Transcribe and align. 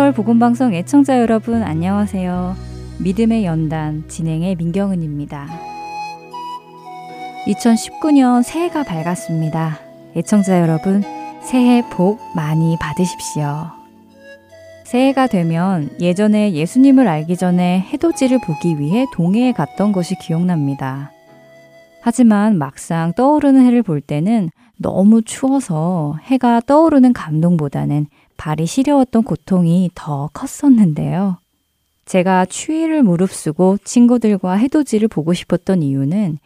서울 0.00 0.12
복음방송 0.12 0.72
애청자 0.72 1.20
여러분 1.20 1.62
안녕하세요. 1.62 2.56
믿음의 3.00 3.44
연단 3.44 4.08
진행의 4.08 4.56
민경은입니다. 4.56 5.46
2019년 7.46 8.42
새해가 8.42 8.82
밝았습니다. 8.84 9.78
애청자 10.16 10.58
여러분 10.62 11.02
새해 11.42 11.82
복 11.90 12.18
많이 12.34 12.78
받으십시오. 12.80 13.66
새해가 14.84 15.26
되면 15.26 15.90
예전에 16.00 16.54
예수님을 16.54 17.06
알기 17.06 17.36
전에 17.36 17.80
해돋이를 17.92 18.38
보기 18.46 18.78
위해 18.78 19.04
동해에 19.12 19.52
갔던 19.52 19.92
것이 19.92 20.14
기억납니다. 20.18 21.10
하지만 22.00 22.56
막상 22.56 23.12
떠오르는 23.12 23.66
해를 23.66 23.82
볼 23.82 24.00
때는 24.00 24.48
너무 24.78 25.20
추워서 25.20 26.16
해가 26.22 26.60
떠오르는 26.60 27.12
감동보다는 27.12 28.06
발이 28.40 28.64
시려웠던 28.64 29.22
고통이 29.24 29.90
더 29.94 30.30
컸었는데요. 30.32 31.36
제가 32.06 32.46
추위를 32.46 33.02
무릅쓰고 33.02 33.76
친구들과 33.84 34.54
해돋이를 34.54 35.08
보고 35.08 35.34
싶었던 35.34 35.82
이유는 35.82 36.38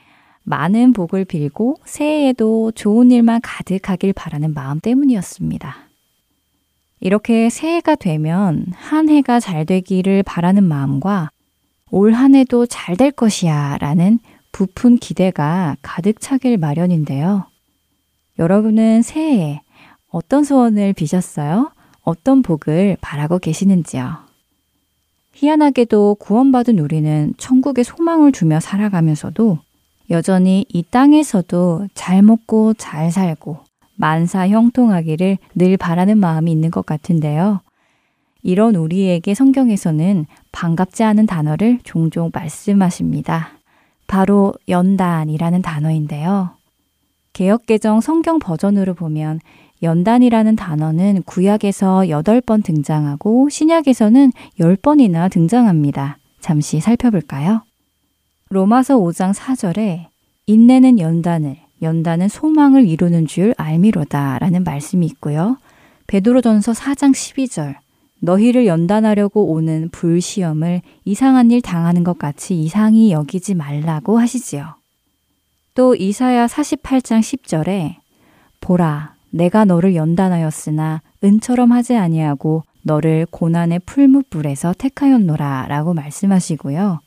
많은 0.43 0.93
복을 0.93 1.25
빌고 1.25 1.77
새해에도 1.85 2.73
좋은 2.73 3.13
일만 3.13 3.41
가득하길 3.43 4.13
바라는 4.13 4.55
마음 4.55 4.81
때문이었습니다. 4.81 5.77
이렇게 6.99 7.49
새해가 7.49 7.95
되면 7.95 8.67
한 8.75 9.09
해가 9.09 9.39
잘 9.39 9.65
되기를 9.65 10.25
바라는 10.25 10.65
마음과 10.65 11.31
올 11.93 12.13
한 12.13 12.35
해도 12.35 12.67
잘 12.67 12.97
될 12.97 13.13
것이야 13.13 13.79
라는 13.79 14.19
부푼 14.51 14.97
기대가 14.97 15.77
가득 15.81 16.21
차길 16.21 16.59
마련인데요. 16.59 17.47
여러분은 18.41 19.03
새해에 19.03 19.61
어떤 20.09 20.43
소원을 20.43 20.93
비셨어요? 20.93 21.71
어떤 22.05 22.43
복을 22.43 22.97
바라고 23.01 23.39
계시는지요? 23.39 24.19
희한하게도 25.33 26.17
구원받은 26.21 26.79
우리는 26.79 27.35
천국에 27.39 27.83
소망을 27.83 28.31
두며 28.31 28.61
살아가면서도 28.61 29.59
여전히 30.11 30.65
이 30.69 30.83
땅에서도 30.83 31.89
잘 31.95 32.23
먹고 32.23 32.75
잘 32.75 33.11
살고 33.11 33.59
만사 33.97 34.49
형통하기를 34.49 35.39
늘 35.55 35.77
바라는 35.77 36.19
마음이 36.19 36.53
있는 36.53 36.71
것 36.71 36.85
같은데요. 36.87 37.61
이런 38.43 38.75
우리에게 38.75 39.35
성경에서는 39.35 40.27
반갑지 40.53 41.03
않은 41.03 41.27
단어를 41.27 41.81
종종 41.83 42.31
말씀하십니다. 42.33 43.49
바로 44.07 44.53
연단이라는 44.69 45.63
단어인데요. 45.63 46.51
개혁개정 47.33 48.01
성경 48.01 48.39
버전으로 48.39 48.95
보면 48.95 49.41
연단이라는 49.83 50.57
단어는 50.57 51.23
구약에서 51.25 52.01
8번 52.01 52.65
등장하고 52.65 53.49
신약에서는 53.49 54.33
10번이나 54.59 55.31
등장합니다. 55.31 56.19
잠시 56.41 56.81
살펴볼까요? 56.81 57.63
로마서 58.51 58.99
5장 58.99 59.35
4절에 59.35 60.07
인내는 60.47 60.99
연단을, 60.99 61.57
연단은 61.83 62.29
소망을 62.29 62.87
이루는 62.87 63.27
줄 63.27 63.55
알미로다 63.57 64.39
라는 64.39 64.65
말씀이 64.65 65.05
있고요. 65.07 65.59
베드로전서 66.07 66.73
4장 66.73 67.13
12절 67.13 67.77
너희를 68.21 68.67
연단하려고 68.67 69.53
오는 69.53 69.89
불시험을 69.91 70.83
이상한 71.05 71.51
일 71.51 71.61
당하는 71.61 72.05
것 72.05 72.19
같이 72.19 72.59
이상히 72.59 73.13
여기지 73.13 73.55
말라고 73.55 74.19
하시지요. 74.19 74.77
또 75.75 75.95
이사야 75.95 76.47
48장 76.47 77.21
10절에 77.21 77.97
보라 78.61 79.14
내가 79.35 79.65
너를 79.65 79.97
연단하였으나 79.97 81.03
은처럼 81.25 81.73
하지 81.73 81.97
아니하고 81.97 82.63
너를 82.83 83.27
고난의 83.33 83.81
풀무불에서 83.85 84.75
택하였노라 84.79 85.67
라고 85.69 85.93
말씀하시고요. 85.93 87.01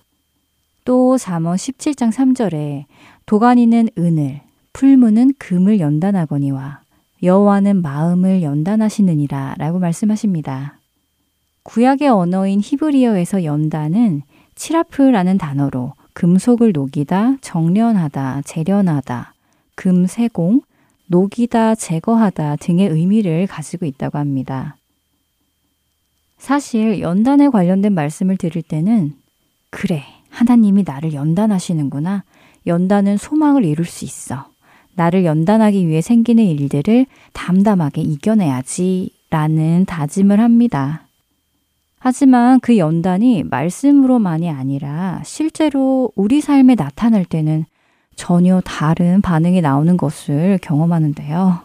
또 0.83 1.17
잠언 1.17 1.55
17장 1.55 2.11
3절에 2.11 2.83
도가니는 3.25 3.89
은을, 3.97 4.41
풀무는 4.73 5.35
금을 5.39 5.79
연단하거니와 5.79 6.81
여호와는 7.23 7.81
마음을 7.81 8.41
연단하시느니라 8.41 9.55
라고 9.57 9.79
말씀하십니다. 9.79 10.79
구약의 11.63 12.09
언어인 12.09 12.59
히브리어에서 12.61 13.45
연단은 13.45 14.23
치라프라는 14.55 15.37
단어로 15.37 15.93
금속을 16.13 16.73
녹이다, 16.73 17.37
정련하다, 17.39 18.41
재련하다, 18.43 19.33
금세공, 19.75 20.61
녹이다, 21.07 21.75
제거하다 21.75 22.57
등의 22.57 22.89
의미를 22.89 23.47
가지고 23.47 23.85
있다고 23.85 24.17
합니다. 24.17 24.77
사실 26.37 27.01
연단에 27.01 27.49
관련된 27.49 27.93
말씀을 27.93 28.37
들을 28.37 28.61
때는 28.61 29.13
그래, 29.69 30.03
하나님이 30.29 30.83
나를 30.85 31.13
연단하시는구나. 31.13 32.23
연단은 32.67 33.17
소망을 33.17 33.65
이룰 33.65 33.85
수 33.85 34.05
있어. 34.05 34.49
나를 34.95 35.25
연단하기 35.25 35.87
위해 35.87 36.01
생기는 36.01 36.43
일들을 36.43 37.05
담담하게 37.33 38.01
이겨내야지 38.01 39.11
라는 39.29 39.85
다짐을 39.85 40.39
합니다. 40.39 41.07
하지만 41.99 42.59
그 42.59 42.77
연단이 42.77 43.43
말씀으로만이 43.43 44.49
아니라 44.49 45.21
실제로 45.25 46.11
우리 46.15 46.41
삶에 46.41 46.75
나타날 46.75 47.25
때는 47.25 47.65
전혀 48.17 48.61
다른 48.65 49.21
반응이 49.21 49.61
나오는 49.61 49.95
것을 49.95 50.59
경험하는데요. 50.61 51.59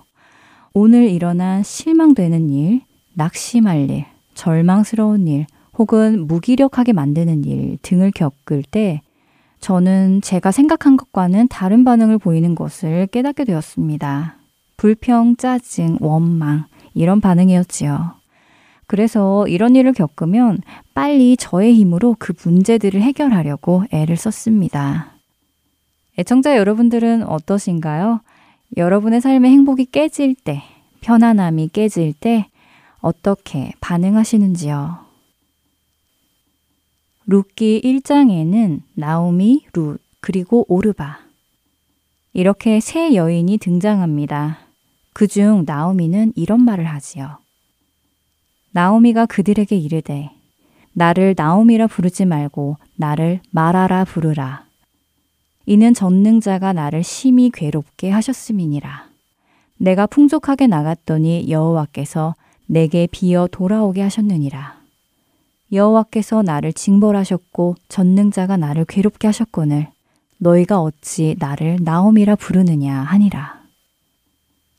오늘 0.75 1.11
일어난 1.11 1.63
실망되는 1.65 2.51
일, 2.51 2.83
낙심할 3.15 3.91
일, 3.91 4.05
절망스러운 4.35 5.27
일, 5.27 5.47
혹은 5.77 6.27
무기력하게 6.27 6.93
만드는 6.93 7.45
일 7.45 7.79
등을 7.83 8.13
겪을 8.13 8.63
때 8.71 9.01
저는 9.61 10.21
제가 10.23 10.53
생각한 10.53 10.97
것과는 10.97 11.49
다른 11.49 11.85
반응을 11.85 12.19
보이는 12.19 12.55
것을 12.55 13.07
깨닫게 13.09 13.45
되었습니다. 13.45 14.37
불평, 14.77 15.37
짜증, 15.37 15.97
원망, 16.01 16.67
이런 16.95 17.21
반응이었지요. 17.21 18.13
그래서 18.87 19.49
이런 19.49 19.75
일을 19.75 19.95
겪으면 19.95 20.61
빨리 20.93 21.37
저의 21.39 21.75
힘으로 21.75 22.15
그 22.19 22.35
문제들을 22.45 23.01
해결하려고 23.01 23.85
애를 23.91 24.17
썼습니다. 24.17 25.12
애청자 26.19 26.57
여러분들은 26.59 27.23
어떠신가요? 27.25 28.21
여러분의 28.77 29.21
삶의 29.21 29.51
행복이 29.51 29.87
깨질 29.87 30.35
때, 30.35 30.63
편안함이 31.01 31.69
깨질 31.69 32.13
때 32.13 32.49
어떻게 33.01 33.73
반응하시는지요? 33.81 34.99
룻기 37.27 37.81
1장에는 37.83 38.81
나오미, 38.95 39.67
룻, 39.73 40.01
그리고 40.21 40.67
오르바. 40.69 41.21
이렇게 42.35 42.81
세 42.81 43.15
여인이 43.15 43.59
등장합니다. 43.59 44.59
그중 45.15 45.65
나오미는 45.67 46.33
이런 46.37 46.63
말을 46.63 46.85
하지요. 46.85 47.39
나오미가 48.73 49.27
그들에게 49.27 49.77
이르되, 49.77 50.31
나를 50.93 51.35
나오미라 51.37 51.87
부르지 51.87 52.27
말고 52.27 52.77
나를 52.97 53.41
마라라 53.51 54.05
부르라. 54.05 54.72
이는 55.67 55.95
전능자가 55.95 56.73
나를 56.73 57.03
심히 57.03 57.51
괴롭게 57.51 58.11
하셨음이니라. 58.11 59.09
내가 59.79 60.07
풍족하게 60.07 60.67
나갔더니 60.67 61.51
여호와께서 61.51 62.35
내게 62.67 63.07
비어 63.11 63.49
돌아오게 63.51 64.03
하셨느니라. 64.03 64.81
여호와께서 65.73 66.43
나를 66.43 66.73
징벌하셨고 66.73 67.77
전능자가 67.89 68.57
나를 68.57 68.85
괴롭게 68.85 69.29
하셨거늘 69.29 69.89
너희가 70.39 70.81
어찌 70.81 71.37
나를 71.39 71.79
나옴이라 71.83 72.37
부르느냐 72.37 72.95
하니라. 72.95 73.63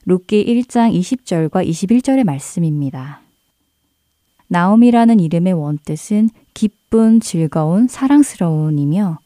룻기 0.06 0.46
1장 0.46 0.94
20절과 0.94 1.68
21절의 1.68 2.24
말씀입니다. 2.26 3.22
나옴이라는 4.48 5.20
이름의 5.20 5.54
원뜻은 5.54 6.30
기쁜, 6.54 7.20
즐거운, 7.22 7.88
사랑스러운이며 7.88 9.20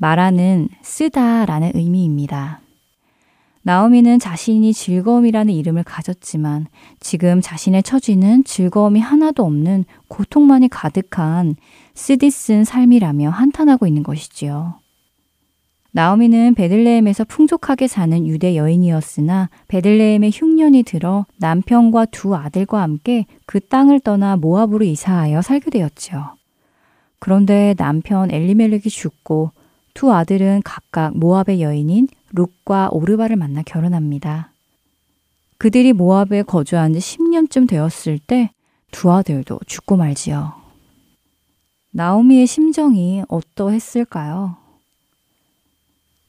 말하는 0.00 0.68
쓰다 0.80 1.44
라는 1.44 1.72
의미입니다. 1.74 2.60
나오미는 3.62 4.18
자신이 4.18 4.72
즐거움이라는 4.72 5.52
이름을 5.52 5.84
가졌지만 5.84 6.66
지금 7.00 7.42
자신의 7.42 7.82
처지는 7.82 8.44
즐거움이 8.44 8.98
하나도 8.98 9.44
없는 9.44 9.84
고통만이 10.08 10.68
가득한 10.68 11.56
쓰디쓴 11.92 12.64
삶이라며 12.64 13.28
한탄하고 13.28 13.86
있는 13.86 14.02
것이지요. 14.02 14.80
나오미는 15.92 16.54
베들레헴에서 16.54 17.24
풍족하게 17.24 17.86
사는 17.86 18.26
유대 18.26 18.56
여인이었으나 18.56 19.50
베들레헴에 19.68 20.30
흉년이 20.32 20.84
들어 20.84 21.26
남편과 21.36 22.06
두 22.06 22.34
아들과 22.34 22.80
함께 22.80 23.26
그 23.44 23.60
땅을 23.60 24.00
떠나 24.00 24.36
모압으로 24.36 24.82
이사하여 24.86 25.42
살게 25.42 25.70
되었지요. 25.70 26.36
그런데 27.18 27.74
남편 27.76 28.30
엘리멜렉이 28.30 28.84
죽고 28.84 29.50
두 29.94 30.12
아들은 30.12 30.62
각각 30.64 31.16
모압의 31.16 31.62
여인인 31.62 32.08
룩과 32.32 32.90
오르바를 32.92 33.36
만나 33.36 33.62
결혼합니다. 33.62 34.52
그들이 35.58 35.92
모압에 35.92 36.42
거주한 36.42 36.94
지 36.94 36.98
10년쯤 36.98 37.68
되었을 37.68 38.18
때 38.18 38.50
두 38.90 39.12
아들도 39.12 39.60
죽고 39.66 39.96
말지요. 39.96 40.52
나오미의 41.92 42.46
심정이 42.46 43.22
어떠했을까요? 43.28 44.56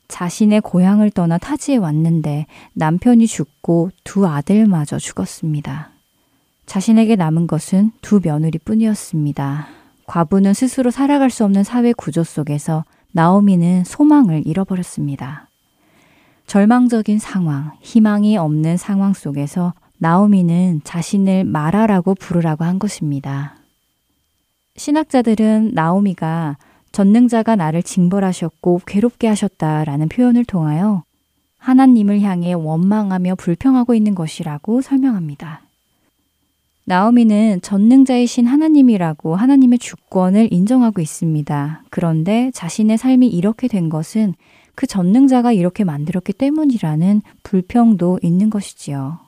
자신의 0.08 0.62
고향을 0.62 1.12
떠나 1.12 1.38
타지에 1.38 1.78
왔는데 1.78 2.46
남편이 2.74 3.28
죽고 3.28 3.92
두 4.04 4.28
아들마저 4.28 5.00
죽었습니다. 5.00 5.92
자신에게 6.66 7.16
남은 7.16 7.48
것은 7.48 7.92
두 8.02 8.20
며느리 8.22 8.58
뿐이었습니다. 8.58 9.68
과부는 10.06 10.54
스스로 10.54 10.92
살아갈 10.92 11.30
수 11.30 11.46
없는 11.46 11.64
사회 11.64 11.94
구조 11.94 12.24
속에서 12.24 12.84
나오미는 13.14 13.84
소망을 13.84 14.44
잃어버렸습니다. 14.46 15.50
절망적인 16.48 17.20
상황, 17.20 17.72
희망이 17.82 18.38
없는 18.38 18.78
상황 18.78 19.14
속에서 19.14 19.74
나오미는 20.00 20.82
자신을 20.84 21.46
마라라고 21.46 22.16
부르라고 22.16 22.64
한 22.64 22.80
것입니다. 22.80 23.56
신학자들은 24.76 25.72
나오미가 25.74 26.58
전능자가 26.92 27.56
나를 27.56 27.84
징벌하셨고 27.84 28.82
괴롭게 28.86 29.28
하셨다라는 29.28 30.10
표현을 30.10 30.44
통하여 30.46 31.04
하나님을 31.58 32.22
향해 32.22 32.54
원망하며 32.54 33.36
불평하고 33.36 33.94
있는 33.94 34.16
것이라고 34.16 34.82
설명합니다. 34.82 35.62
나오미는 36.86 37.62
전능자이신 37.62 38.48
하나님이라고 38.48 39.36
하나님의 39.36 39.80
주권을 39.80 40.52
인정하고 40.52 41.00
있습니다. 41.02 41.84
그런데 41.90 42.52
자신의 42.54 42.98
삶이 42.98 43.28
이렇게 43.28 43.68
된 43.68 43.90
것은 43.90 44.34
그 44.76 44.88
전능자가 44.88 45.52
이렇게 45.52 45.84
만들었기 45.84 46.34
때문이라는 46.34 47.22
불평도 47.44 48.20
있는 48.24 48.50
것이지요. 48.50 49.20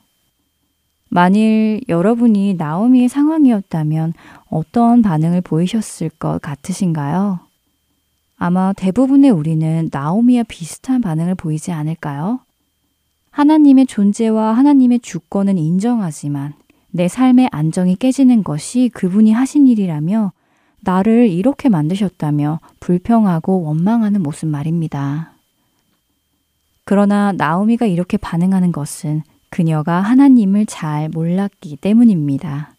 만일 1.10 1.80
여러분이 1.88 2.54
나오미의 2.54 3.08
상황이었다면 3.08 4.14
어떤 4.50 5.00
반응을 5.00 5.42
보이셨을 5.42 6.08
것 6.08 6.40
같으신가요? 6.42 7.38
아마 8.36 8.72
대부분의 8.72 9.30
우리는 9.30 9.88
나오미와 9.92 10.42
비슷한 10.48 11.00
반응을 11.00 11.36
보이지 11.36 11.70
않을까요? 11.70 12.40
하나님의 13.30 13.86
존재와 13.86 14.54
하나님의 14.54 15.00
주권은 15.00 15.56
인정하지만 15.56 16.54
내 16.96 17.08
삶의 17.08 17.48
안정이 17.50 17.96
깨지는 17.96 18.44
것이 18.44 18.88
그분이 18.94 19.32
하신 19.32 19.66
일이라며 19.66 20.32
나를 20.78 21.28
이렇게 21.28 21.68
만드셨다며 21.68 22.60
불평하고 22.78 23.64
원망하는 23.64 24.22
모습 24.22 24.48
말입니다. 24.48 25.32
그러나 26.84 27.32
나오미가 27.32 27.86
이렇게 27.86 28.16
반응하는 28.16 28.70
것은 28.70 29.22
그녀가 29.50 30.00
하나님을 30.02 30.66
잘 30.66 31.08
몰랐기 31.08 31.78
때문입니다. 31.78 32.76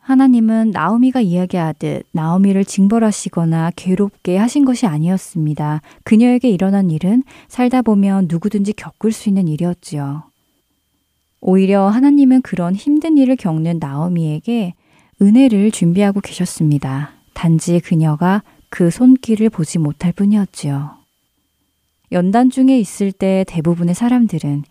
하나님은 0.00 0.72
나오미가 0.72 1.20
이야기하듯 1.20 2.06
나오미를 2.10 2.64
징벌하시거나 2.64 3.70
괴롭게 3.76 4.36
하신 4.36 4.64
것이 4.64 4.88
아니었습니다. 4.88 5.82
그녀에게 6.02 6.50
일어난 6.50 6.90
일은 6.90 7.22
살다 7.46 7.82
보면 7.82 8.26
누구든지 8.28 8.72
겪을 8.72 9.12
수 9.12 9.28
있는 9.28 9.46
일이었지요. 9.46 10.31
오히려 11.42 11.88
하나님은 11.88 12.40
그런 12.42 12.74
힘든 12.74 13.18
일을 13.18 13.34
겪는 13.34 13.78
나오미에게 13.80 14.74
은혜를 15.20 15.72
준비하고 15.72 16.20
계셨습니다. 16.20 17.10
단지 17.34 17.80
그녀가 17.80 18.44
그 18.70 18.90
손길을 18.90 19.50
보지 19.50 19.78
못할 19.78 20.12
뿐이었지요. 20.12 20.92
연단 22.12 22.48
중에 22.48 22.78
있을 22.78 23.10
때 23.10 23.44
대부분의 23.48 23.94
사람들은 23.94 24.62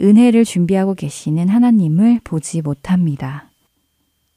은혜를 0.00 0.44
준비하고 0.44 0.94
계시는 0.94 1.48
하나님을 1.48 2.20
보지 2.22 2.62
못합니다. 2.62 3.50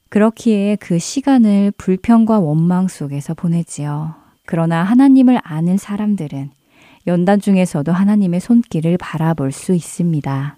그렇기에 0.10 0.78
그 0.78 0.98
시간을 0.98 1.74
불평과 1.78 2.40
원망 2.40 2.88
속에서 2.88 3.36
보내지요. 3.36 4.16
그러나 4.46 4.84
하나님을 4.84 5.40
아는 5.44 5.78
사람들은 5.78 6.50
연단 7.06 7.40
중에서도 7.40 7.92
하나님의 7.92 8.40
손길을 8.40 8.98
바라볼 8.98 9.52
수 9.52 9.76
있습니다. 9.76 10.58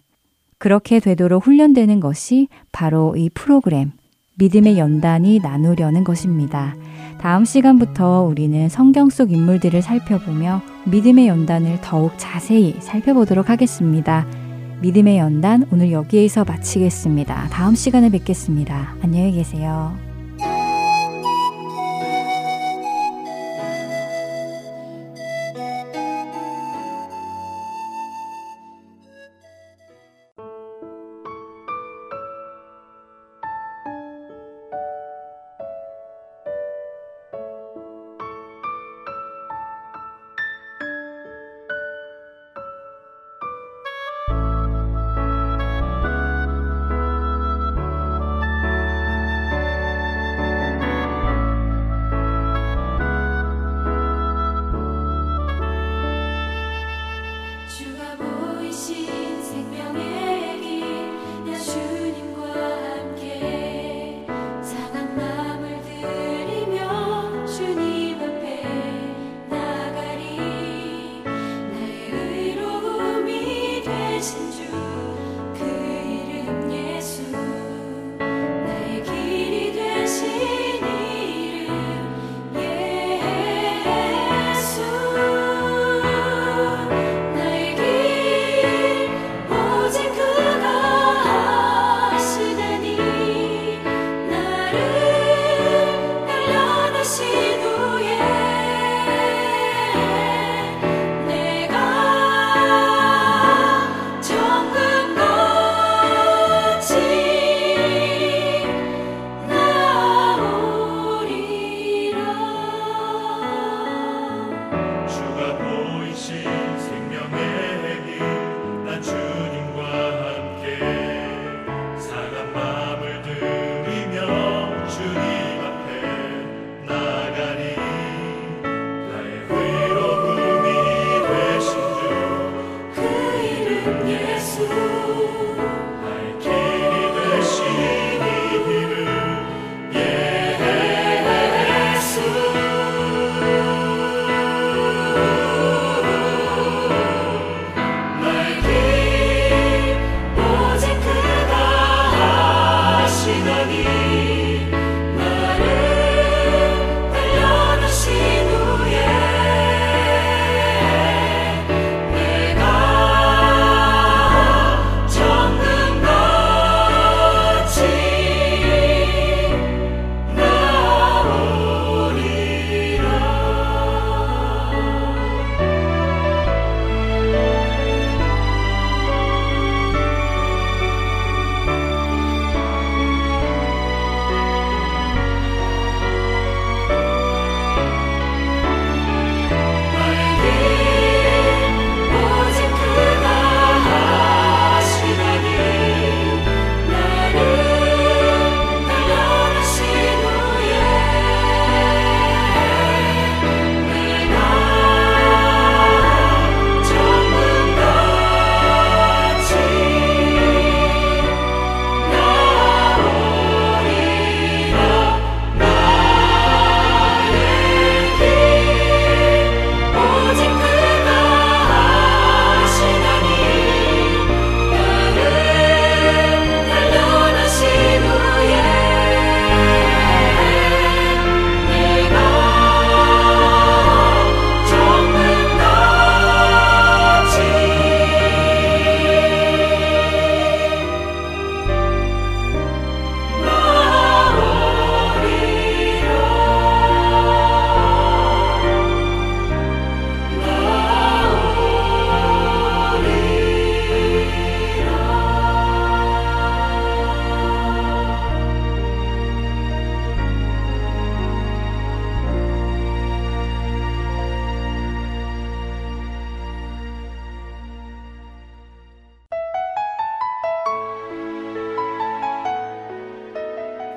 그렇게 0.65 0.99
되도록 0.99 1.45
훈련되는 1.45 1.99
것이 1.99 2.47
바로 2.71 3.15
이 3.15 3.29
프로그램, 3.29 3.91
믿음의 4.39 4.79
연단이 4.79 5.37
나누려는 5.37 6.03
것입니다. 6.03 6.75
다음 7.21 7.45
시간부터 7.45 8.23
우리는 8.23 8.67
성경 8.67 9.11
속 9.11 9.31
인물들을 9.31 9.83
살펴보며 9.83 10.63
믿음의 10.85 11.27
연단을 11.27 11.81
더욱 11.83 12.13
자세히 12.17 12.77
살펴보도록 12.79 13.51
하겠습니다. 13.51 14.25
믿음의 14.81 15.19
연단 15.19 15.67
오늘 15.71 15.91
여기에서 15.91 16.43
마치겠습니다. 16.43 17.49
다음 17.51 17.75
시간에 17.75 18.09
뵙겠습니다. 18.09 18.95
안녕히 19.03 19.33
계세요. 19.33 20.04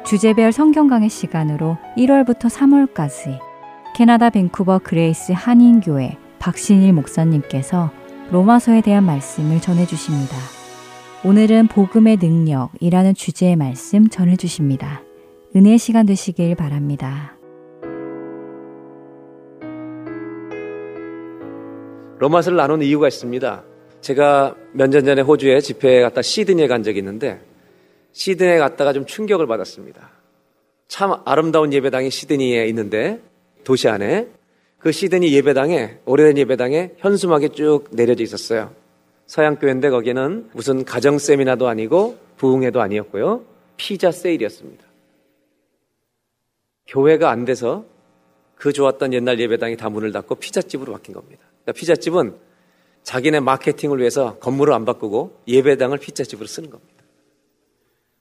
주제별 0.08 0.52
성경 0.52 0.88
강의 0.88 1.10
시간으로 1.10 1.76
1월부터 1.98 2.48
3월까지 2.48 3.38
캐나다 3.94 4.30
밴쿠버 4.30 4.78
그레이스 4.78 5.32
한인교회 5.32 6.16
박신일 6.38 6.94
목사님께서 6.94 7.90
로마서에 8.30 8.80
대한 8.80 9.04
말씀을 9.04 9.60
전해 9.60 9.84
주십니다. 9.84 10.34
오늘은 11.26 11.68
복음의 11.68 12.16
능력이라는 12.22 13.12
주제의 13.12 13.56
말씀 13.56 14.08
전해 14.08 14.36
주십니다. 14.36 15.02
은혜의 15.54 15.76
시간 15.76 16.06
되시길 16.06 16.54
바랍니다. 16.54 17.36
로마서를 22.18 22.56
나눈 22.56 22.80
이유가 22.80 23.08
있습니다. 23.08 23.62
제가 24.00 24.54
몇 24.72 24.88
년 24.88 25.04
전에 25.04 25.20
호주에 25.20 25.60
집회에 25.60 26.00
갔다 26.00 26.22
시드니에 26.22 26.66
간 26.66 26.82
적이 26.82 27.00
있는데 27.00 27.40
시드니에 28.18 28.58
갔다가 28.58 28.92
좀 28.92 29.06
충격을 29.06 29.46
받았습니다. 29.46 30.10
참 30.88 31.22
아름다운 31.24 31.72
예배당이 31.72 32.10
시드니에 32.10 32.66
있는데 32.66 33.20
도시 33.62 33.88
안에 33.88 34.26
그 34.78 34.90
시드니 34.90 35.32
예배당에 35.32 35.98
오래된 36.04 36.36
예배당에 36.38 36.94
현수막이 36.98 37.50
쭉 37.50 37.84
내려져 37.92 38.24
있었어요. 38.24 38.74
서양 39.26 39.54
교회인데 39.54 39.90
거기는 39.90 40.50
무슨 40.52 40.84
가정 40.84 41.18
세미나도 41.18 41.68
아니고 41.68 42.18
부흥회도 42.38 42.80
아니었고요. 42.80 43.44
피자 43.76 44.10
세일이었습니다. 44.10 44.84
교회가 46.88 47.30
안 47.30 47.44
돼서 47.44 47.84
그 48.56 48.72
좋았던 48.72 49.12
옛날 49.12 49.38
예배당이 49.38 49.76
다 49.76 49.88
문을 49.90 50.10
닫고 50.10 50.34
피자집으로 50.36 50.92
바뀐 50.92 51.14
겁니다. 51.14 51.42
그러니까 51.62 51.78
피자집은 51.78 52.34
자기네 53.04 53.38
마케팅을 53.40 54.00
위해서 54.00 54.38
건물을 54.38 54.74
안 54.74 54.84
바꾸고 54.84 55.38
예배당을 55.46 55.98
피자집으로 55.98 56.48
쓰는 56.48 56.70
겁니다. 56.70 56.97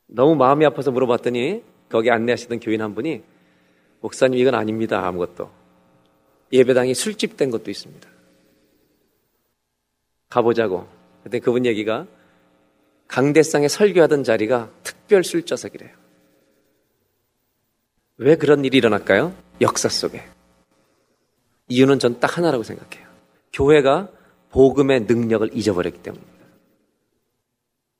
너무 0.07 0.35
마음이 0.35 0.65
아파서 0.65 0.91
물어봤더니 0.91 1.63
거기 1.89 2.09
안내하시던 2.11 2.59
교인 2.59 2.81
한 2.81 2.95
분이 2.95 3.23
목사님 4.01 4.39
이건 4.39 4.55
아닙니다. 4.55 5.05
아무것도. 5.05 5.49
예배당이 6.51 6.93
술집 6.93 7.35
된 7.37 7.51
것도 7.51 7.69
있습니다. 7.71 8.07
가보자고. 10.29 10.87
그때 11.23 11.39
그분 11.39 11.65
얘기가 11.65 12.07
강대상에 13.07 13.67
설교하던 13.67 14.23
자리가 14.23 14.71
특별 14.83 15.23
술자석이래요. 15.23 15.91
왜 18.17 18.35
그런 18.35 18.65
일이 18.65 18.77
일어날까요? 18.77 19.33
역사 19.61 19.89
속에. 19.89 20.23
이유는 21.69 21.99
전 21.99 22.19
딱 22.19 22.37
하나라고 22.37 22.63
생각해요. 22.63 23.07
교회가 23.53 24.09
복음의 24.51 25.01
능력을 25.01 25.49
잊어버렸기 25.53 26.01
때문입니다. 26.01 26.36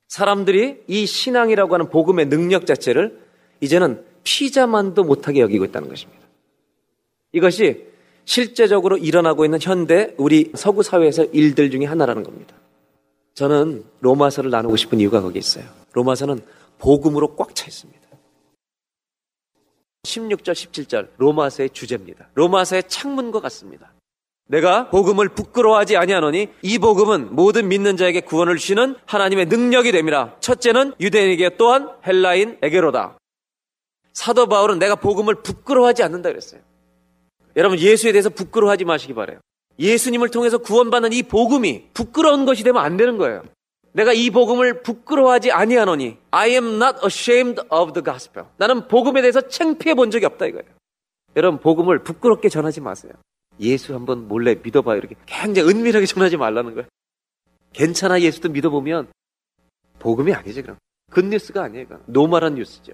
사람들이 0.08 0.84
이 0.88 1.06
신앙이라고 1.06 1.74
하는 1.74 1.90
복음의 1.90 2.28
능력 2.28 2.66
자체를 2.66 3.20
이제는 3.62 4.04
피자만도 4.24 5.04
못하게 5.04 5.42
여기고 5.42 5.66
있다는 5.66 5.90
것입니다. 5.90 6.22
이것이 7.32 7.88
실제적으로 8.26 8.98
일어나고 8.98 9.46
있는 9.46 9.60
현대 9.62 10.14
우리 10.18 10.52
서구 10.56 10.84
사회에서 10.84 11.26
일들 11.26 11.72
중에 11.72 11.86
하나라는 11.86 12.24
겁니다. 12.24 12.56
저는 13.36 13.86
로마서를 14.02 14.50
나누고 14.50 14.76
싶은 14.76 15.00
이유가 15.00 15.22
거기 15.22 15.40
있어요. 15.40 15.66
로마서는 15.94 16.42
복음으로 16.80 17.36
꽉 17.36 17.56
차 17.56 17.68
있습니다. 17.68 18.02
16절, 20.04 20.52
17절 20.52 21.10
로마서의 21.18 21.70
주제입니다. 21.72 22.30
로마서의 22.34 22.84
창문과 22.88 23.42
같습니다. 23.42 23.94
내가 24.48 24.90
복음을 24.90 25.30
부끄러워하지 25.30 25.98
아니하노니 25.98 26.50
이 26.62 26.80
복음은 26.80 27.36
모든 27.36 27.68
믿는 27.68 27.98
자에게 27.98 28.22
구원을 28.22 28.58
주시는 28.58 28.96
하나님의 29.06 29.48
능력이 29.48 29.92
됨이라. 29.92 30.38
첫째는 30.40 30.94
유대인에게 31.00 31.58
또한 31.58 31.90
헬라인에게로다. 32.06 33.18
사도 34.14 34.48
바울은 34.48 34.80
내가 34.80 34.96
복음을 34.96 35.36
부끄러워하지 35.36 36.04
않는다 36.04 36.30
그랬어요. 36.30 36.62
여러분 37.56 37.78
예수에 37.78 38.12
대해서 38.14 38.30
부끄러워하지 38.30 38.86
마시기 38.86 39.14
바래요. 39.14 39.40
예수님을 39.80 40.30
통해서 40.30 40.58
구원받는 40.58 41.14
이 41.14 41.24
복음이 41.24 41.90
부끄러운 41.94 42.46
것이 42.46 42.64
되면 42.64 42.82
안 42.82 42.98
되는 42.98 43.18
거예요. 43.18 43.44
내가 43.92 44.14
이 44.14 44.30
복음을 44.30 44.82
부끄러워하지 44.82 45.52
아니하노니 45.52 46.18
I 46.32 46.52
am 46.52 46.82
not 46.82 47.00
ashamed 47.04 47.62
of 47.70 47.94
the 47.94 48.04
gospel. 48.04 48.48
나는 48.58 48.88
복음에 48.88 49.22
대해서 49.22 49.42
창피해 49.42 49.94
본 49.96 50.10
적이 50.10 50.26
없다 50.26 50.46
이거예요. 50.46 50.66
여러분 51.36 51.60
복음을 51.60 52.00
부끄럽게 52.04 52.50
전하지 52.50 52.82
마세요. 52.82 53.14
예수 53.60 53.94
한번 53.94 54.28
몰래 54.28 54.56
믿어봐요. 54.56 54.98
이렇게 54.98 55.16
굉장히 55.26 55.70
은밀하게 55.70 56.06
전하지 56.06 56.38
말라는 56.38 56.76
거예요. 56.76 56.88
괜찮아 57.74 58.22
예수도 58.22 58.50
믿어보면 58.50 59.08
복음이 60.00 60.34
아니지 60.34 60.62
그럼. 60.62 60.78
굿뉴스가 61.12 61.64
아니에요. 61.64 61.84
이건. 61.84 62.04
노말한 62.06 62.56
뉴스죠. 62.56 62.94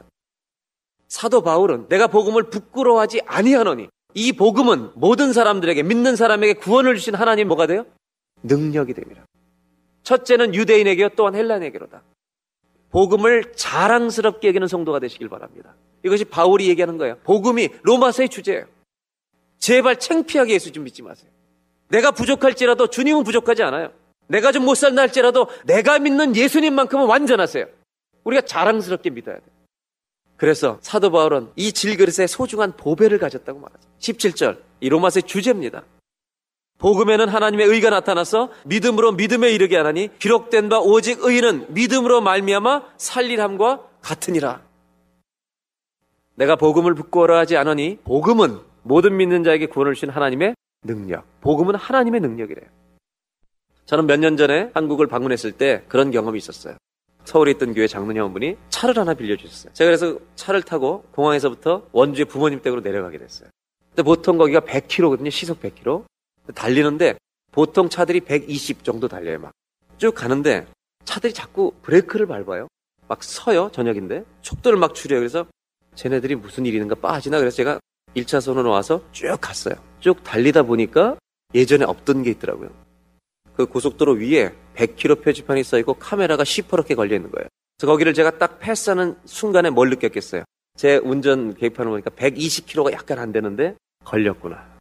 사도 1.07 1.41
바울은 1.41 1.87
내가 1.89 2.07
복음을 2.07 2.43
부끄러워하지 2.49 3.21
아니하노니 3.25 3.87
이 4.15 4.31
복음은 4.33 4.91
모든 4.95 5.33
사람들에게 5.33 5.83
믿는 5.83 6.15
사람에게 6.15 6.53
구원을 6.53 6.95
주신 6.95 7.15
하나님 7.15 7.47
뭐가 7.47 7.67
돼요? 7.67 7.85
능력이 8.43 8.93
됩니다. 8.93 9.25
첫째는 10.03 10.53
유대인에게요 10.55 11.09
또한 11.09 11.35
헬란에게로다. 11.35 12.03
복음을 12.91 13.53
자랑스럽게 13.55 14.47
여기는 14.49 14.67
성도가 14.67 14.99
되시길 14.99 15.29
바랍니다. 15.29 15.75
이것이 16.03 16.25
바울이 16.25 16.67
얘기하는 16.69 16.97
거예요. 16.97 17.17
복음이 17.23 17.69
로마서의 17.81 18.29
주제예요. 18.29 18.65
제발 19.63 19.97
창피하게 19.97 20.55
예수 20.55 20.73
좀 20.73 20.83
믿지 20.83 21.01
마세요. 21.01 21.31
내가 21.87 22.11
부족할지라도 22.11 22.87
주님은 22.87 23.23
부족하지 23.23 23.63
않아요. 23.63 23.93
내가 24.27 24.51
좀 24.51 24.65
못 24.65 24.75
살나 24.75 25.03
할지라도 25.03 25.47
내가 25.63 25.99
믿는 25.99 26.35
예수님만큼은 26.35 27.05
완전하세요. 27.05 27.65
우리가 28.25 28.41
자랑스럽게 28.41 29.09
믿어야 29.11 29.37
돼요. 29.37 29.47
그래서 30.35 30.79
사도 30.81 31.11
바울은 31.11 31.51
이 31.55 31.71
질그릇에 31.71 32.27
소중한 32.27 32.75
보배를 32.75 33.19
가졌다고 33.19 33.57
말하죠. 33.61 33.87
17절 33.99 34.59
이 34.81 34.89
로마서의 34.89 35.23
주제입니다. 35.23 35.85
복음에는 36.79 37.29
하나님의 37.29 37.65
의가 37.67 37.89
나타나서 37.89 38.51
믿음으로 38.65 39.13
믿음에 39.13 39.53
이르게 39.53 39.77
하나니 39.77 40.09
기록된 40.19 40.67
바 40.67 40.79
오직 40.79 41.23
의는 41.23 41.73
믿음으로 41.73 42.19
말미암아 42.19 42.95
살릴함과 42.97 43.87
같으니라. 44.01 44.61
내가 46.35 46.57
복음을 46.57 46.93
부끄러워하지 46.95 47.55
않으니 47.55 47.99
복음은 48.03 48.72
모든 48.83 49.17
믿는 49.17 49.43
자에게 49.43 49.67
구원을 49.67 49.93
주신 49.93 50.09
하나님의 50.09 50.55
능력. 50.83 51.25
복음은 51.41 51.75
하나님의 51.75 52.21
능력이래요. 52.21 52.67
저는 53.85 54.05
몇 54.07 54.17
년 54.19 54.37
전에 54.37 54.71
한국을 54.73 55.07
방문했을 55.07 55.51
때 55.53 55.83
그런 55.87 56.11
경험이 56.11 56.37
있었어요. 56.37 56.77
서울에 57.25 57.51
있던 57.51 57.73
교회 57.73 57.87
장로님 57.87 58.21
한 58.21 58.33
분이 58.33 58.57
차를 58.69 58.97
하나 58.97 59.13
빌려주셨어요. 59.13 59.73
제가 59.73 59.87
그래서 59.87 60.19
차를 60.35 60.61
타고 60.63 61.03
공항에서부터 61.11 61.87
원주의 61.91 62.25
부모님 62.25 62.61
댁으로 62.61 62.81
내려가게 62.81 63.17
됐어요. 63.17 63.49
근데 63.89 64.03
보통 64.03 64.37
거기가 64.37 64.59
100km거든요. 64.61 65.31
시속 65.31 65.61
100km. 65.61 66.05
달리는데 66.53 67.17
보통 67.51 67.87
차들이 67.87 68.19
120 68.21 68.83
정도 68.83 69.07
달려요. 69.07 69.39
막 69.39 69.51
쭉 69.99 70.13
가는데 70.15 70.65
차들이 71.05 71.33
자꾸 71.33 71.71
브레이크를 71.83 72.25
밟아요. 72.25 72.67
막 73.07 73.23
서요. 73.23 73.69
저녁인데 73.71 74.25
속도를 74.41 74.77
막 74.77 74.95
줄여요. 74.95 75.19
그래서 75.19 75.45
쟤네들이 75.95 76.35
무슨 76.35 76.65
일이 76.65 76.75
있는가 76.75 76.95
빠지나 76.95 77.37
그래서 77.39 77.55
제가 77.55 77.79
1차선으로 78.15 78.69
와서 78.69 79.01
쭉 79.11 79.35
갔어요. 79.39 79.75
쭉 79.99 80.23
달리다 80.23 80.63
보니까 80.63 81.17
예전에 81.53 81.85
없던 81.85 82.23
게 82.23 82.31
있더라고요. 82.31 82.69
그 83.55 83.65
고속도로 83.65 84.13
위에 84.13 84.53
100km 84.75 85.23
표지판이 85.23 85.63
써 85.63 85.77
있고 85.79 85.93
카메라가 85.93 86.43
시퍼렇게 86.43 86.95
걸려 86.95 87.15
있는 87.15 87.31
거예요. 87.31 87.47
그래서 87.77 87.91
거기를 87.91 88.13
제가 88.13 88.37
딱 88.37 88.59
패스하는 88.59 89.15
순간에 89.25 89.69
뭘 89.69 89.89
느꼈겠어요. 89.89 90.43
제 90.75 90.97
운전 90.97 91.53
계획판을 91.53 91.91
보니까 91.91 92.09
120km가 92.11 92.91
약간 92.91 93.19
안 93.19 93.31
되는데 93.31 93.75
걸렸구나. 94.03 94.73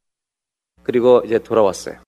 그리고 0.82 1.22
이제 1.24 1.38
돌아왔어요. 1.38 2.00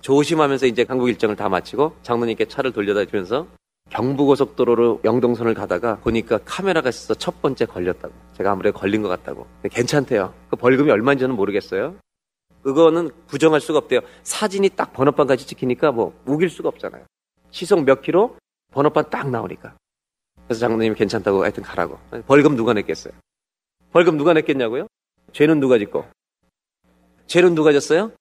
조심하면서 0.00 0.66
이제 0.66 0.84
한국 0.88 1.08
일정을 1.08 1.36
다 1.36 1.48
마치고 1.48 1.96
장로님께 2.02 2.46
차를 2.46 2.72
돌려다 2.72 3.04
주면서 3.04 3.46
경부고속도로로 3.90 5.00
영동선을 5.04 5.54
가다가 5.54 5.96
보니까 5.96 6.38
카메라가 6.44 6.88
있어서 6.88 7.14
첫 7.14 7.40
번째 7.40 7.66
걸렸다고. 7.66 8.12
제가 8.36 8.50
아무래도 8.52 8.78
걸린 8.78 9.02
것 9.02 9.08
같다고. 9.08 9.46
괜찮대요. 9.70 10.34
그 10.50 10.56
벌금이 10.56 10.90
얼마인지는 10.90 11.34
모르겠어요. 11.36 11.94
그거는 12.62 13.10
부정할 13.26 13.60
수가 13.60 13.78
없대요. 13.78 14.00
사진이 14.22 14.70
딱 14.70 14.92
번호판까지 14.92 15.46
찍히니까 15.46 15.92
뭐 15.92 16.18
우길 16.24 16.48
수가 16.48 16.68
없잖아요. 16.70 17.04
시속 17.50 17.84
몇 17.84 18.00
킬로? 18.02 18.36
번호판 18.72 19.10
딱 19.10 19.30
나오니까. 19.30 19.76
그래서 20.46 20.60
장로님이 20.60 20.96
괜찮다고 20.96 21.42
하여튼 21.42 21.62
가라고. 21.62 21.98
벌금 22.26 22.56
누가 22.56 22.72
냈겠어요? 22.72 23.12
벌금 23.92 24.16
누가 24.16 24.32
냈겠냐고요? 24.32 24.88
죄는 25.32 25.60
누가 25.60 25.78
짓고? 25.78 26.04
죄는 27.26 27.54
누가 27.54 27.72
졌어요? 27.72 28.12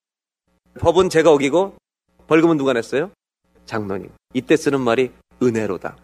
법은 0.79 1.09
제가 1.09 1.31
어기고 1.31 1.75
벌금은 2.27 2.57
누가 2.57 2.73
냈어요? 2.73 3.11
장로님. 3.65 4.09
이때 4.33 4.55
쓰는 4.55 4.81
말이 4.81 5.11
은혜로다. 5.41 5.97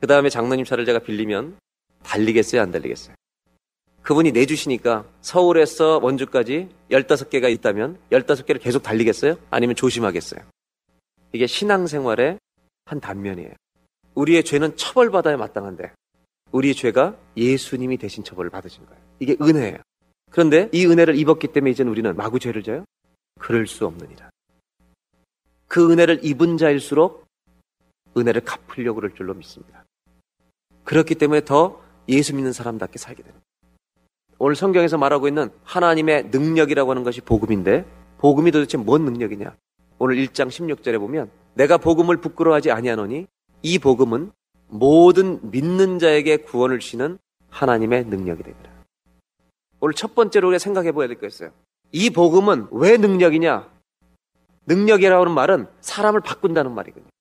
그 0.00 0.06
다음에 0.06 0.28
장로님 0.28 0.64
차를 0.64 0.84
제가 0.84 0.98
빌리면 0.98 1.56
달리겠어요? 2.02 2.60
안 2.60 2.70
달리겠어요? 2.70 3.14
그분이 4.02 4.32
내주시니까 4.32 5.06
서울에서 5.22 5.98
원주까지 6.02 6.68
15개가 6.90 7.50
있다면 7.50 7.98
15개를 8.12 8.60
계속 8.60 8.82
달리겠어요? 8.82 9.36
아니면 9.50 9.74
조심하겠어요? 9.76 10.40
이게 11.32 11.46
신앙생활의 11.46 12.38
한 12.84 13.00
단면이에요. 13.00 13.52
우리의 14.14 14.44
죄는 14.44 14.76
처벌받아야 14.76 15.38
마땅한데 15.38 15.92
우리 16.52 16.74
죄가 16.74 17.16
예수님이 17.36 17.96
대신 17.96 18.22
처벌을 18.22 18.50
받으신 18.50 18.84
거예요. 18.86 19.00
이게 19.18 19.36
은혜예요. 19.40 19.78
그런데 20.30 20.68
이 20.72 20.86
은혜를 20.86 21.16
입었기 21.16 21.48
때문에 21.48 21.70
이제는 21.70 21.90
우리는 21.90 22.14
마구 22.14 22.38
죄를 22.38 22.62
져요? 22.62 22.84
그럴 23.40 23.66
수 23.66 23.86
없느니라. 23.86 24.30
그 25.66 25.90
은혜를 25.90 26.20
입은 26.22 26.58
자일수록 26.58 27.23
은혜를 28.16 28.42
갚으려고 28.42 28.96
그럴 28.96 29.14
줄로 29.14 29.34
믿습니다. 29.34 29.84
그렇기 30.84 31.14
때문에 31.14 31.44
더 31.44 31.82
예수 32.08 32.34
믿는 32.34 32.52
사람답게 32.52 32.98
살게 32.98 33.22
됩니다. 33.22 33.44
오늘 34.38 34.56
성경에서 34.56 34.98
말하고 34.98 35.28
있는 35.28 35.50
하나님의 35.62 36.30
능력이라고 36.30 36.90
하는 36.90 37.02
것이 37.02 37.20
복음인데 37.20 37.84
복음이 38.18 38.50
도대체 38.50 38.76
뭔 38.76 39.04
능력이냐? 39.04 39.56
오늘 39.98 40.16
1장 40.16 40.48
16절에 40.48 40.98
보면 40.98 41.30
내가 41.54 41.78
복음을 41.78 42.16
부끄러워하지 42.16 42.70
아니하노니 42.70 43.26
이 43.62 43.78
복음은 43.78 44.32
모든 44.68 45.50
믿는 45.50 45.98
자에게 45.98 46.38
구원을 46.38 46.80
주시는 46.80 47.18
하나님의 47.48 48.06
능력이 48.06 48.42
됩니다. 48.42 48.70
오늘 49.80 49.94
첫 49.94 50.14
번째로 50.14 50.48
우리가 50.48 50.58
생각해 50.58 50.92
보아야 50.92 51.08
될거 51.08 51.26
있어요. 51.26 51.50
이 51.92 52.10
복음은 52.10 52.68
왜 52.72 52.96
능력이냐? 52.96 53.70
능력이라고 54.66 55.22
하는 55.22 55.34
말은 55.34 55.66
사람을 55.80 56.20
바꾼다는 56.20 56.72
말이거든요. 56.74 57.13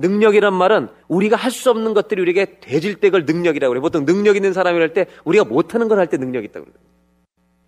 능력이란 0.00 0.54
말은 0.54 0.88
우리가 1.08 1.36
할 1.36 1.50
수 1.50 1.70
없는 1.70 1.92
것들이 1.94 2.20
우리에게 2.22 2.60
되질 2.60 2.96
때 3.00 3.10
그걸 3.10 3.24
능력이라고 3.24 3.70
그래요. 3.70 3.82
보통 3.82 4.04
능력 4.04 4.36
있는 4.36 4.52
사람이랄 4.52 4.92
때 4.92 5.06
우리가 5.24 5.44
못하는 5.44 5.88
걸 5.88 5.98
할 5.98 6.06
때 6.08 6.16
능력이 6.16 6.46
있다고 6.46 6.66
그래요. 6.66 6.78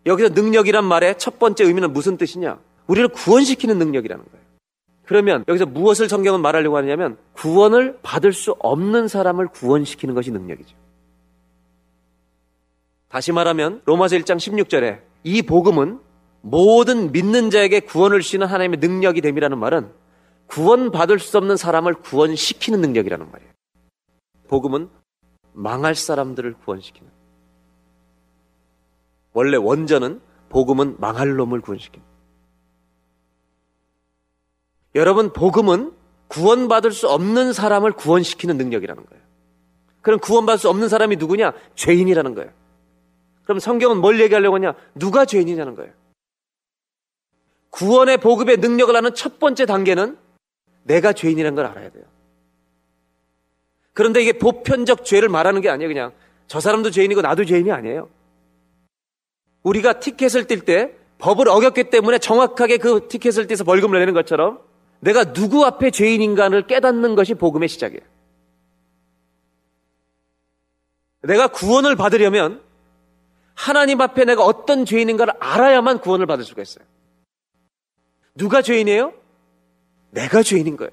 여기서 0.07 0.29
능력이란 0.31 0.85
말의 0.85 1.19
첫 1.19 1.39
번째 1.39 1.65
의미는 1.65 1.93
무슨 1.93 2.17
뜻이냐? 2.17 2.59
우리를 2.87 3.09
구원시키는 3.09 3.79
능력이라는 3.79 4.25
거예요. 4.25 4.41
그러면 5.05 5.45
여기서 5.49 5.67
무엇을 5.67 6.09
성경은 6.09 6.41
말하려고 6.41 6.77
하느냐면 6.77 7.17
구원을 7.33 7.99
받을 8.03 8.33
수 8.33 8.53
없는 8.61 9.09
사람을 9.09 9.49
구원시키는 9.49 10.15
것이 10.15 10.31
능력이죠. 10.31 10.77
다시 13.09 13.33
말하면 13.33 13.83
로마서 13.87 14.17
1장 14.17 14.37
16절에 14.37 15.01
이 15.25 15.43
복음은 15.43 15.99
모든 16.43 17.11
믿는 17.13 17.51
자에게 17.51 17.81
구원을 17.81 18.21
주시는 18.21 18.47
하나님의 18.47 18.79
능력이 18.79 19.21
됨이라는 19.21 19.59
말은 19.59 19.91
구원받을 20.51 21.21
수 21.21 21.39
없는 21.39 21.57
사람을 21.57 21.95
구원시키는 21.95 22.81
능력이라는 22.81 23.31
말이에요. 23.31 23.53
복음은 24.49 24.91
망할 25.53 25.95
사람들을 25.95 26.55
구원시키는. 26.55 27.11
원래 29.33 29.57
원전은 29.57 30.21
복음은 30.49 30.97
망할 30.99 31.37
놈을 31.37 31.61
구원시키는. 31.61 32.05
여러분, 34.97 35.33
복음은 35.33 35.93
구원받을 36.27 36.91
수 36.91 37.09
없는 37.09 37.53
사람을 37.53 37.93
구원시키는 37.93 38.57
능력이라는 38.57 39.07
거예요. 39.07 39.25
그럼 40.03 40.19
구원받을 40.19 40.59
수 40.59 40.69
없는 40.69 40.89
사람이 40.89 41.17
누구냐? 41.17 41.53
죄인이라는 41.77 42.35
거예요. 42.35 42.51
그럼 43.45 43.61
성경은 43.61 43.99
뭘 43.99 44.21
얘기하려고 44.21 44.57
하냐? 44.57 44.75
누가 44.97 45.25
죄인이냐는 45.25 45.77
거예요. 45.77 45.93
구원의 47.71 48.19
복음의 48.19 48.57
능력을 48.57 48.95
하는 48.95 49.15
첫 49.15 49.39
번째 49.39 49.67
단계는 49.67 50.19
내가 50.91 51.13
죄인이라는 51.13 51.55
걸 51.55 51.67
알아야 51.67 51.91
돼요. 51.91 52.05
그런데 53.93 54.23
이게 54.23 54.33
보편적 54.33 55.05
죄를 55.05 55.29
말하는 55.29 55.61
게 55.61 55.69
아니에요. 55.69 55.89
그냥 55.89 56.13
저 56.49 56.59
사람도 56.59 56.91
죄인이고 56.91 57.23
나도 57.23 57.45
죄인이 57.45 57.71
아니에요. 57.71 58.09
우리가 59.63 60.01
티켓을 60.01 60.47
뛸 60.47 60.65
때 60.65 60.93
법을 61.19 61.49
어겼기 61.49 61.91
때문에 61.91 62.19
정확하게 62.19 62.79
그 62.79 63.07
티켓을 63.09 63.47
떼서 63.47 63.63
벌금을 63.63 64.01
내는 64.01 64.15
것처럼 64.15 64.59
내가 64.99 65.33
누구 65.33 65.65
앞에 65.65 65.93
죄인인가를 65.93 66.67
깨닫는 66.67 67.15
것이 67.15 67.35
복음의 67.35 67.69
시작이에요. 67.69 68.03
내가 71.23 71.49
구원을 71.49 71.95
받으려면 71.95 72.63
하나님 73.55 74.01
앞에 74.01 74.25
내가 74.25 74.43
어떤 74.45 74.85
죄인인가를 74.85 75.35
알아야만 75.39 76.01
구원을 76.01 76.27
받을 76.27 76.45
수가 76.45 76.63
있어요. 76.63 76.85
누가 78.35 78.63
죄인이에요? 78.63 79.20
내가 80.11 80.43
죄인인 80.43 80.77
거예요. 80.77 80.93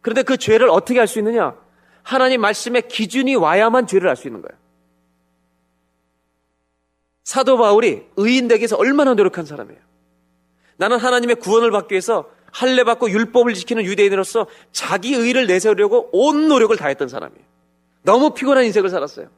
그런데 0.00 0.22
그 0.22 0.36
죄를 0.36 0.68
어떻게 0.68 1.00
알 1.00 1.06
수 1.06 1.18
있느냐? 1.18 1.54
하나님 2.02 2.40
말씀의 2.40 2.88
기준이 2.88 3.36
와야만 3.36 3.86
죄를 3.86 4.08
알 4.08 4.16
수 4.16 4.28
있는 4.28 4.42
거예요. 4.42 4.58
사도 7.24 7.56
바울이 7.58 8.06
의인 8.16 8.48
되기 8.48 8.62
위해서 8.62 8.76
얼마나 8.76 9.14
노력한 9.14 9.44
사람이에요. 9.44 9.80
나는 10.76 10.98
하나님의 10.98 11.36
구원을 11.36 11.70
받기 11.70 11.92
위해서 11.92 12.30
할례 12.52 12.82
받고 12.82 13.10
율법을 13.10 13.54
지키는 13.54 13.84
유대인으로서 13.84 14.46
자기 14.72 15.14
의를 15.14 15.46
내세우려고 15.46 16.08
온 16.12 16.48
노력을 16.48 16.74
다했던 16.76 17.08
사람이에요. 17.08 17.44
너무 18.02 18.34
피곤한 18.34 18.64
인생을 18.64 18.88
살았어요. 18.90 19.28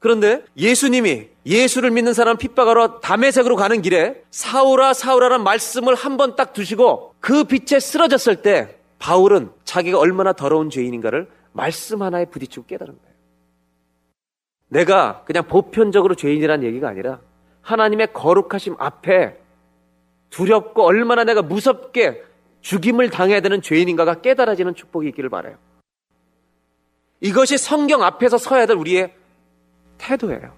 그런데 0.00 0.42
예수님이 0.56 1.28
예수를 1.46 1.90
믿는 1.90 2.14
사람 2.14 2.36
핍박하러 2.38 3.00
담에색으로 3.00 3.54
가는 3.56 3.80
길에 3.82 4.22
사울아 4.30 4.94
사울아라는 4.94 5.44
말씀을 5.44 5.94
한 5.94 6.16
번 6.16 6.36
딱 6.36 6.52
두시고 6.52 7.14
그 7.20 7.44
빛에 7.44 7.78
쓰러졌을 7.80 8.36
때 8.42 8.76
바울은 8.98 9.50
자기가 9.64 9.98
얼마나 9.98 10.32
더러운 10.32 10.70
죄인인가를 10.70 11.28
말씀 11.52 12.02
하나에 12.02 12.24
부딪히고 12.26 12.66
깨달은 12.66 12.94
거예요. 12.94 13.10
내가 14.68 15.22
그냥 15.24 15.46
보편적으로 15.46 16.14
죄인이라는 16.14 16.66
얘기가 16.66 16.88
아니라 16.88 17.20
하나님의 17.62 18.12
거룩하심 18.14 18.76
앞에 18.78 19.36
두렵고 20.30 20.82
얼마나 20.82 21.24
내가 21.24 21.42
무섭게 21.42 22.22
죽임을 22.62 23.10
당해야 23.10 23.40
되는 23.40 23.60
죄인인가가 23.60 24.20
깨달아지는 24.20 24.74
축복이 24.74 25.08
있기를 25.08 25.28
바라요. 25.28 25.56
이것이 27.20 27.58
성경 27.58 28.02
앞에서 28.02 28.38
서야 28.38 28.66
될 28.66 28.76
우리의 28.76 29.14
태도예요. 30.00 30.54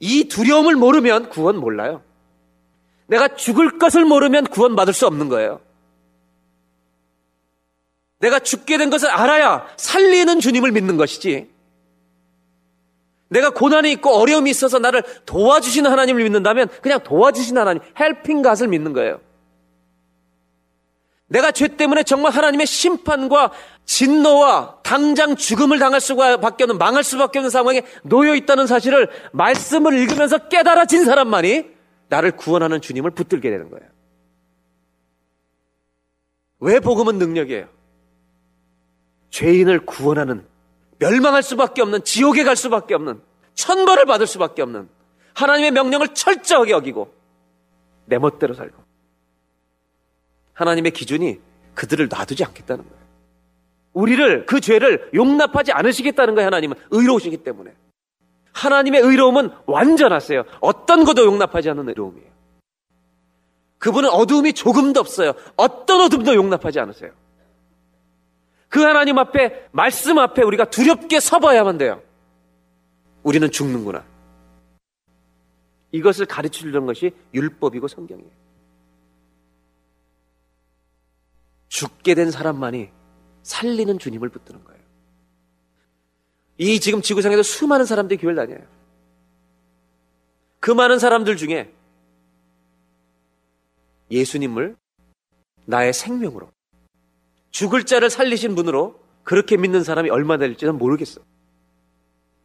이 0.00 0.28
두려움을 0.28 0.76
모르면 0.76 1.30
구원 1.30 1.56
몰라요. 1.56 2.02
내가 3.06 3.28
죽을 3.28 3.78
것을 3.78 4.04
모르면 4.04 4.46
구원 4.48 4.76
받을 4.76 4.92
수 4.92 5.06
없는 5.06 5.28
거예요. 5.28 5.60
내가 8.18 8.38
죽게 8.38 8.78
된 8.78 8.90
것을 8.90 9.08
알아야 9.08 9.66
살리는 9.76 10.40
주님을 10.40 10.72
믿는 10.72 10.96
것이지. 10.96 11.50
내가 13.28 13.50
고난이 13.50 13.90
있고 13.92 14.10
어려움이 14.10 14.50
있어서 14.50 14.78
나를 14.78 15.02
도와주시는 15.24 15.90
하나님을 15.90 16.22
믿는다면 16.24 16.68
그냥 16.82 17.00
도와주시는 17.02 17.60
하나님, 17.60 17.82
헬핑 17.98 18.42
갓을 18.42 18.68
믿는 18.68 18.92
거예요. 18.92 19.20
내가 21.28 21.50
죄 21.50 21.68
때문에 21.68 22.04
정말 22.04 22.32
하나님의 22.32 22.66
심판과 22.66 23.52
진노와 23.84 24.78
당장 24.82 25.36
죽음을 25.36 25.78
당할 25.78 26.00
수밖에 26.00 26.64
없는 26.64 26.78
망할 26.78 27.02
수밖에 27.02 27.38
없는 27.38 27.50
상황에 27.50 27.82
놓여 28.04 28.34
있다는 28.34 28.66
사실을 28.66 29.08
말씀을 29.32 29.94
읽으면서 29.94 30.48
깨달아진 30.48 31.04
사람만이 31.04 31.70
나를 32.08 32.36
구원하는 32.36 32.80
주님을 32.80 33.10
붙들게 33.10 33.50
되는 33.50 33.70
거예요. 33.70 33.88
왜 36.60 36.80
복음은 36.80 37.18
능력이에요? 37.18 37.68
죄인을 39.30 39.84
구원하는 39.84 40.46
멸망할 40.98 41.42
수밖에 41.42 41.82
없는 41.82 42.04
지옥에 42.04 42.44
갈 42.44 42.56
수밖에 42.56 42.94
없는 42.94 43.20
천벌을 43.54 44.06
받을 44.06 44.26
수밖에 44.26 44.62
없는 44.62 44.88
하나님의 45.34 45.72
명령을 45.72 46.14
철저하게 46.14 46.72
어기고 46.72 47.12
내 48.06 48.18
멋대로 48.18 48.54
살고 48.54 48.85
하나님의 50.56 50.92
기준이 50.92 51.38
그들을 51.74 52.08
놔두지 52.08 52.42
않겠다는 52.44 52.82
거예요. 52.82 53.06
우리를 53.92 54.46
그 54.46 54.60
죄를 54.60 55.10
용납하지 55.14 55.72
않으시겠다는 55.72 56.34
거예요. 56.34 56.46
하나님은 56.46 56.76
의로우시기 56.90 57.38
때문에 57.38 57.72
하나님의 58.52 59.02
의로움은 59.02 59.50
완전하세요. 59.66 60.44
어떤 60.60 61.04
것도 61.04 61.24
용납하지 61.24 61.70
않는 61.70 61.88
의로움이에요. 61.90 62.26
그분은 63.78 64.08
어두움이 64.08 64.54
조금도 64.54 64.98
없어요. 64.98 65.34
어떤 65.56 66.00
어둠도 66.00 66.34
용납하지 66.34 66.80
않으세요. 66.80 67.12
그 68.68 68.82
하나님 68.82 69.18
앞에, 69.18 69.68
말씀 69.72 70.18
앞에 70.18 70.42
우리가 70.42 70.70
두렵게 70.70 71.20
서봐야만 71.20 71.76
돼요. 71.76 72.02
우리는 73.22 73.50
죽는구나. 73.50 74.04
이것을 75.92 76.24
가르쳐 76.24 76.60
주는 76.60 76.86
것이 76.86 77.12
율법이고 77.34 77.88
성경이에요. 77.88 78.45
죽게 81.68 82.14
된 82.14 82.30
사람만이 82.30 82.90
살리는 83.42 83.98
주님을 83.98 84.28
붙드는 84.28 84.64
거예요. 84.64 84.80
이 86.58 86.80
지금 86.80 87.02
지구상에도 87.02 87.42
수많은 87.42 87.84
사람들이 87.84 88.18
교회를 88.18 88.36
다녀요. 88.46 88.66
그 90.60 90.70
많은 90.70 90.98
사람들 90.98 91.36
중에 91.36 91.72
예수님을 94.10 94.76
나의 95.66 95.92
생명으로 95.92 96.50
죽을 97.50 97.84
자를 97.84 98.10
살리신 98.10 98.54
분으로 98.54 99.00
그렇게 99.22 99.56
믿는 99.56 99.82
사람이 99.82 100.10
얼마나 100.10 100.46
될지는 100.46 100.78
모르겠어. 100.78 101.20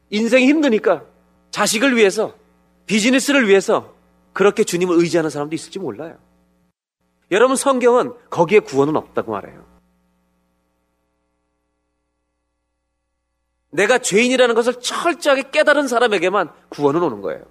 인생이 0.10 0.48
힘드니까 0.48 1.06
자식을 1.52 1.96
위해서 1.96 2.36
비즈니스를 2.86 3.48
위해서 3.48 3.96
그렇게 4.34 4.64
주님을 4.64 4.98
의지하는 4.98 5.30
사람도 5.30 5.56
있을지 5.56 5.80
몰라요. 5.80 6.18
여러분 7.32 7.56
성경은 7.56 8.13
거기에 8.30 8.60
구원은 8.60 8.96
없다고 8.96 9.32
말해요. 9.32 9.65
내가 13.72 14.00
죄인이라는 14.00 14.54
것을 14.54 14.82
철저하게 14.82 15.50
깨달은 15.52 15.88
사람에게만 15.88 16.52
구원은 16.70 17.02
오는 17.02 17.22
거예요. 17.22 17.46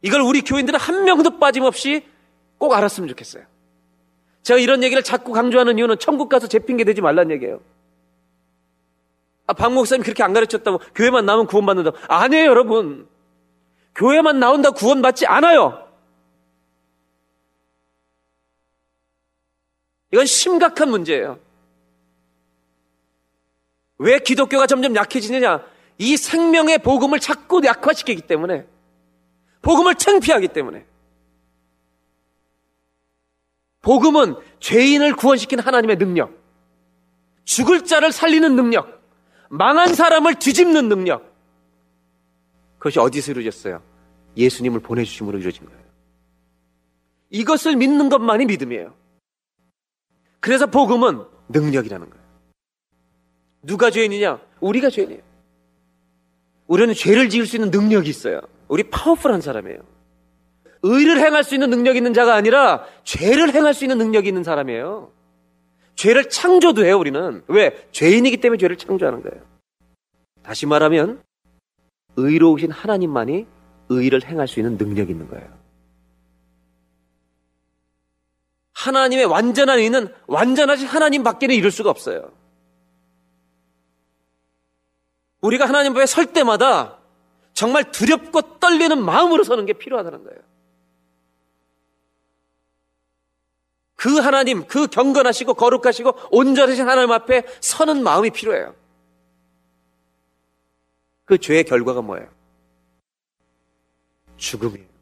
이걸 0.00 0.22
우리 0.22 0.40
교인들은 0.40 0.78
한 0.78 1.04
명도 1.04 1.38
빠짐없이 1.38 2.06
꼭 2.56 2.72
알았으면 2.72 3.08
좋겠어요. 3.10 3.44
제가 4.42 4.58
이런 4.58 4.82
얘기를 4.82 5.02
자꾸 5.02 5.32
강조하는 5.32 5.76
이유는 5.76 5.98
천국 5.98 6.30
가서 6.30 6.46
제 6.46 6.58
핑계 6.58 6.84
대지 6.84 7.02
말란 7.02 7.30
얘기예요. 7.30 7.60
아, 9.46 9.52
박 9.52 9.72
목사님 9.72 10.02
그렇게 10.02 10.22
안 10.22 10.32
가르쳤다고 10.32 10.78
교회만 10.94 11.26
나오면 11.26 11.46
구원받는다고. 11.46 11.98
아니에요, 12.08 12.46
여러분. 12.46 13.08
교회만 13.94 14.40
나온다 14.40 14.70
구원받지 14.70 15.26
않아요. 15.26 15.85
이건 20.12 20.26
심각한 20.26 20.90
문제예요. 20.90 21.38
왜 23.98 24.18
기독교가 24.18 24.66
점점 24.66 24.94
약해지느냐? 24.94 25.64
이 25.98 26.16
생명의 26.16 26.78
복음을 26.78 27.18
자꾸 27.18 27.60
약화시키기 27.64 28.22
때문에. 28.22 28.66
복음을 29.62 29.94
창피하기 29.94 30.48
때문에. 30.48 30.86
복음은 33.80 34.36
죄인을 34.60 35.16
구원시킨 35.16 35.60
하나님의 35.60 35.96
능력. 35.96 36.36
죽을 37.44 37.84
자를 37.84 38.12
살리는 38.12 38.54
능력. 38.54 39.00
망한 39.48 39.94
사람을 39.94 40.36
뒤집는 40.36 40.88
능력. 40.88 41.32
그것이 42.78 42.98
어디서 42.98 43.32
이루어졌어요? 43.32 43.82
예수님을 44.36 44.80
보내주심으로 44.80 45.38
이루어진 45.38 45.64
거예요. 45.66 45.80
이것을 47.30 47.76
믿는 47.76 48.08
것만이 48.08 48.44
믿음이에요. 48.46 48.94
그래서 50.46 50.66
복음은 50.66 51.24
능력이라는 51.48 52.08
거예요. 52.08 52.24
누가 53.62 53.90
죄인이냐? 53.90 54.38
우리가 54.60 54.90
죄인이에요. 54.90 55.20
우리는 56.68 56.94
죄를 56.94 57.28
지을 57.30 57.46
수 57.46 57.56
있는 57.56 57.72
능력이 57.72 58.08
있어요. 58.08 58.40
우리 58.68 58.84
파워풀한 58.84 59.40
사람이에요. 59.40 59.80
의를 60.84 61.18
행할 61.18 61.42
수 61.42 61.54
있는 61.54 61.68
능력이 61.70 61.96
있는 61.96 62.14
자가 62.14 62.36
아니라 62.36 62.84
죄를 63.02 63.52
행할 63.54 63.74
수 63.74 63.82
있는 63.82 63.98
능력이 63.98 64.28
있는 64.28 64.44
사람이에요. 64.44 65.10
죄를 65.96 66.28
창조도 66.28 66.84
해요, 66.84 66.96
우리는. 66.96 67.42
왜? 67.48 67.84
죄인이기 67.90 68.36
때문에 68.36 68.56
죄를 68.56 68.76
창조하는 68.76 69.22
거예요. 69.22 69.42
다시 70.44 70.64
말하면, 70.64 71.24
의로우신 72.14 72.70
하나님만이 72.70 73.48
의를 73.88 74.24
행할 74.24 74.46
수 74.46 74.60
있는 74.60 74.76
능력이 74.76 75.10
있는 75.10 75.28
거예요. 75.28 75.65
하나님의 78.76 79.24
완전한 79.24 79.78
의는 79.78 80.14
완전하신 80.26 80.86
하나님 80.86 81.22
밖에는 81.22 81.54
이룰 81.54 81.70
수가 81.70 81.88
없어요. 81.88 82.30
우리가 85.40 85.66
하나님 85.66 85.92
앞에 85.92 86.04
설 86.04 86.26
때마다 86.26 86.98
정말 87.54 87.90
두렵고 87.90 88.58
떨리는 88.58 89.02
마음으로 89.02 89.44
서는 89.44 89.64
게 89.64 89.72
필요하다는 89.72 90.24
거예요. 90.24 90.40
그 93.94 94.18
하나님, 94.18 94.66
그 94.66 94.86
경건하시고 94.88 95.54
거룩하시고 95.54 96.28
온전하신 96.30 96.86
하나님 96.86 97.12
앞에 97.12 97.44
서는 97.62 98.02
마음이 98.02 98.30
필요해요. 98.30 98.74
그 101.24 101.38
죄의 101.38 101.64
결과가 101.64 102.02
뭐예요? 102.02 102.28
죽음이에요. 104.36 104.95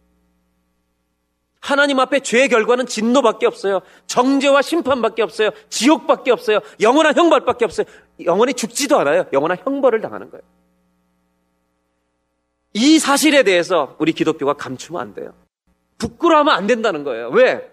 하나님 1.64 1.98
앞에 1.98 2.20
죄의 2.20 2.50
결과는 2.50 2.84
진노밖에 2.84 3.46
없어요. 3.46 3.80
정죄와 4.06 4.60
심판밖에 4.60 5.22
없어요. 5.22 5.48
지옥밖에 5.70 6.30
없어요. 6.30 6.60
영원한 6.82 7.16
형벌밖에 7.16 7.64
없어요. 7.64 7.86
영원히 8.22 8.52
죽지도 8.52 8.98
않아요. 8.98 9.24
영원한 9.32 9.56
형벌을 9.64 10.02
당하는 10.02 10.30
거예요. 10.30 10.42
이 12.74 12.98
사실에 12.98 13.44
대해서 13.44 13.96
우리 13.98 14.12
기독교가 14.12 14.52
감추면 14.52 15.00
안 15.00 15.14
돼요. 15.14 15.32
부끄러워하면 15.96 16.54
안 16.54 16.66
된다는 16.66 17.02
거예요. 17.02 17.30
왜? 17.30 17.72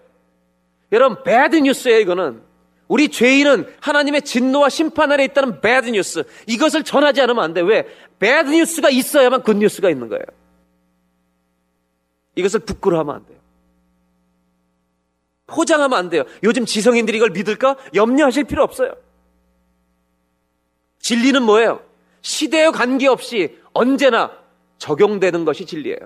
여러분, 0.90 1.22
bad 1.22 1.56
news예요, 1.56 1.98
이거는. 1.98 2.40
우리 2.88 3.10
죄인은 3.10 3.74
하나님의 3.82 4.22
진노와 4.22 4.70
심판 4.70 5.12
아래 5.12 5.24
있다는 5.24 5.60
bad 5.60 5.90
news. 5.90 6.24
이것을 6.46 6.82
전하지 6.82 7.20
않으면 7.20 7.44
안 7.44 7.52
돼. 7.52 7.60
왜? 7.60 7.86
bad 8.18 8.48
news가 8.48 8.88
있어야만 8.88 9.42
good 9.42 9.58
news가 9.58 9.90
있는 9.90 10.08
거예요. 10.08 10.24
이것을 12.36 12.60
부끄러워하면 12.60 13.16
안 13.16 13.26
돼요. 13.26 13.41
포장하면 15.52 15.98
안 15.98 16.08
돼요. 16.08 16.24
요즘 16.42 16.64
지성인들이 16.64 17.18
이걸 17.18 17.30
믿을까? 17.30 17.76
염려하실 17.94 18.44
필요 18.44 18.62
없어요. 18.62 18.94
진리는 20.98 21.42
뭐예요? 21.42 21.82
시대에 22.22 22.70
관계없이 22.70 23.58
언제나 23.72 24.32
적용되는 24.78 25.44
것이 25.44 25.66
진리예요. 25.66 25.98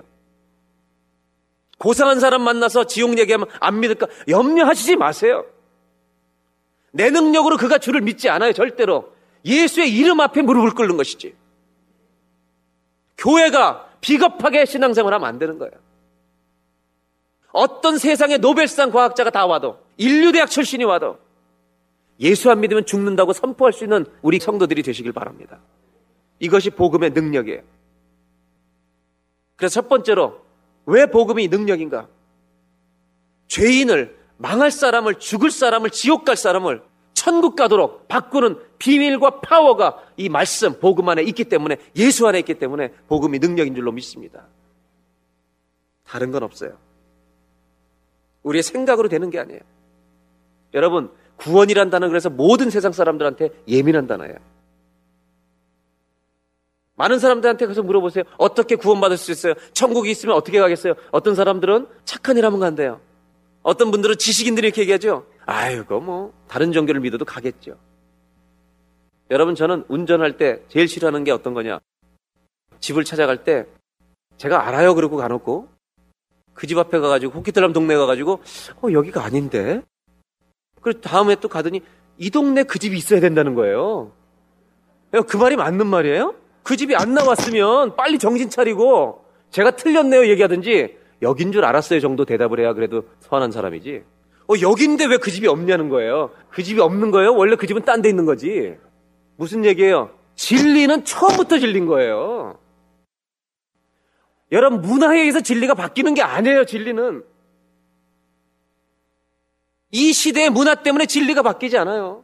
고상한 1.77 2.19
사람 2.19 2.41
만나서 2.41 2.85
지옥 2.85 3.17
얘기하면 3.19 3.47
안 3.59 3.79
믿을까? 3.79 4.07
염려하시지 4.27 4.95
마세요. 4.95 5.45
내 6.91 7.11
능력으로 7.11 7.57
그가 7.57 7.77
주를 7.77 8.01
믿지 8.01 8.29
않아요, 8.29 8.53
절대로. 8.53 9.13
예수의 9.45 9.93
이름 9.93 10.19
앞에 10.19 10.41
무릎을 10.41 10.71
꿇는 10.71 10.97
것이지. 10.97 11.35
교회가 13.17 13.89
비겁하게 14.01 14.65
신앙생활 14.65 15.13
하면 15.13 15.27
안 15.27 15.37
되는 15.37 15.57
거예요. 15.59 15.73
어떤 17.57 17.97
세상의 17.97 18.37
노벨상 18.37 18.91
과학자가 18.91 19.31
다 19.31 19.47
와도, 19.47 19.79
인류대학 19.97 20.47
출신이 20.47 20.83
와도, 20.83 21.17
예수 22.19 22.51
안 22.51 22.59
믿으면 22.59 22.85
죽는다고 22.85 23.33
선포할 23.33 23.73
수 23.73 23.83
있는 23.83 24.05
우리 24.21 24.39
성도들이 24.39 24.83
되시길 24.83 25.11
바랍니다. 25.11 25.59
이것이 26.39 26.69
복음의 26.69 27.11
능력이에요. 27.11 27.63
그래서 29.55 29.81
첫 29.81 29.89
번째로 29.89 30.39
왜 30.85 31.07
복음이 31.07 31.47
능력인가? 31.47 32.07
죄인을 33.47 34.15
망할 34.37 34.69
사람을 34.69 35.15
죽을 35.15 35.49
사람을 35.49 35.89
지옥 35.89 36.25
갈 36.25 36.37
사람을 36.37 36.83
천국 37.15 37.55
가도록 37.55 38.07
바꾸는 38.07 38.59
비밀과 38.77 39.41
파워가 39.41 40.03
이 40.15 40.29
말씀 40.29 40.79
복음 40.79 41.09
안에 41.09 41.23
있기 41.23 41.45
때문에 41.45 41.77
예수 41.95 42.27
안에 42.27 42.37
있기 42.39 42.53
때문에 42.53 42.91
복음이 43.07 43.39
능력인 43.39 43.73
줄로 43.73 43.91
믿습니다. 43.91 44.45
다른 46.03 46.31
건 46.31 46.43
없어요. 46.43 46.77
우리의 48.47 48.63
생각으로 48.63 49.09
되는 49.09 49.29
게 49.29 49.39
아니에요. 49.39 49.59
여러분 50.73 51.11
구원이란 51.37 51.89
단어 51.89 52.07
그래서 52.07 52.29
모든 52.29 52.69
세상 52.69 52.91
사람들한테 52.91 53.49
예민한 53.67 54.07
단어예요. 54.07 54.35
많은 56.95 57.19
사람들한테 57.19 57.67
가서 57.67 57.83
물어보세요. 57.83 58.23
어떻게 58.37 58.75
구원받을 58.75 59.17
수 59.17 59.31
있어요? 59.31 59.53
천국이 59.73 60.09
있으면 60.09 60.35
어떻게 60.35 60.59
가겠어요? 60.59 60.95
어떤 61.11 61.35
사람들은 61.35 61.87
착한 62.05 62.37
일 62.37 62.45
하면 62.45 62.59
간대요. 62.59 62.99
어떤 63.61 63.91
분들은 63.91 64.17
지식인들이 64.17 64.67
이렇게 64.67 64.81
얘기하죠. 64.81 65.27
아유, 65.45 65.85
그 65.85 65.93
뭐, 65.93 66.33
다른 66.47 66.71
종교를 66.71 67.01
믿어도 67.01 67.23
가겠죠. 67.23 67.77
여러분, 69.29 69.53
저는 69.53 69.83
운전할 69.89 70.37
때 70.37 70.63
제일 70.69 70.87
싫어하는 70.87 71.23
게 71.23 71.31
어떤 71.31 71.53
거냐? 71.53 71.79
집을 72.79 73.03
찾아갈 73.03 73.43
때 73.43 73.67
제가 74.37 74.67
알아요. 74.67 74.95
그러고 74.95 75.17
가놓고 75.17 75.76
그 76.57 76.65
집 76.65 76.77
앞에 76.79 76.97
가가지고 76.97 77.33
호키틀람 77.33 77.71
동네 77.71 77.95
가가지고 77.95 78.39
어, 78.81 78.87
여기가 78.91 79.23
아닌데? 79.23 79.83
그리고 80.81 80.99
다음에 81.01 81.35
또 81.35 81.47
가더니 81.47 81.81
이 82.17 82.31
동네 82.31 82.63
그 82.63 82.79
집이 82.79 82.97
있어야 82.97 83.19
된다는 83.19 83.53
거예요. 83.53 84.11
그 85.27 85.37
말이 85.37 85.55
맞는 85.55 85.85
말이에요? 85.85 86.33
그 86.63 86.75
집이 86.75 86.95
안 86.95 87.13
나왔으면 87.13 87.95
빨리 87.95 88.17
정신 88.17 88.49
차리고 88.49 89.23
제가 89.51 89.71
틀렸네요 89.71 90.27
얘기하든지 90.27 90.97
여긴 91.21 91.51
줄 91.51 91.63
알았어요 91.63 91.99
정도 91.99 92.25
대답을 92.25 92.59
해야 92.59 92.73
그래도 92.73 93.03
선한 93.21 93.51
사람이지. 93.51 94.03
어, 94.49 94.53
여긴데 94.59 95.05
왜 95.05 95.17
그 95.17 95.29
집이 95.29 95.47
없냐는 95.47 95.89
거예요. 95.89 96.31
그 96.49 96.63
집이 96.63 96.81
없는 96.81 97.11
거예요? 97.11 97.35
원래 97.35 97.55
그 97.55 97.67
집은 97.67 97.83
딴 97.83 98.01
데 98.01 98.09
있는 98.09 98.25
거지. 98.25 98.75
무슨 99.35 99.63
얘기예요? 99.63 100.09
진리는 100.35 101.05
처음부터 101.05 101.59
진리인 101.59 101.85
거예요. 101.85 102.57
여러분, 104.51 104.81
문화에 104.81 105.19
의해서 105.19 105.41
진리가 105.41 105.73
바뀌는 105.73 106.13
게 106.13 106.21
아니에요, 106.21 106.65
진리는. 106.65 107.23
이 109.91 110.13
시대의 110.13 110.49
문화 110.49 110.75
때문에 110.75 111.05
진리가 111.05 111.41
바뀌지 111.41 111.77
않아요. 111.77 112.23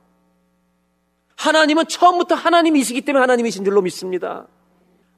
하나님은 1.35 1.87
처음부터 1.87 2.35
하나님이시기 2.35 3.01
때문에 3.01 3.21
하나님이신 3.21 3.65
줄로 3.65 3.81
믿습니다. 3.81 4.47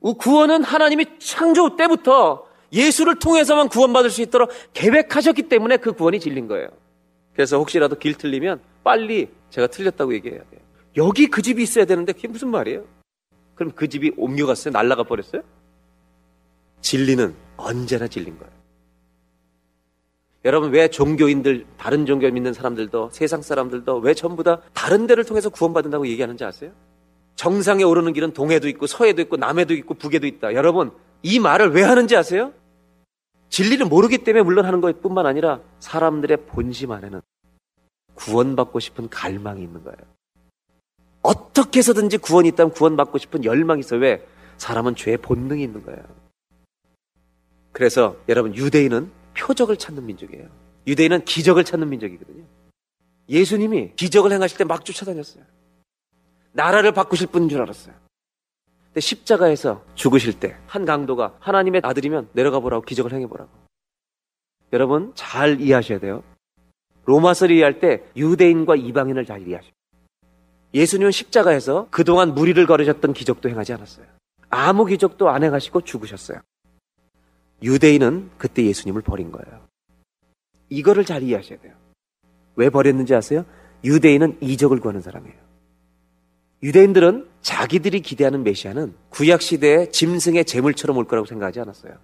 구원은 0.02 0.63
하나님이 0.63 1.20
창조 1.20 1.76
때부터 1.76 2.48
예수를 2.72 3.20
통해서만 3.20 3.70
구원받을 3.70 4.10
수 4.10 4.22
있도록 4.22 4.52
계획하셨기 4.74 5.44
때문에 5.44 5.78
그 5.78 5.94
구원이 5.94 6.20
진린 6.20 6.48
거예요. 6.48 6.70
그래서 7.34 7.58
혹시라도 7.58 7.98
길 7.98 8.15
틀리면 8.15 8.62
빨리 8.84 9.30
제가 9.50 9.68
틀렸다고 9.68 10.13
얘기해야 10.13 10.41
돼요. 10.50 10.62
여기 10.98 11.28
그 11.28 11.41
집이 11.41 11.62
있어야 11.62 11.86
되는데 11.86 12.13
그게 12.13 12.28
무슨 12.28 12.50
말이에요? 12.50 12.86
그럼 13.56 13.72
그 13.76 13.88
집이 13.89 14.13
옮겨갔어요? 14.18 14.72
날라가 14.72 15.04
버렸어요? 15.04 15.41
진리는 16.86 17.34
언제나 17.58 18.08
진린 18.08 18.38
거예요. 18.38 18.54
여러분 20.45 20.69
왜 20.69 20.88
종교인들 20.88 21.65
다른 21.78 22.06
종교 22.06 22.30
믿는 22.30 22.54
사람들도 22.54 23.10
세상 23.12 23.41
사람들도 23.41 23.98
왜 23.98 24.13
전부 24.13 24.43
다 24.43 24.62
다른 24.74 25.08
데를 25.08 25.26
통해서 25.26 25.50
구원받는다고 25.50 26.08
얘기하는지 26.08 26.45
아세요? 26.45 26.71
정상에 27.36 27.84
오르는 27.84 28.13
길은 28.13 28.34
동해도 28.34 28.69
있고 28.69 28.86
서해도 28.86 29.24
있고 29.24 29.36
남해도 29.36 29.74
있고 29.74 29.95
북에도 29.95 30.28
있다. 30.28 30.54
여러분, 30.54 30.91
이 31.24 31.39
말을 31.39 31.71
왜 31.71 31.82
하는지 31.82 32.15
아세요? 32.15 32.54
진리를 33.50 33.84
모르기 33.88 34.19
때문에 34.19 34.43
물론 34.43 34.65
하는 34.65 34.80
것 34.80 35.02
뿐만 35.02 35.26
아니라 35.26 35.62
사람들의 35.80 36.45
본심 36.45 36.91
안에는 36.91 37.19
구원받고 38.13 38.80
싶은 38.80 39.10
갈망이 39.10 39.63
있는 39.63 39.84
거예요. 39.84 39.98
어떻게 41.24 41.80
해서든지 41.80 42.19
구원이 42.19 42.50
있다면 42.50 42.74
구원받고 42.74 43.17
싶은 43.17 43.43
열망이 43.43 43.80
있어요. 43.80 44.02
왜? 44.02 44.24
사람은 44.58 44.95
죄의 44.95 45.17
본능이 45.17 45.63
있는 45.63 45.84
거예요. 45.84 46.25
그래서 47.76 48.16
여러분, 48.30 48.56
유대인은 48.56 49.12
표적을 49.38 49.76
찾는 49.76 50.06
민족이에요. 50.06 50.48
유대인은 50.88 51.26
기적을 51.26 51.66
찾는 51.66 51.90
민족이거든요. 51.90 52.46
예수님이 53.28 53.92
기적을 53.98 54.32
행하실 54.32 54.58
때 54.60 54.64
막 54.64 54.86
쫓아다녔어요. 54.86 55.44
나라를 56.54 56.94
바꾸실 56.94 57.28
분인 57.28 57.50
줄 57.50 57.62
알았어요. 57.62 57.94
근데 58.86 59.02
십자가에서 59.02 59.84
죽으실 59.96 60.40
때 60.40 60.56
한 60.68 60.86
강도가 60.86 61.36
하나님의 61.42 61.82
아들이면 61.84 62.30
내려가 62.32 62.62
보라고 62.62 62.86
기적을 62.86 63.12
행해 63.12 63.28
보라고. 63.28 63.50
여러분 64.72 65.12
잘 65.14 65.60
이해하셔야 65.60 66.00
돼요. 66.00 66.24
로마서를 67.04 67.58
이해할 67.58 67.82
때 67.82 68.04
유대인과 68.16 68.78
이방인을 68.78 69.26
잘 69.26 69.46
이해하십시오. 69.46 69.76
예수님은 70.74 71.12
십자가에서 71.12 71.90
그동안 71.92 72.34
무리를 72.34 72.66
걸으셨던 72.66 73.12
기적도 73.12 73.50
행하지 73.50 73.74
않았어요. 73.74 74.06
아무 74.50 74.86
기적도 74.86 75.30
안 75.30 75.44
행하시고 75.44 75.82
죽으셨어요. 75.82 76.40
유대인은 77.62 78.32
그때 78.38 78.63
예수님을 78.65 79.02
버린 79.02 79.32
거예요. 79.32 79.65
이거를 80.70 81.06
잘 81.06 81.24
이해하셔야 81.24 81.60
돼요. 81.60 81.74
왜 82.56 82.70
버렸는지 82.70 83.13
아세요? 83.15 83.46
유대인은 83.84 84.38
이적을 84.41 84.80
구하는 84.80 85.02
사람이에요. 85.02 85.36
유대인들은 86.63 87.28
자기들이 87.41 88.02
기대하는 88.02 88.44
메시아는 88.44 88.96
구약 89.10 89.41
시대의 89.41 89.91
짐승의 89.91 90.46
재물처럼 90.46 90.98
올 90.98 91.06
거라고 91.06 91.28
생각하지 91.28 91.60
않았어요. 91.60 91.98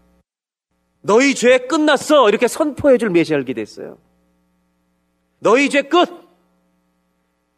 너희 1.02 1.34
죄 1.34 1.60
끝났어 1.60 2.30
이렇게 2.30 2.48
선포해 2.48 2.98
줄 2.98 3.10
메시아를 3.10 3.46
기대했어요. 3.46 3.98
너희 5.40 5.70
죄 5.70 5.82
끝. 5.82 6.08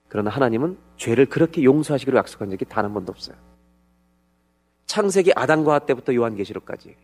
그러나 0.07 0.29
하나님은 0.29 0.77
죄를 0.95 1.25
그렇게 1.25 1.63
용서하시기로 1.63 2.17
약속한 2.17 2.49
적이 2.49 2.65
단 2.65 2.85
한 2.85 2.93
번도 2.93 3.11
없어요. 3.11 3.35
창세기 4.85 5.33
아담과 5.35 5.73
하 5.73 5.79
때부터 5.79 6.13
요한계시록까지 6.13 6.95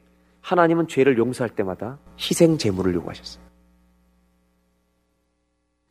하나님은 0.42 0.88
죄를 0.88 1.18
용서할 1.18 1.50
때마다 1.50 2.00
희생 2.20 2.58
제물을 2.58 2.94
요구하셨어요. 2.96 3.44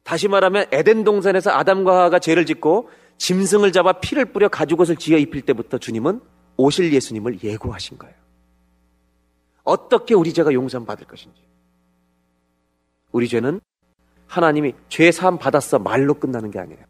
다시 0.03 0.27
말하면 0.27 0.67
에덴 0.73 1.05
동산에서 1.05 1.51
아담과 1.51 2.05
하가 2.05 2.19
죄를 2.19 2.47
짓고 2.47 2.89
짐승을 3.19 3.73
잡아 3.73 3.93
피를 3.95 4.25
뿌려 4.25 4.49
가죽옷을 4.49 4.97
지어 4.97 5.19
입힐 5.19 5.43
때부터 5.43 5.79
주님은 5.79 6.21
오실 6.57 6.93
예수님을 6.93 7.43
예고하신 7.43 7.99
거예요. 7.99 8.15
어떻게 9.65 10.15
우리 10.15 10.33
죄가 10.33 10.53
용서 10.55 10.83
받을 10.83 11.07
것인지. 11.07 11.43
우리 13.13 13.29
죄는 13.29 13.61
하나님이 14.27 14.75
죄 14.89 15.11
사함 15.11 15.39
받았어 15.39 15.79
말로 15.79 16.15
끝나는 16.15 16.51
게 16.51 16.59
아니에요. 16.59 16.85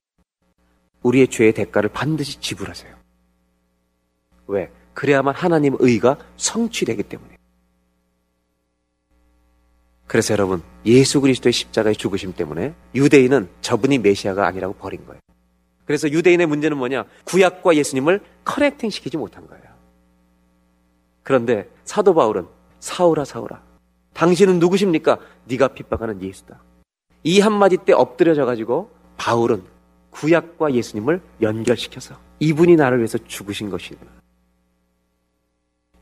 우리의 1.02 1.28
죄의 1.28 1.52
대가를 1.54 1.90
반드시 1.90 2.40
지불하세요. 2.40 2.96
왜? 4.48 4.70
그래야만 4.94 5.34
하나님 5.34 5.76
의가 5.78 6.18
성취되기 6.36 7.04
때문에. 7.04 7.37
그래서 10.08 10.32
여러분, 10.32 10.62
예수 10.86 11.20
그리스도의 11.20 11.52
십자가의 11.52 11.94
죽으심 11.94 12.32
때문에 12.32 12.74
유대인은 12.94 13.48
저분이 13.60 13.98
메시아가 13.98 14.46
아니라고 14.46 14.74
버린 14.74 15.04
거예요. 15.06 15.20
그래서 15.84 16.10
유대인의 16.10 16.46
문제는 16.46 16.76
뭐냐? 16.76 17.04
구약과 17.24 17.76
예수님을 17.76 18.20
커넥팅 18.44 18.90
시키지 18.90 19.16
못한 19.16 19.46
거예요. 19.46 19.64
그런데 21.22 21.68
사도 21.84 22.14
바울은 22.14 22.46
사울아 22.80 23.24
사울아 23.24 23.62
당신은 24.14 24.58
누구십니까? 24.58 25.18
네가 25.44 25.68
핍박하는 25.68 26.22
예수다. 26.22 26.62
이 27.22 27.40
한마디 27.40 27.76
때 27.76 27.92
엎드려져 27.92 28.46
가지고 28.46 28.90
바울은 29.16 29.62
구약과 30.10 30.72
예수님을 30.74 31.20
연결시켜서 31.42 32.18
이분이 32.40 32.76
나를 32.76 32.98
위해서 32.98 33.18
죽으신 33.18 33.70
것이구나. 33.70 34.10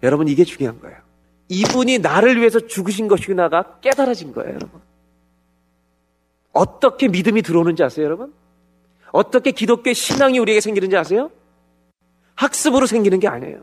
여러분 0.03 0.29
이게 0.29 0.45
중요한 0.45 0.81
거예요. 0.81 1.06
이분이 1.49 1.99
나를 1.99 2.39
위해서 2.39 2.61
죽으신 2.61 3.09
것이구나가 3.09 3.81
깨달아진 3.81 4.33
거예요, 4.33 4.55
여러분. 4.55 4.81
어떻게 6.53 7.09
믿음이 7.09 7.43
들어오는지 7.43 7.83
아세요, 7.83 8.07
여러분? 8.07 8.33
어떻게 9.13 9.53
기독교 9.53 9.93
신앙이 9.93 10.39
우리에게 10.39 10.61
생기는지 10.61 10.97
아세요? 10.97 11.31
학습으로 12.35 12.87
생기는 12.87 13.21
게 13.21 13.29
아니에요. 13.29 13.63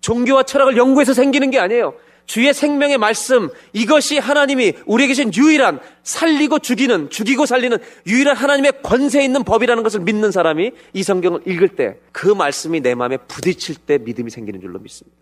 종교와 0.00 0.42
철학을 0.42 0.76
연구해서 0.76 1.14
생기는 1.14 1.50
게 1.50 1.58
아니에요. 1.58 1.94
주의 2.24 2.52
생명의 2.54 2.98
말씀, 2.98 3.50
이것이 3.72 4.18
하나님이 4.18 4.74
우리에게 4.86 5.14
주신 5.14 5.32
유일한 5.34 5.80
살리고 6.02 6.60
죽이는, 6.60 7.10
죽이고 7.10 7.46
살리는 7.46 7.78
유일한 8.06 8.36
하나님의 8.36 8.82
권세 8.82 9.24
있는 9.24 9.42
법이라는 9.44 9.82
것을 9.82 10.00
믿는 10.00 10.30
사람이 10.30 10.72
이 10.92 11.02
성경을 11.02 11.42
읽을 11.46 11.68
때 11.70 11.98
그 12.12 12.28
말씀이 12.28 12.80
내 12.80 12.94
마음에 12.94 13.16
부딪힐 13.16 13.76
때 13.76 13.98
믿음이 13.98 14.30
생기는 14.30 14.60
줄로 14.60 14.78
믿습니다. 14.78 15.21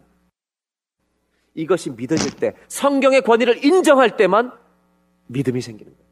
이것이 1.55 1.91
믿어질 1.91 2.33
때, 2.33 2.55
성경의 2.69 3.23
권위를 3.23 3.65
인정할 3.65 4.17
때만 4.17 4.53
믿음이 5.27 5.61
생기는 5.61 5.93
거예요. 5.93 6.11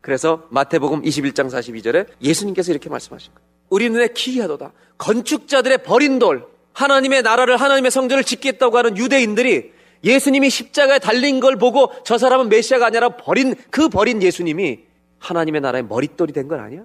그래서 0.00 0.46
마태복음 0.50 1.02
21장 1.02 1.48
42절에 1.48 2.06
예수님께서 2.22 2.70
이렇게 2.72 2.88
말씀하신 2.88 3.34
거예요. 3.34 3.48
우리 3.70 3.90
눈에 3.90 4.08
기이하도다. 4.08 4.72
건축자들의 4.96 5.82
버린 5.82 6.18
돌, 6.18 6.46
하나님의 6.72 7.22
나라를 7.22 7.56
하나님의 7.56 7.90
성전을 7.90 8.24
짓겠다고 8.24 8.78
하는 8.78 8.96
유대인들이 8.96 9.72
예수님이 10.04 10.48
십자가에 10.48 11.00
달린 11.00 11.40
걸 11.40 11.56
보고 11.56 11.90
저 12.04 12.18
사람은 12.18 12.48
메시아가 12.48 12.86
아니라 12.86 13.10
버린 13.10 13.54
그 13.70 13.88
버린 13.88 14.22
예수님이 14.22 14.80
하나님의 15.18 15.60
나라의 15.60 15.84
머릿돌이 15.84 16.32
된 16.32 16.46
건 16.48 16.60
아니야? 16.60 16.84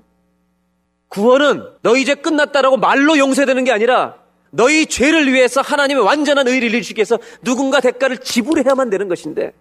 구원은 1.10 1.64
너희 1.84 2.02
이제 2.02 2.16
끝났다라고 2.16 2.78
말로 2.78 3.20
용서되는 3.20 3.64
게 3.66 3.72
아니라 3.72 4.16
너희 4.56 4.86
죄를 4.86 5.34
위해서 5.34 5.62
하나님의 5.62 6.04
완전한 6.04 6.48
의를 6.48 6.70
이루시기 6.70 7.00
위해서 7.00 7.18
누군가 7.42 7.80
대가를 7.80 8.20
지불해야만 8.20 8.92
되는 8.92 9.08
것인데 9.08 9.52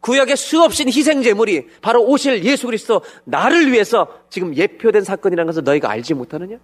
구약의 0.00 0.36
수없이 0.36 0.84
희생 0.86 1.24
제물이 1.24 1.66
바로 1.82 2.04
오실 2.04 2.44
예수 2.44 2.66
그리스도 2.66 3.02
나를 3.24 3.72
위해서 3.72 4.22
지금 4.30 4.54
예표된 4.54 5.02
사건이라는 5.02 5.44
것을 5.46 5.64
너희가 5.64 5.90
알지 5.90 6.14
못하느냐? 6.14 6.58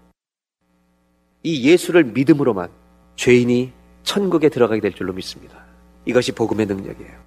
이 1.42 1.68
예수를 1.68 2.04
믿음으로만 2.04 2.70
죄인이 3.16 3.72
천국에 4.04 4.50
들어가게 4.50 4.80
될 4.80 4.92
줄로 4.92 5.12
믿습니다. 5.12 5.64
이것이 6.04 6.30
복음의 6.30 6.66
능력이에요. 6.66 7.24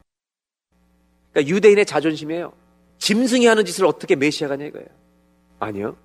그러니까 1.33 1.55
유대인의 1.55 1.85
자존심이에요. 1.85 2.53
짐승이 2.99 3.45
하는 3.45 3.65
짓을 3.65 3.85
어떻게 3.85 4.15
메시아가 4.15 4.55
냐 4.55 4.65
이거예요. 4.65 4.87
아니요. 5.59 5.97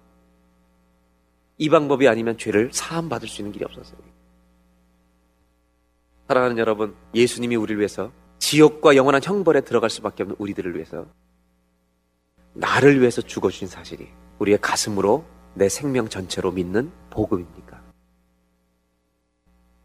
이 1.58 1.68
방법이 1.68 2.08
아니면 2.08 2.36
죄를 2.38 2.70
사함 2.72 3.08
받을 3.08 3.28
수 3.28 3.40
있는 3.40 3.52
길이 3.52 3.64
없었어요. 3.64 4.11
사랑하는 6.32 6.56
여러분, 6.56 6.94
예수님이 7.14 7.56
우리를 7.56 7.78
위해서 7.78 8.10
지옥과 8.38 8.96
영원한 8.96 9.20
형벌에 9.22 9.60
들어갈 9.60 9.90
수밖에 9.90 10.22
없는 10.22 10.36
우리들을 10.38 10.74
위해서 10.74 11.04
나를 12.54 13.00
위해서 13.00 13.20
죽어주신 13.20 13.68
사실이 13.68 14.08
우리의 14.38 14.56
가슴으로 14.62 15.26
내 15.52 15.68
생명 15.68 16.08
전체로 16.08 16.50
믿는 16.50 16.90
복음입니까? 17.10 17.82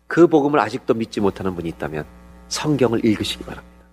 그 0.08 0.28
복음을 0.28 0.58
아직도 0.62 0.94
믿지 0.94 1.20
못하는 1.20 1.54
분이 1.54 1.68
있다면 1.68 2.06
성경을 2.48 3.04
읽으시기 3.04 3.44
바랍니다. 3.44 3.86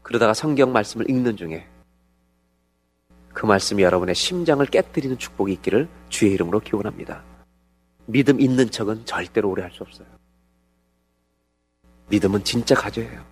그러다가 0.00 0.32
성경 0.32 0.72
말씀을 0.72 1.10
읽는 1.10 1.36
중에 1.36 1.68
그 3.34 3.44
말씀이 3.44 3.82
여러분의 3.82 4.14
심장을 4.14 4.64
깨뜨리는 4.64 5.18
축복이 5.18 5.52
있기를 5.52 5.90
주의 6.08 6.32
이름으로 6.32 6.60
기원합니다. 6.60 7.35
믿음 8.06 8.40
있는 8.40 8.70
척은 8.70 9.04
절대로 9.04 9.50
오래 9.50 9.62
할 9.62 9.72
수 9.72 9.82
없어요. 9.82 10.06
믿음은 12.08 12.44
진짜 12.44 12.74
가져야 12.74 13.08
해요. 13.08 13.24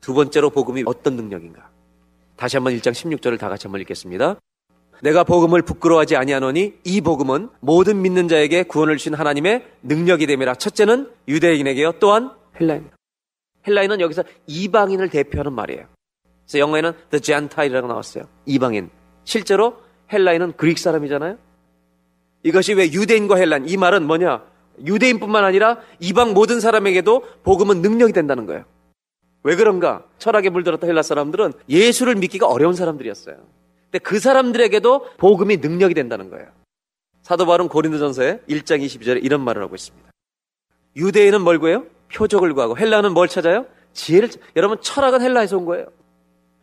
두 0.00 0.14
번째로 0.14 0.50
복음이 0.50 0.84
어떤 0.86 1.16
능력인가? 1.16 1.70
다시 2.36 2.56
한번 2.56 2.74
1장 2.76 2.92
16절을 2.92 3.38
다 3.38 3.48
같이 3.48 3.66
한번 3.66 3.80
읽겠습니다. 3.80 4.36
내가 5.02 5.24
복음을 5.24 5.62
부끄러워하지 5.62 6.16
아니하노니 6.16 6.78
이 6.84 7.00
복음은 7.00 7.50
모든 7.60 8.02
믿는 8.02 8.28
자에게 8.28 8.62
구원을 8.64 8.96
주신 8.96 9.14
하나님의 9.14 9.66
능력이 9.82 10.26
됨이라. 10.26 10.54
첫째는 10.54 11.10
유대인에게요. 11.26 11.92
또한 11.98 12.30
헬라인. 12.60 12.90
헬라인은 13.66 14.00
여기서 14.00 14.22
이방인을 14.46 15.08
대표하는 15.10 15.52
말이에요. 15.52 15.86
그래서 16.44 16.58
영어에는 16.58 16.92
the 17.10 17.20
Gentile이라고 17.20 17.88
나왔어요. 17.88 18.24
이방인. 18.46 18.90
실제로 19.24 19.78
헬라인은 20.12 20.52
그릭 20.56 20.78
사람이잖아요. 20.78 21.38
이것이 22.44 22.74
왜 22.74 22.92
유대인과 22.92 23.36
헬라인 23.36 23.68
이 23.68 23.76
말은 23.76 24.06
뭐냐? 24.06 24.44
유대인뿐만 24.86 25.44
아니라 25.44 25.78
이방 25.98 26.34
모든 26.34 26.60
사람에게도 26.60 27.24
복음은 27.42 27.82
능력이 27.82 28.12
된다는 28.12 28.46
거예요. 28.46 28.64
왜 29.42 29.56
그런가? 29.56 30.04
철학에 30.18 30.50
물들었던 30.50 30.88
헬라 30.88 31.02
사람들은 31.02 31.52
예수를 31.68 32.14
믿기가 32.14 32.46
어려운 32.46 32.74
사람들이었어요. 32.74 33.36
근데 33.84 33.98
그 33.98 34.18
사람들에게도 34.18 35.16
복음이 35.16 35.58
능력이 35.58 35.94
된다는 35.94 36.30
거예요. 36.30 36.46
사도 37.22 37.46
바울은 37.46 37.68
고린도전서에 37.68 38.40
1장 38.48 38.84
22절에 38.84 39.24
이런 39.24 39.40
말을 39.40 39.62
하고 39.62 39.74
있습니다. 39.74 40.10
유대인은 40.96 41.42
뭘 41.42 41.58
구해요? 41.58 41.86
표적을 42.12 42.52
구하고 42.54 42.76
헬라는 42.76 43.12
뭘 43.12 43.28
찾아요? 43.28 43.66
지혜를 43.92 44.28
여러분 44.56 44.78
철학은 44.80 45.22
헬라에서 45.22 45.56
온 45.56 45.64
거예요. 45.64 45.86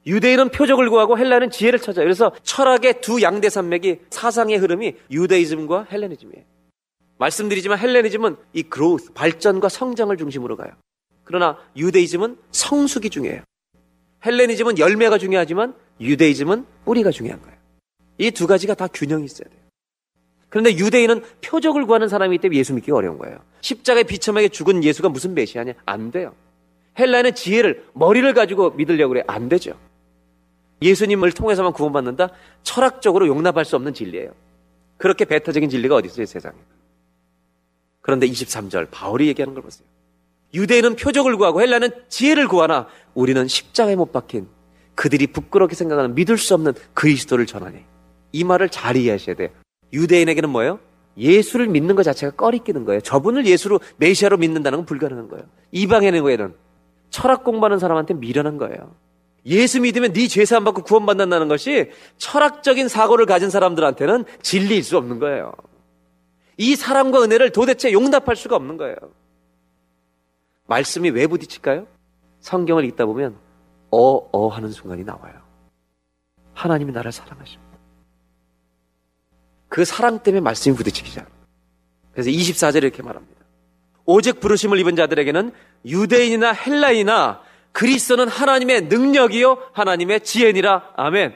유대인은 0.06 0.50
표적을 0.50 0.90
구하고 0.90 1.18
헬라는 1.18 1.52
지혜를 1.52 1.80
찾아요. 1.80 2.06
그래서 2.06 2.32
철학의 2.44 3.02
두 3.02 3.22
양대 3.22 3.50
산맥이 3.50 4.00
사상의 4.10 4.58
흐름이 4.58 4.96
유대이즘과 5.12 5.88
헬레니즘이에요. 5.92 6.44
말씀드리지만 7.18 7.78
헬레니즘은 7.78 8.36
이 8.54 8.64
그로스, 8.64 9.14
발전과 9.14 9.70
성장을 9.70 10.16
중심으로 10.18 10.58
가요. 10.58 10.72
그러나 11.24 11.58
유대이즘은 11.78 12.38
성숙이 12.52 13.10
중요해요. 13.12 13.44
헬레니즘은 14.26 14.80
열매가 14.80 15.20
중요하지만 15.20 15.76
유대이즘은 16.00 16.66
뿌리가 16.86 17.12
중요한 17.12 17.42
거예요. 17.42 17.58
이 18.18 18.32
두 18.32 18.48
가지가 18.48 18.74
다 18.76 18.88
균형이 18.88 19.26
있어야 19.26 19.48
돼요. 19.50 19.62
그런데 20.50 20.76
유대인은 20.78 21.24
표적을 21.42 21.86
구하는 21.86 22.08
사람이기 22.10 22.42
때문에 22.42 22.58
예수 22.60 22.74
믿기가 22.74 22.98
어려운 22.98 23.18
거예요. 23.20 23.38
십자가에 23.62 24.04
비참하게 24.04 24.50
죽은 24.50 24.84
예수가 24.84 25.10
무슨 25.10 25.34
메시아냐? 25.34 25.74
안 25.86 26.12
돼요. 26.12 26.36
헬라는 27.00 27.36
지혜를, 27.36 27.86
머리를 27.94 28.34
가지고 28.34 28.72
믿으려고 28.72 29.10
그래. 29.14 29.24
안 29.28 29.48
되죠. 29.48 29.78
예수님을 30.82 31.32
통해서만 31.32 31.74
구원받는다? 31.74 32.30
철학적으로 32.63 33.28
용납할 33.28 33.65
수 33.65 33.76
없는 33.76 33.94
진리예요. 33.94 34.32
그렇게 34.98 35.26
배타적인 35.26 35.70
진리가 35.70 35.96
어디 35.96 36.08
있어요, 36.08 36.26
세상에. 36.26 36.56
그런데 38.02 38.28
23절, 38.28 38.88
바울이 38.91 39.28
얘기하는 39.28 39.54
걸 39.54 39.63
보세요. 39.63 39.88
유대인은 40.54 40.96
표적을 40.96 41.38
구하고 41.38 41.62
헬라는 41.62 41.91
지혜를 42.10 42.48
구하나 42.48 42.88
우리는 43.13 43.48
십자가에 43.48 43.96
못 43.96 44.12
박힌 44.12 44.48
그들이 44.96 45.28
부끄럽게 45.28 45.76
생각하는 45.76 46.13
믿을 46.15 46.38
수 46.38 46.54
없는 46.54 46.74
그리스도를 46.94 47.46
전하니. 47.46 47.80
이 48.34 48.44
말을 48.44 48.70
잘 48.70 48.98
이해하셔야 48.98 49.36
돼요. 49.36 49.50
유대인에게는 49.94 50.50
뭐예요? 50.50 50.80
예수를 51.17 51.67
믿는 51.67 51.96
것 51.96 52.04
자체가 52.04 52.36
꺼리끼는 52.36 52.86
거예요. 52.86 53.02
저분을 53.02 53.46
예수로 53.46 53.80
메시아로 53.98 54.38
믿는다는 54.38 54.80
건 54.80 54.86
불가능한 54.86 55.28
거예요. 55.30 55.46
이방인에게는 55.72 56.54
철학 57.10 57.44
공부하는 57.44 57.80
사람한테 57.80 58.13
미련한 58.15 58.58
거예요. 58.58 58.96
예수 59.45 59.82
믿으면 59.82 60.13
네 60.13 60.27
죄 60.27 60.45
사함 60.45 60.63
받고 60.63 60.84
구원받는다는 60.84 61.47
것이 61.47 61.91
철학적인 62.17 62.88
사고를 62.88 63.25
가진 63.25 63.49
사람들한테는 63.49 64.25
진리일 64.41 64.84
수 64.84 64.97
없는 64.97 65.19
거예요. 65.19 65.54
이 66.58 66.75
사랑과 66.75 67.23
은혜를 67.23 67.51
도대체 67.51 67.91
용납할 67.91 68.36
수가 68.36 68.56
없는 68.56 68.77
거예요. 68.77 68.95
말씀이 70.67 71.10
왜 71.10 71.27
부딪힐까요? 71.27 71.88
성경을 72.39 72.86
읽다 72.86 73.06
보면 73.06 73.36
어, 73.89 74.30
어 74.32 74.47
하는 74.47 74.71
순간이 74.71 75.04
나와요. 75.04 75.34
하나님이 76.54 76.91
나를 76.91 77.12
사랑하십니다. 77.12 77.71
그 79.70 79.86
사랑 79.86 80.20
때문에 80.20 80.41
말씀이 80.41 80.76
부딪히기 80.76 81.09
시작. 81.09 81.30
그래서 82.13 82.30
24절에 82.30 82.84
이렇게 82.84 83.01
말합니다. 83.01 83.41
오직 84.05 84.39
부르심을 84.39 84.80
입은 84.80 84.95
자들에게는 84.95 85.51
유대인이나 85.86 86.51
헬라이나 86.51 87.41
그리스도는 87.72 88.28
하나님의 88.28 88.84
능력이요 88.84 89.57
하나님의 89.74 90.22
지혜니라. 90.22 90.93
아멘. 90.95 91.34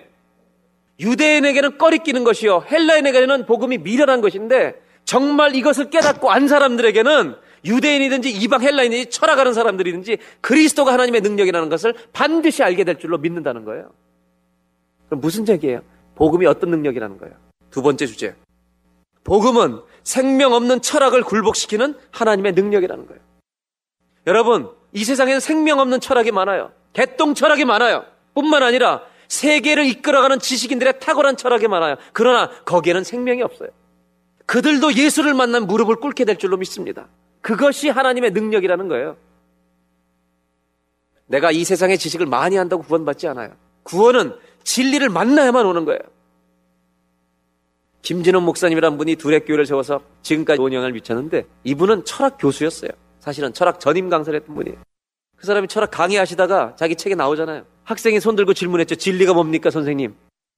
유대인에게는 1.00 1.78
꺼리끼는 1.78 2.24
것이요 2.24 2.66
헬라인에게는 2.70 3.46
복음이 3.46 3.80
미련한 3.80 4.22
것인데 4.22 4.76
정말 5.04 5.56
이것을 5.56 5.90
깨닫고 5.90 6.32
안 6.32 6.48
사람들에게는 6.48 7.36
유대인이든지 7.66 8.32
이방 8.32 8.62
헬라인이든지 8.62 9.10
철학하는 9.10 9.54
사람들이든지 9.54 10.18
그리스도가 10.42 10.94
하나님의 10.94 11.22
능력이라는 11.22 11.70
것을 11.70 11.96
반드시 12.14 12.64
알게 12.64 12.84
될 12.84 13.00
줄로 13.00 13.18
믿는다는 13.18 13.66
거예요. 13.66 13.92
그럼 15.08 15.22
무슨 15.22 15.48
얘기예요? 15.48 15.82
복음이 16.16 16.46
어떤 16.46 16.70
능력이라는 16.70 17.18
거예요? 17.18 17.36
두 17.70 17.82
번째 17.82 18.06
주제. 18.06 18.36
복음은 19.24 19.82
생명 20.04 20.54
없는 20.54 20.82
철학을 20.82 21.24
굴복시키는 21.24 21.96
하나님의 22.12 22.54
능력이라는 22.54 23.08
거예요. 23.08 23.22
여러분, 24.28 24.70
이 24.96 25.04
세상에는 25.04 25.42
생명 25.42 25.80
없는 25.80 26.00
철학이 26.00 26.32
많아요. 26.32 26.72
개똥 26.94 27.34
철학이 27.34 27.66
많아요. 27.66 28.06
뿐만 28.34 28.64
아니라 28.64 29.04
세계를 29.28 29.86
이끌어가는 29.86 30.40
지식인들의 30.40 31.02
탁월한 31.02 31.36
철학이 31.36 31.68
많아요. 31.68 31.98
그러나 32.14 32.50
거기에는 32.64 33.04
생명이 33.04 33.42
없어요. 33.44 33.70
그들도 34.46 34.94
예수를 34.94 35.34
만난 35.34 35.68
무릎을 35.68 35.98
꿇게 35.98 36.24
될 36.24 36.38
줄로 36.38 36.56
믿습니다. 36.56 37.10
그것이 37.42 37.90
하나님의 37.90 38.32
능력이라는 38.32 38.88
거예요. 38.88 39.18
내가 41.28 41.52
이 41.52 41.66
세상의 41.66 41.98
지식을 41.98 42.26
많이 42.26 42.56
한다고 42.56 42.82
구원받지 42.84 43.28
않아요. 43.28 43.52
구원은 43.84 44.34
진리를 44.64 45.10
만나야만 45.10 45.66
오는 45.66 45.84
거예요. 45.84 46.00
김진원 48.02 48.44
목사님이란 48.44 48.98
분이 48.98 49.18
두레교회를 49.18 49.66
세워서 49.66 50.00
지금까지 50.22 50.62
운영을 50.62 50.94
미쳤는데 50.94 51.48
이분은 51.66 52.06
철학 52.06 52.38
교수였어요. 52.40 52.92
사실은 53.26 53.54
철학 53.54 53.80
전임 53.80 54.08
강사를 54.10 54.40
했던 54.40 54.56
분이에요. 54.56 54.78
그 55.36 55.48
사람이 55.48 55.68
철학 55.68 55.90
강의하시다가 55.90 56.76
자기 56.76 56.96
책에 56.96 57.16
나오잖아요. 57.16 57.64
학생이 57.84 58.20
손 58.20 58.36
들고 58.36 58.54
질문했죠. 58.54 58.96
진리가 58.96 59.34
뭡니까, 59.34 59.72
선생님? 59.72 60.14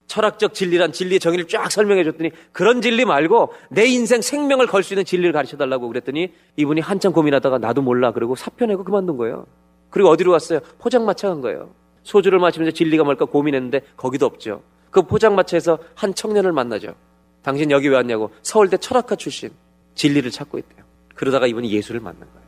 철학적 0.07 0.53
진리란 0.53 0.91
진리의 0.91 1.19
정의를 1.21 1.47
쫙 1.47 1.71
설명해 1.71 2.03
줬더니 2.03 2.31
그런 2.51 2.81
진리 2.81 3.05
말고 3.05 3.53
내 3.69 3.85
인생 3.85 4.21
생명을 4.21 4.67
걸 4.67 4.83
수 4.83 4.93
있는 4.93 5.03
진리를 5.05 5.31
가르쳐 5.33 5.57
달라고 5.57 5.87
그랬더니 5.87 6.33
이분이 6.55 6.79
한참 6.81 7.11
고민하다가 7.11 7.57
나도 7.57 7.81
몰라 7.81 8.11
그러고 8.11 8.35
사표 8.35 8.65
내고 8.65 8.83
그만둔 8.85 9.17
거예요. 9.17 9.45
그리고 9.89 10.09
어디로 10.09 10.31
갔어요? 10.31 10.59
포장마차 10.79 11.27
간 11.27 11.41
거예요. 11.41 11.73
소주를 12.03 12.39
마시면서 12.39 12.73
진리가 12.73 13.03
뭘까 13.03 13.25
고민했는데 13.25 13.81
거기도 13.97 14.25
없죠. 14.25 14.61
그 14.91 15.01
포장마차에서 15.01 15.77
한 15.95 16.13
청년을 16.13 16.53
만나죠. 16.53 16.95
당신 17.41 17.69
여기 17.71 17.89
왜 17.89 17.95
왔냐고 17.95 18.31
서울대 18.41 18.77
철학과 18.77 19.15
출신 19.17 19.49
진리를 19.95 20.29
찾고 20.31 20.57
있대요. 20.57 20.85
그러다가 21.15 21.47
이분이 21.47 21.69
예수를 21.71 21.99
만난 21.99 22.21
거예요. 22.31 22.46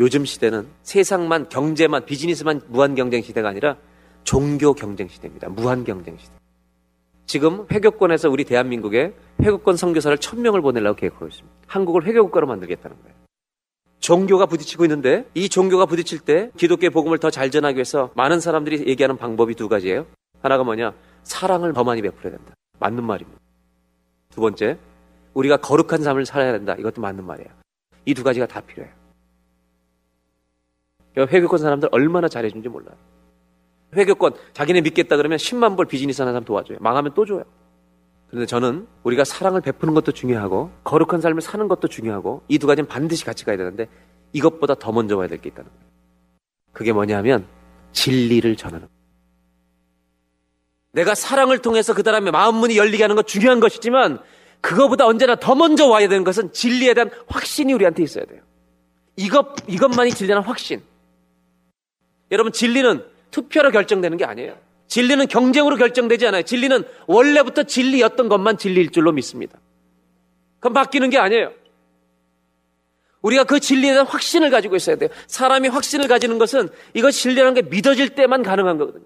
요즘 0.00 0.24
시대는 0.24 0.66
세상만 0.82 1.50
경제만 1.50 2.06
비즈니스만 2.06 2.62
무한 2.68 2.94
경쟁 2.94 3.20
시대가 3.20 3.50
아니라 3.50 3.76
종교 4.24 4.72
경쟁 4.72 5.08
시대입니다. 5.08 5.50
무한 5.50 5.84
경쟁 5.84 6.16
시대. 6.16 6.32
지금 7.26 7.66
회교권에서 7.70 8.30
우리 8.30 8.44
대한민국에 8.44 9.12
회교권 9.42 9.76
선교사를 9.76 10.16
천명을 10.16 10.62
보내려고 10.62 10.96
계획하고 10.96 11.28
있습니다. 11.28 11.54
한국을 11.66 12.06
회교국가로 12.06 12.46
만들겠다는 12.46 12.96
거예요. 13.02 13.14
종교가 13.98 14.46
부딪히고 14.46 14.86
있는데 14.86 15.26
이 15.34 15.50
종교가 15.50 15.84
부딪힐 15.84 16.20
때 16.20 16.50
기독교의 16.56 16.88
복음을 16.88 17.18
더 17.18 17.28
잘 17.28 17.50
전하기 17.50 17.76
위해서 17.76 18.10
많은 18.16 18.40
사람들이 18.40 18.86
얘기하는 18.88 19.18
방법이 19.18 19.54
두 19.54 19.68
가지예요. 19.68 20.06
하나가 20.40 20.64
뭐냐? 20.64 20.94
사랑을 21.24 21.74
더 21.74 21.84
많이 21.84 22.00
베풀어야 22.00 22.38
된다. 22.38 22.54
맞는 22.78 23.04
말입니다. 23.04 23.38
두 24.30 24.40
번째, 24.40 24.78
우리가 25.34 25.58
거룩한 25.58 26.02
삶을 26.02 26.24
살아야 26.24 26.52
된다. 26.52 26.74
이것도 26.78 27.02
맞는 27.02 27.24
말이에요. 27.26 27.50
이 28.06 28.14
두 28.14 28.24
가지가 28.24 28.46
다 28.46 28.62
필요해요. 28.62 28.99
회교권 31.16 31.58
사람들 31.58 31.88
얼마나 31.92 32.28
잘해준지 32.28 32.68
몰라요. 32.68 32.94
회교권 33.94 34.34
자기네 34.52 34.82
믿겠다 34.82 35.16
그러면 35.16 35.38
10만 35.38 35.76
불 35.76 35.86
비즈니스 35.86 36.22
하는 36.22 36.32
사람 36.32 36.44
도와줘요. 36.44 36.78
망하면 36.80 37.12
또 37.14 37.24
줘요. 37.26 37.42
그런데 38.28 38.46
저는 38.46 38.86
우리가 39.02 39.24
사랑을 39.24 39.60
베푸는 39.60 39.92
것도 39.94 40.12
중요하고 40.12 40.70
거룩한 40.84 41.20
삶을 41.20 41.40
사는 41.42 41.66
것도 41.66 41.88
중요하고 41.88 42.42
이 42.48 42.58
두 42.58 42.66
가지는 42.68 42.86
반드시 42.88 43.24
같이 43.24 43.44
가야 43.44 43.56
되는데 43.56 43.88
이것보다 44.32 44.76
더 44.76 44.92
먼저 44.92 45.16
와야 45.16 45.26
될 45.26 45.38
게 45.40 45.48
있다는 45.48 45.68
거예요. 45.68 45.84
그게 46.72 46.92
뭐냐면 46.92 47.46
진리를 47.92 48.54
전하는 48.56 48.86
거예요. 48.86 49.00
내가 50.92 51.14
사랑을 51.16 51.58
통해서 51.58 51.94
그 51.94 52.02
사람의 52.04 52.30
마음 52.32 52.56
문이 52.56 52.76
열리게 52.76 53.02
하는 53.02 53.16
것 53.16 53.26
중요한 53.26 53.58
것이지만 53.58 54.20
그거보다 54.60 55.06
언제나 55.06 55.34
더 55.36 55.54
먼저 55.56 55.86
와야 55.88 56.06
되는 56.08 56.22
것은 56.22 56.52
진리에 56.52 56.94
대한 56.94 57.10
확신이 57.26 57.72
우리한테 57.72 58.02
있어야 58.04 58.24
돼요. 58.26 58.42
이것, 59.16 59.54
이것만이 59.66 60.10
진리라는 60.12 60.42
확신. 60.46 60.82
여러분, 62.30 62.52
진리는 62.52 63.04
투표로 63.30 63.70
결정되는 63.70 64.16
게 64.16 64.24
아니에요. 64.24 64.56
진리는 64.88 65.26
경쟁으로 65.28 65.76
결정되지 65.76 66.26
않아요. 66.26 66.42
진리는 66.42 66.82
원래부터 67.06 67.62
진리였던 67.62 68.28
것만 68.28 68.58
진리일 68.58 68.90
줄로 68.90 69.12
믿습니다. 69.12 69.58
그럼 70.58 70.74
바뀌는 70.74 71.10
게 71.10 71.18
아니에요. 71.18 71.52
우리가 73.22 73.44
그 73.44 73.60
진리에 73.60 73.92
대한 73.92 74.06
확신을 74.06 74.50
가지고 74.50 74.76
있어야 74.76 74.96
돼요. 74.96 75.10
사람이 75.26 75.68
확신을 75.68 76.08
가지는 76.08 76.38
것은 76.38 76.68
이것이 76.94 77.22
진리라는 77.22 77.54
게 77.54 77.62
믿어질 77.62 78.10
때만 78.10 78.42
가능한 78.42 78.78
거거든요. 78.78 79.04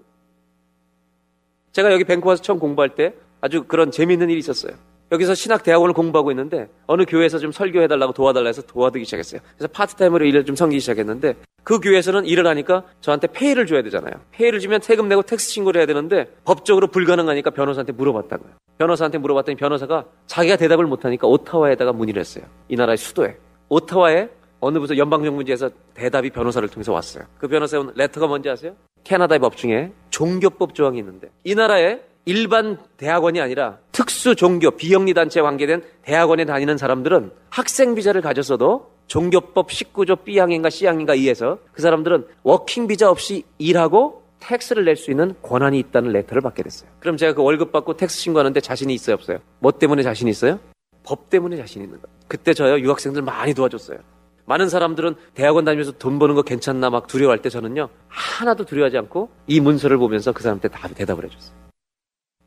제가 1.73 1.91
여기 1.91 2.03
밴쿠버에서 2.05 2.41
처음 2.41 2.59
공부할 2.59 2.95
때 2.95 3.13
아주 3.41 3.65
그런 3.65 3.91
재미있는 3.91 4.29
일이 4.29 4.39
있었어요. 4.39 4.73
여기서 5.15 5.33
신학 5.33 5.63
대학원을 5.63 5.93
공부하고 5.93 6.31
있는데 6.31 6.69
어느 6.87 7.05
교회에서 7.05 7.39
좀 7.39 7.51
설교해 7.51 7.87
달라고 7.87 8.13
도와달라 8.13 8.47
해서 8.47 8.61
도와드리기 8.61 9.05
시작했어요. 9.05 9.41
그래서 9.57 9.71
파트타임으로 9.71 10.25
일을 10.25 10.45
좀 10.45 10.55
섬기기 10.55 10.79
시작했는데 10.79 11.35
그 11.63 11.79
교회에서는 11.79 12.25
일을 12.25 12.45
하니까 12.47 12.83
저한테 13.01 13.27
pay를 13.27 13.65
줘야 13.65 13.81
되잖아요. 13.81 14.13
pay를 14.31 14.59
주면 14.59 14.81
세금 14.81 15.07
내고 15.07 15.23
tax 15.23 15.49
신고를 15.49 15.79
해야 15.79 15.85
되는데 15.87 16.31
법적으로 16.43 16.87
불가능하니까 16.87 17.49
변호사한테 17.49 17.93
물어봤다고요. 17.93 18.51
변호사한테 18.77 19.17
물어봤더니 19.17 19.55
변호사가 19.55 20.05
자기가 20.27 20.57
대답을 20.57 20.85
못 20.85 21.05
하니까 21.05 21.27
오타와에다가 21.27 21.93
문의를 21.93 22.19
했어요. 22.19 22.45
이 22.67 22.75
나라의 22.75 22.97
수도에. 22.97 23.37
오타와에 23.69 24.29
어느 24.59 24.79
부서 24.79 24.97
연방정부지에서 24.97 25.69
대답이 25.93 26.29
변호사를 26.31 26.67
통해서 26.69 26.91
왔어요. 26.91 27.23
그 27.39 27.47
변호사의 27.47 27.85
letter가 27.95 28.27
뭔지 28.27 28.49
아세요? 28.49 28.75
캐나다의 29.03 29.39
법 29.39 29.55
중에 29.55 29.91
종교법 30.09 30.75
조항이 30.75 30.99
있는데 30.99 31.29
이 31.43 31.55
나라에 31.55 32.01
일반 32.25 32.77
대학원이 32.97 33.39
아니라 33.39 33.77
특수 33.91 34.35
종교 34.35 34.71
비영리 34.71 35.13
단체에 35.13 35.43
관계된 35.43 35.83
대학원에 36.01 36.45
다니는 36.45 36.77
사람들은 36.77 37.31
학생 37.49 37.93
비자를 37.93 38.21
가졌어도 38.21 38.91
종교법 39.07 39.69
19조 39.69 40.23
B항인가 40.23 40.71
C항인가 40.71 41.13
이에서 41.13 41.59
그 41.71 41.81
사람들은 41.83 42.25
working 42.43 42.87
비자 42.87 43.09
없이 43.11 43.43
일하고 43.59 44.23
tax를 44.39 44.85
낼 44.85 44.95
수 44.95 45.11
있는 45.11 45.35
권한이 45.41 45.77
있다는 45.79 46.11
letter를 46.11 46.41
받게 46.41 46.63
됐어요. 46.63 46.89
그럼 46.99 47.17
제가 47.17 47.33
그 47.33 47.43
월급 47.43 47.71
받고 47.71 47.97
tax 47.97 48.17
신고하는데 48.17 48.59
자신이 48.59 48.93
있어요, 48.93 49.13
없어요? 49.15 49.39
뭐 49.59 49.71
때문에 49.71 50.01
자신이 50.03 50.29
있어요? 50.31 50.59
법 51.03 51.29
때문에 51.29 51.57
자신이 51.57 51.85
있는 51.85 52.01
거예요. 52.01 52.15
그때 52.27 52.53
저요, 52.53 52.79
유학생들 52.79 53.21
많이 53.21 53.53
도와줬어요. 53.53 53.99
많은 54.45 54.69
사람들은 54.69 55.15
대학원 55.35 55.65
다니면서 55.65 55.93
돈 55.93 56.19
버는 56.19 56.35
거 56.35 56.41
괜찮나 56.41 56.89
막 56.89 57.07
두려워할 57.07 57.41
때 57.41 57.49
저는요, 57.49 57.89
하나도 58.07 58.65
두려워하지 58.65 58.97
않고 58.97 59.29
이 59.47 59.59
문서를 59.59 59.97
보면서 59.97 60.31
그 60.31 60.43
사람한테 60.43 60.67
다 60.67 60.87
대답을 60.87 61.25
해줬어요. 61.25 61.64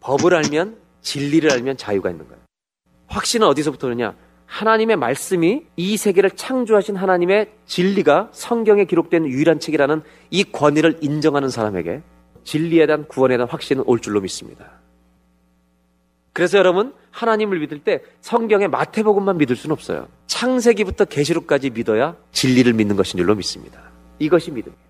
법을 0.09 0.34
알면, 0.34 0.78
진리를 1.02 1.52
알면 1.52 1.76
자유가 1.76 2.09
있는 2.09 2.26
거예요. 2.26 2.40
확신은 3.09 3.46
어디서부터 3.46 3.88
오느냐? 3.88 4.14
하나님의 4.46 4.96
말씀이 4.96 5.64
이 5.76 5.96
세계를 5.98 6.30
창조하신 6.30 6.96
하나님의 6.96 7.52
진리가 7.66 8.30
성경에 8.32 8.86
기록된 8.86 9.26
유일한 9.26 9.61
책이라는 9.61 10.00
이 10.30 10.44
권위를 10.44 11.00
인정하는 11.02 11.50
사람에게 11.50 12.00
진리에 12.44 12.86
대한 12.86 13.06
구원에 13.06 13.36
대한 13.36 13.50
확신은 13.50 13.84
올 13.86 14.00
줄로 14.00 14.22
믿습니다. 14.22 14.70
그래서 16.32 16.56
여러분 16.56 16.94
하나님을 17.11 17.59
믿을 17.59 17.80
때 17.80 18.02
성경의 18.22 18.68
마태복음만 18.68 19.36
믿을 19.36 19.56
수는 19.56 19.74
없어요. 19.74 20.09
창세기부터 20.26 21.04
계시록까지 21.04 21.68
믿어야 21.68 22.16
진리를 22.32 22.72
믿는 22.72 22.96
것인 22.96 23.18
줄로 23.18 23.34
믿습니다. 23.34 23.82
이것이 24.18 24.52
믿음이에요. 24.52 24.80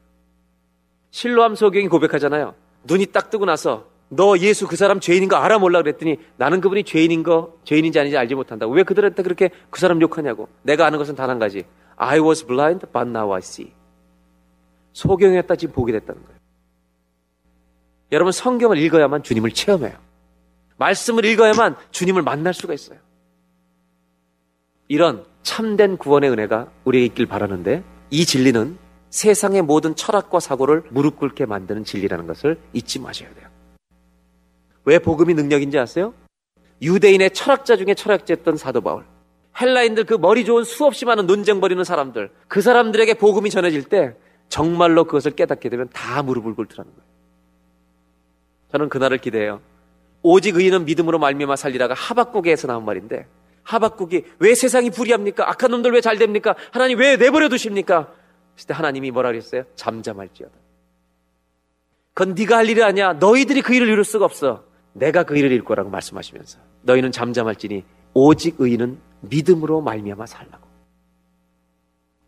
실로암 1.10 1.56
소경이 1.56 1.88
고백하잖아요. 1.88 2.54
눈이 2.84 3.06
딱 3.06 3.30
뜨고 3.30 3.46
나서 3.46 3.97
너 4.10 4.38
예수 4.38 4.66
그 4.66 4.76
사람 4.76 5.00
죄인인 5.00 5.28
거 5.28 5.36
알아 5.36 5.58
몰라 5.58 5.82
그랬더니 5.82 6.16
나는 6.36 6.60
그분이 6.60 6.84
죄인인 6.84 7.22
거 7.22 7.54
죄인인지 7.64 7.98
아닌지 7.98 8.16
알지 8.16 8.34
못한다고. 8.34 8.72
왜 8.72 8.82
그들한테 8.82 9.22
그렇게 9.22 9.50
그 9.70 9.80
사람 9.80 10.00
욕하냐고. 10.00 10.48
내가 10.62 10.86
아는 10.86 10.98
것은 10.98 11.14
단 11.14 11.28
한 11.28 11.38
가지. 11.38 11.64
I 11.96 12.20
was 12.20 12.46
blind 12.46 12.86
but 12.92 13.08
now 13.08 13.32
I 13.32 13.38
see. 13.38 13.72
소경이었다 14.92 15.56
지금 15.56 15.74
보게 15.74 15.92
됐다는 15.92 16.22
거예요. 16.22 16.38
여러분 18.12 18.32
성경을 18.32 18.78
읽어야만 18.78 19.22
주님을 19.22 19.50
체험해요. 19.50 19.96
말씀을 20.78 21.24
읽어야만 21.26 21.76
주님을 21.90 22.22
만날 22.22 22.54
수가 22.54 22.72
있어요. 22.72 22.98
이런 24.88 25.24
참된 25.42 25.98
구원의 25.98 26.30
은혜가 26.30 26.70
우리에게 26.84 27.06
있길 27.06 27.26
바라는데 27.26 27.82
이 28.10 28.24
진리는 28.24 28.78
세상의 29.10 29.62
모든 29.62 29.94
철학과 29.94 30.40
사고를 30.40 30.84
무릎 30.90 31.18
꿇게 31.18 31.44
만드는 31.46 31.84
진리라는 31.84 32.26
것을 32.26 32.58
잊지 32.72 32.98
마셔야 33.00 33.32
돼요 33.34 33.48
왜 34.88 34.98
복음이 34.98 35.34
능력인지 35.34 35.78
아세요? 35.78 36.14
유대인의 36.80 37.32
철학자 37.32 37.76
중에 37.76 37.92
철학자였던 37.94 38.56
사도 38.56 38.80
바울. 38.80 39.04
헬라인들 39.60 40.04
그 40.04 40.14
머리 40.14 40.46
좋은 40.46 40.64
수없이 40.64 41.04
많은 41.04 41.26
논쟁 41.26 41.60
벌이는 41.60 41.84
사람들. 41.84 42.30
그 42.48 42.62
사람들에게 42.62 43.14
복음이 43.14 43.50
전해질 43.50 43.84
때 43.84 44.16
정말로 44.48 45.04
그것을 45.04 45.32
깨닫게 45.32 45.68
되면 45.68 45.90
다 45.92 46.22
무릎을 46.22 46.54
꿇더라는 46.54 46.90
거예요. 46.90 47.08
저는 48.72 48.88
그날을 48.88 49.18
기대해요. 49.18 49.60
오직 50.22 50.56
의인은 50.56 50.86
믿음으로 50.86 51.18
말미암아 51.18 51.56
살리라가 51.56 51.92
하박국에서 51.92 52.66
나온 52.66 52.86
말인데 52.86 53.26
하박국이 53.64 54.24
왜 54.38 54.54
세상이 54.54 54.88
불이합니까? 54.88 55.50
악한 55.50 55.70
놈들 55.70 55.92
왜 55.92 56.00
잘 56.00 56.16
됩니까? 56.16 56.54
하나님 56.72 56.98
왜 56.98 57.18
내버려 57.18 57.50
두십니까? 57.50 58.10
그때 58.56 58.72
하나님이 58.72 59.10
뭐라 59.10 59.32
그랬어요? 59.32 59.64
잠잠할지어다. 59.74 60.54
그건 62.14 62.34
네가 62.34 62.56
할 62.56 62.70
일이 62.70 62.82
아니야. 62.82 63.12
너희들이 63.12 63.60
그 63.60 63.74
일을 63.74 63.86
이룰 63.88 64.02
수가 64.04 64.24
없어. 64.24 64.66
내가 64.98 65.22
그 65.22 65.36
일을 65.36 65.52
이룰 65.52 65.64
거라고 65.64 65.90
말씀하시면서 65.90 66.58
너희는 66.82 67.12
잠잠할지니 67.12 67.84
오직 68.14 68.56
의인은 68.58 68.98
믿음으로 69.20 69.80
말미암아 69.80 70.26
살라고. 70.26 70.68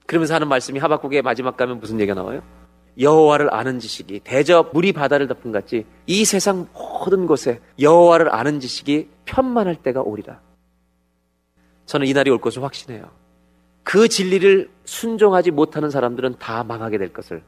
그러면서 0.07 0.35
하는 0.35 0.49
말씀이 0.49 0.79
하박국의 0.79 1.23
마지막 1.23 1.57
가면 1.57 1.81
무슨 1.81 2.01
얘기가 2.01 2.14
나와요? 2.14 2.43
여호와를 2.99 3.55
아는 3.55 3.79
지식이 3.79 4.21
대저 4.25 4.71
물이 4.73 4.93
바다를 4.93 5.29
덮은 5.29 5.53
같이 5.53 5.87
이 6.07 6.25
세상 6.25 6.66
모든 6.75 7.27
곳에 7.27 7.61
여호와를 7.81 8.35
아는 8.35 8.61
지식이 8.61 9.09
편만할 9.25 9.77
때가 9.77 10.03
오리라. 10.03 10.41
저는 11.87 12.07
이 12.07 12.12
날이 12.12 12.31
올 12.31 12.41
것을 12.41 12.62
확신해요. 12.62 13.05
그 13.83 14.09
진리를 14.09 14.71
순종하지 14.85 15.51
못하는 15.51 15.91
사람들은 15.91 16.37
다 16.39 16.64
망하게 16.64 16.99
될 16.99 17.12
것을 17.12 17.43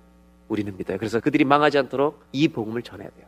우리는 0.49 0.77
믿어요. 0.77 0.99
그래서 0.99 1.21
그들이 1.21 1.45
망하지 1.45 1.79
않도록 1.79 2.25
이 2.33 2.49
복음을 2.49 2.83
전해야 2.83 3.09
돼요. 3.11 3.27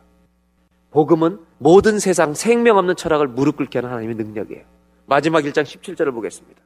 복음은 0.91 1.39
모든 1.57 1.99
세상 1.99 2.33
생명 2.33 2.77
없는 2.77 2.95
철학을 2.95 3.27
무릎 3.27 3.57
꿇게 3.57 3.79
하는 3.79 3.89
하나님의 3.89 4.15
능력이에요. 4.15 4.63
마지막 5.05 5.43
1장 5.43 5.63
17절을 5.63 6.13
보겠습니다. 6.13 6.61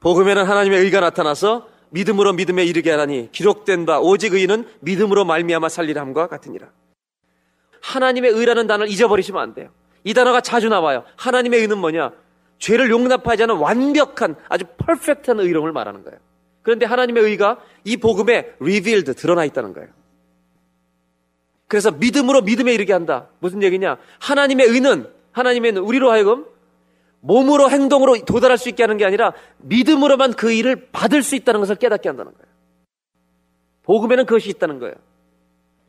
복음에는 0.00 0.44
하나님의 0.44 0.80
의가 0.80 1.00
나타나서 1.00 1.68
믿음으로 1.90 2.32
믿음에 2.32 2.64
이르게 2.64 2.90
하나니 2.90 3.30
기록된 3.32 3.86
바 3.86 4.00
오직 4.00 4.34
의는 4.34 4.66
믿음으로 4.80 5.24
말미암아 5.24 5.68
살리함과 5.68 6.26
같으니라. 6.26 6.68
하나님의 7.80 8.32
의라는 8.32 8.66
단어를 8.66 8.90
잊어버리시면 8.90 9.40
안 9.40 9.54
돼요. 9.54 9.70
이 10.02 10.12
단어가 10.12 10.40
자주 10.40 10.68
나와요. 10.68 11.04
하나님의 11.16 11.60
의는 11.60 11.78
뭐냐? 11.78 12.12
죄를 12.58 12.90
용납하지 12.90 13.44
않은 13.44 13.56
완벽한 13.56 14.36
아주 14.48 14.64
퍼펙트한 14.78 15.40
의로움을 15.40 15.72
말하는 15.72 16.02
거예요. 16.02 16.18
그런데 16.62 16.86
하나님의 16.86 17.22
의가 17.22 17.58
이 17.84 17.96
복음에 17.96 18.54
revealed 18.58 19.14
드러나 19.14 19.44
있다는 19.44 19.72
거예요. 19.72 19.88
그래서 21.74 21.90
믿음으로 21.90 22.42
믿음에 22.42 22.72
이르게 22.72 22.92
한다. 22.92 23.26
무슨 23.40 23.60
얘기냐? 23.60 23.96
하나님의 24.20 24.64
의는 24.68 25.10
하나님의 25.32 25.70
의는 25.70 25.82
우리로 25.82 26.08
하여금 26.12 26.46
몸으로 27.18 27.68
행동으로 27.68 28.16
도달할 28.24 28.58
수 28.58 28.68
있게 28.68 28.84
하는 28.84 28.96
게 28.96 29.04
아니라 29.04 29.32
믿음으로만 29.58 30.34
그 30.34 30.52
일을 30.52 30.90
받을 30.92 31.24
수 31.24 31.34
있다는 31.34 31.58
것을 31.58 31.74
깨닫게 31.74 32.08
한다는 32.08 32.30
거예요. 32.30 32.46
복음에는 33.82 34.24
그것이 34.24 34.50
있다는 34.50 34.78
거예요. 34.78 34.94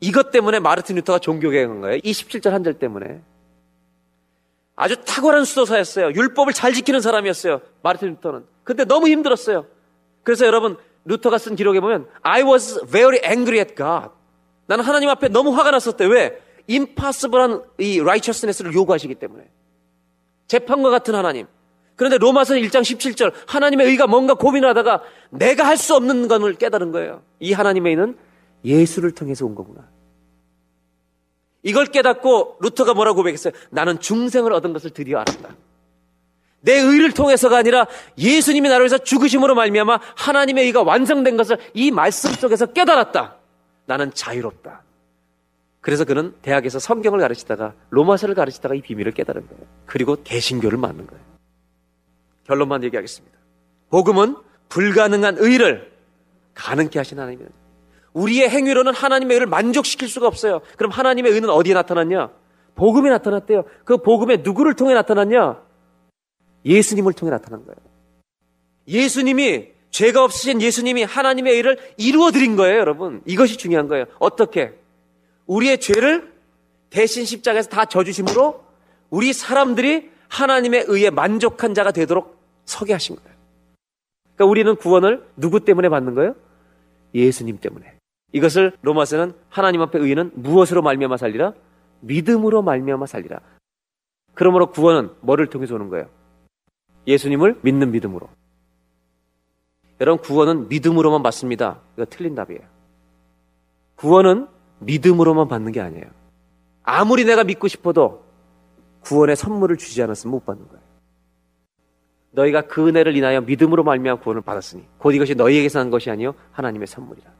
이것 0.00 0.32
때문에 0.32 0.58
마르틴 0.58 0.96
루터가 0.96 1.20
종교개혁한 1.20 1.80
거예요. 1.82 2.00
이 2.02 2.10
17절 2.10 2.50
한 2.50 2.64
절 2.64 2.74
때문에. 2.74 3.20
아주 4.74 4.96
탁월한 5.04 5.44
수도사였어요. 5.44 6.14
율법을 6.14 6.52
잘 6.52 6.72
지키는 6.72 7.00
사람이었어요. 7.00 7.60
마르틴 7.82 8.08
루터는. 8.08 8.44
근데 8.64 8.84
너무 8.84 9.06
힘들었어요. 9.06 9.66
그래서 10.24 10.46
여러분 10.46 10.78
루터가 11.04 11.38
쓴 11.38 11.54
기록에 11.54 11.78
보면 11.78 12.08
I 12.22 12.42
was 12.42 12.80
very 12.90 13.20
angry 13.24 13.60
at 13.60 13.76
God. 13.76 14.15
나는 14.66 14.84
하나님 14.84 15.08
앞에 15.08 15.28
너무 15.28 15.50
화가 15.56 15.70
났었대. 15.70 16.04
왜? 16.06 16.40
임파서블한 16.66 17.62
이 17.78 18.00
righteousness를 18.00 18.74
요구하시기 18.74 19.14
때문에. 19.14 19.48
재판과 20.48 20.90
같은 20.90 21.14
하나님. 21.14 21.46
그런데 21.94 22.18
로마서 22.18 22.54
1장 22.54 22.82
17절 22.82 23.32
하나님의 23.46 23.86
의가 23.86 24.06
뭔가 24.06 24.34
고민을 24.34 24.68
하다가 24.70 25.02
내가 25.30 25.66
할 25.66 25.76
수 25.76 25.94
없는 25.94 26.28
것을 26.28 26.54
깨달은 26.54 26.92
거예요. 26.92 27.22
이 27.40 27.52
하나님의 27.52 27.90
의는 27.90 28.18
예수를 28.64 29.12
통해서 29.12 29.46
온 29.46 29.54
거구나. 29.54 29.88
이걸 31.62 31.86
깨닫고 31.86 32.58
루터가 32.60 32.94
뭐라고 32.94 33.16
고백했어요? 33.16 33.52
나는 33.70 33.98
중생을 33.98 34.52
얻은 34.52 34.72
것을 34.72 34.90
드디어 34.90 35.18
알았다. 35.18 35.56
내 36.60 36.74
의를 36.74 37.12
통해서가 37.12 37.56
아니라 37.58 37.86
예수님이 38.18 38.68
나를 38.68 38.84
위해서 38.84 38.98
죽으심으로 38.98 39.54
말미암아 39.54 40.00
하나님의 40.16 40.66
의가 40.66 40.82
완성된 40.82 41.36
것을 41.36 41.58
이 41.74 41.90
말씀 41.90 42.30
속에서 42.32 42.66
깨달았다. 42.66 43.36
나는 43.86 44.12
자유롭다. 44.12 44.82
그래서 45.80 46.04
그는 46.04 46.34
대학에서 46.42 46.78
성경을 46.78 47.20
가르치다가 47.20 47.74
로마서를 47.90 48.34
가르치다가 48.34 48.74
이 48.74 48.80
비밀을 48.80 49.12
깨달은 49.12 49.46
거예요. 49.46 49.62
그리고 49.86 50.16
대신교를 50.16 50.78
맞는 50.78 51.06
거예요. 51.06 51.24
결론만 52.44 52.82
얘기하겠습니다. 52.84 53.36
복음은 53.90 54.36
불가능한 54.68 55.36
의를 55.38 55.92
가능케 56.54 56.98
하신 56.98 57.18
하나님입니다. 57.18 57.56
우리의 58.14 58.48
행위로는 58.48 58.94
하나님의 58.94 59.34
의를 59.34 59.46
만족시킬 59.46 60.08
수가 60.08 60.26
없어요. 60.26 60.60
그럼 60.76 60.90
하나님의 60.90 61.32
의는 61.32 61.50
어디에 61.50 61.74
나타났냐? 61.74 62.30
복음에 62.74 63.10
나타났대요. 63.10 63.64
그 63.84 63.98
복음에 63.98 64.38
누구를 64.38 64.74
통해 64.74 64.94
나타났냐? 64.94 65.62
예수님을 66.64 67.12
통해 67.12 67.30
나타난 67.30 67.64
거예요. 67.64 67.76
예수님이 68.88 69.75
죄가 69.96 70.24
없으신 70.24 70.60
예수님이 70.60 71.04
하나님의 71.04 71.56
일을 71.56 71.78
이루어 71.96 72.30
드린 72.30 72.54
거예요, 72.54 72.78
여러분. 72.78 73.22
이것이 73.24 73.56
중요한 73.56 73.88
거예요. 73.88 74.04
어떻게? 74.18 74.74
우리의 75.46 75.80
죄를 75.80 76.34
대신 76.90 77.24
십자가에서 77.24 77.70
다 77.70 77.86
져주심으로 77.86 78.62
우리 79.08 79.32
사람들이 79.32 80.10
하나님의 80.28 80.84
의에 80.88 81.08
만족한 81.08 81.72
자가 81.72 81.92
되도록 81.92 82.38
서게 82.66 82.92
하신 82.92 83.16
거예요. 83.16 83.30
그러니까 84.34 84.44
우리는 84.50 84.76
구원을 84.76 85.26
누구 85.34 85.60
때문에 85.60 85.88
받는 85.88 86.14
거예요? 86.14 86.34
예수님 87.14 87.58
때문에. 87.58 87.94
이것을 88.34 88.76
로마서는 88.82 89.32
하나님 89.48 89.80
앞에 89.80 89.98
의는 89.98 90.30
무엇으로 90.34 90.82
말미암아 90.82 91.16
살리라? 91.16 91.54
믿음으로 92.00 92.60
말미암아 92.60 93.06
살리라. 93.06 93.40
그러므로 94.34 94.70
구원은 94.70 95.12
뭐를 95.22 95.46
통해서 95.46 95.74
오는 95.74 95.88
거예요? 95.88 96.10
예수님을 97.06 97.60
믿는 97.62 97.92
믿음으로. 97.92 98.28
여러분, 100.00 100.22
구원은 100.22 100.68
믿음으로만 100.68 101.22
받습니다. 101.22 101.80
이거 101.96 102.04
틀린 102.08 102.34
답이에요. 102.34 102.60
구원은 103.96 104.48
믿음으로만 104.80 105.48
받는 105.48 105.72
게 105.72 105.80
아니에요. 105.80 106.04
아무리 106.82 107.24
내가 107.24 107.44
믿고 107.44 107.66
싶어도 107.68 108.24
구원의 109.00 109.36
선물을 109.36 109.76
주지 109.76 110.02
않았으면 110.02 110.30
못 110.30 110.44
받는 110.44 110.66
거예요. 110.68 110.86
너희가 112.32 112.62
그 112.62 112.86
은혜를 112.86 113.16
인하여 113.16 113.40
믿음으로 113.40 113.82
말미암아 113.82 114.20
구원을 114.20 114.42
받았으니 114.42 114.84
곧 114.98 115.12
이것이 115.12 115.34
너희에게서 115.34 115.78
난 115.78 115.90
것이 115.90 116.10
아니요 116.10 116.34
하나님의 116.52 116.86
선물이라. 116.86 117.30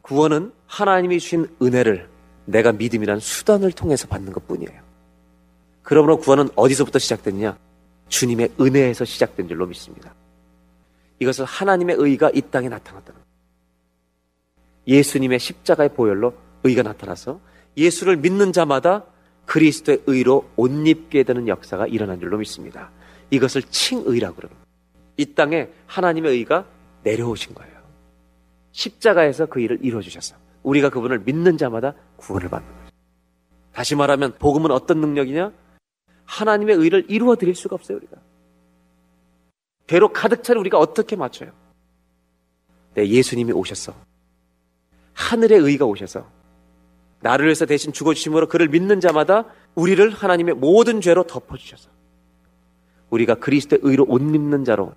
구원은 0.00 0.52
하나님이 0.66 1.20
주신 1.20 1.48
은혜를 1.60 2.08
내가 2.46 2.72
믿음이란 2.72 3.20
수단을 3.20 3.72
통해서 3.72 4.08
받는 4.08 4.32
것뿐이에요. 4.32 4.80
그러므로 5.82 6.18
구원은 6.18 6.48
어디서부터 6.56 6.98
시작됐냐? 6.98 7.56
주님의 8.08 8.52
은혜에서 8.60 9.04
시작된 9.04 9.48
줄로 9.48 9.66
믿습니다. 9.66 10.14
이것은 11.18 11.44
하나님의 11.44 11.96
의가 11.98 12.30
이 12.34 12.40
땅에 12.42 12.68
나타났다는 12.68 13.20
거예요. 13.20 13.32
예수님의 14.86 15.38
십자가의 15.38 15.90
보혈로 15.94 16.34
의가 16.64 16.82
나타나서 16.82 17.40
예수를 17.76 18.16
믿는 18.16 18.52
자마다 18.52 19.04
그리스도의 19.46 20.02
의로 20.06 20.48
옷 20.56 20.70
입게 20.86 21.22
되는 21.22 21.48
역사가 21.48 21.86
일어난 21.86 22.20
줄로 22.20 22.38
믿습니다. 22.38 22.90
이것을 23.30 23.62
칭의라고 23.62 24.36
그럽니다. 24.36 24.62
이 25.16 25.34
땅에 25.34 25.68
하나님의 25.86 26.32
의가 26.32 26.66
내려오신 27.02 27.54
거예요. 27.54 27.72
십자가에서 28.72 29.46
그 29.46 29.60
일을 29.60 29.78
이루어주셔서 29.82 30.36
우리가 30.62 30.90
그분을 30.90 31.20
믿는 31.20 31.56
자마다 31.56 31.94
구원을 32.16 32.48
받는 32.48 32.68
거죠. 32.68 32.96
다시 33.72 33.94
말하면 33.94 34.34
복음은 34.38 34.70
어떤 34.70 35.00
능력이냐? 35.00 35.52
하나님의 36.24 36.76
의를 36.76 37.04
이루어 37.08 37.36
드릴 37.36 37.54
수가 37.54 37.74
없어요, 37.74 37.98
우리가. 37.98 38.16
배로 39.92 40.10
가득 40.10 40.42
차는 40.42 40.58
우리가 40.60 40.78
어떻게 40.78 41.16
맞춰요? 41.16 41.50
네, 42.94 43.06
예수님이 43.06 43.52
오셔서 43.52 43.94
하늘의 45.12 45.58
의가 45.58 45.84
오셔서 45.84 46.26
나를 47.20 47.44
위해서 47.44 47.66
대신 47.66 47.92
죽어주심으로 47.92 48.48
그를 48.48 48.68
믿는 48.68 49.00
자마다 49.00 49.44
우리를 49.74 50.08
하나님의 50.08 50.54
모든 50.54 51.02
죄로 51.02 51.24
덮어주셔서 51.24 51.90
우리가 53.10 53.34
그리스도의 53.34 53.80
의로 53.82 54.06
옷 54.08 54.22
입는 54.22 54.64
자로 54.64 54.94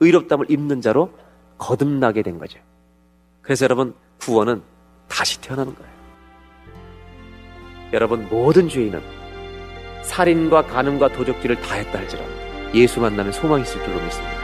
의롭담을 0.00 0.50
입는 0.50 0.80
자로 0.80 1.12
거듭나게 1.58 2.22
된 2.22 2.38
거죠. 2.38 2.58
그래서 3.42 3.64
여러분 3.64 3.94
구원은 4.20 4.62
다시 5.06 5.38
태어나는 5.42 5.74
거예요. 5.74 5.92
여러분 7.92 8.26
모든 8.30 8.70
죄인은 8.70 9.02
살인과 10.02 10.64
간음과 10.68 11.12
도적질을 11.12 11.60
다 11.60 11.74
했다 11.74 11.98
할지라도 11.98 12.43
예수 12.74 13.00
만나면 13.00 13.32
소망이 13.32 13.62
있을 13.62 13.82
줄로 13.84 14.00
믿습니다. 14.00 14.43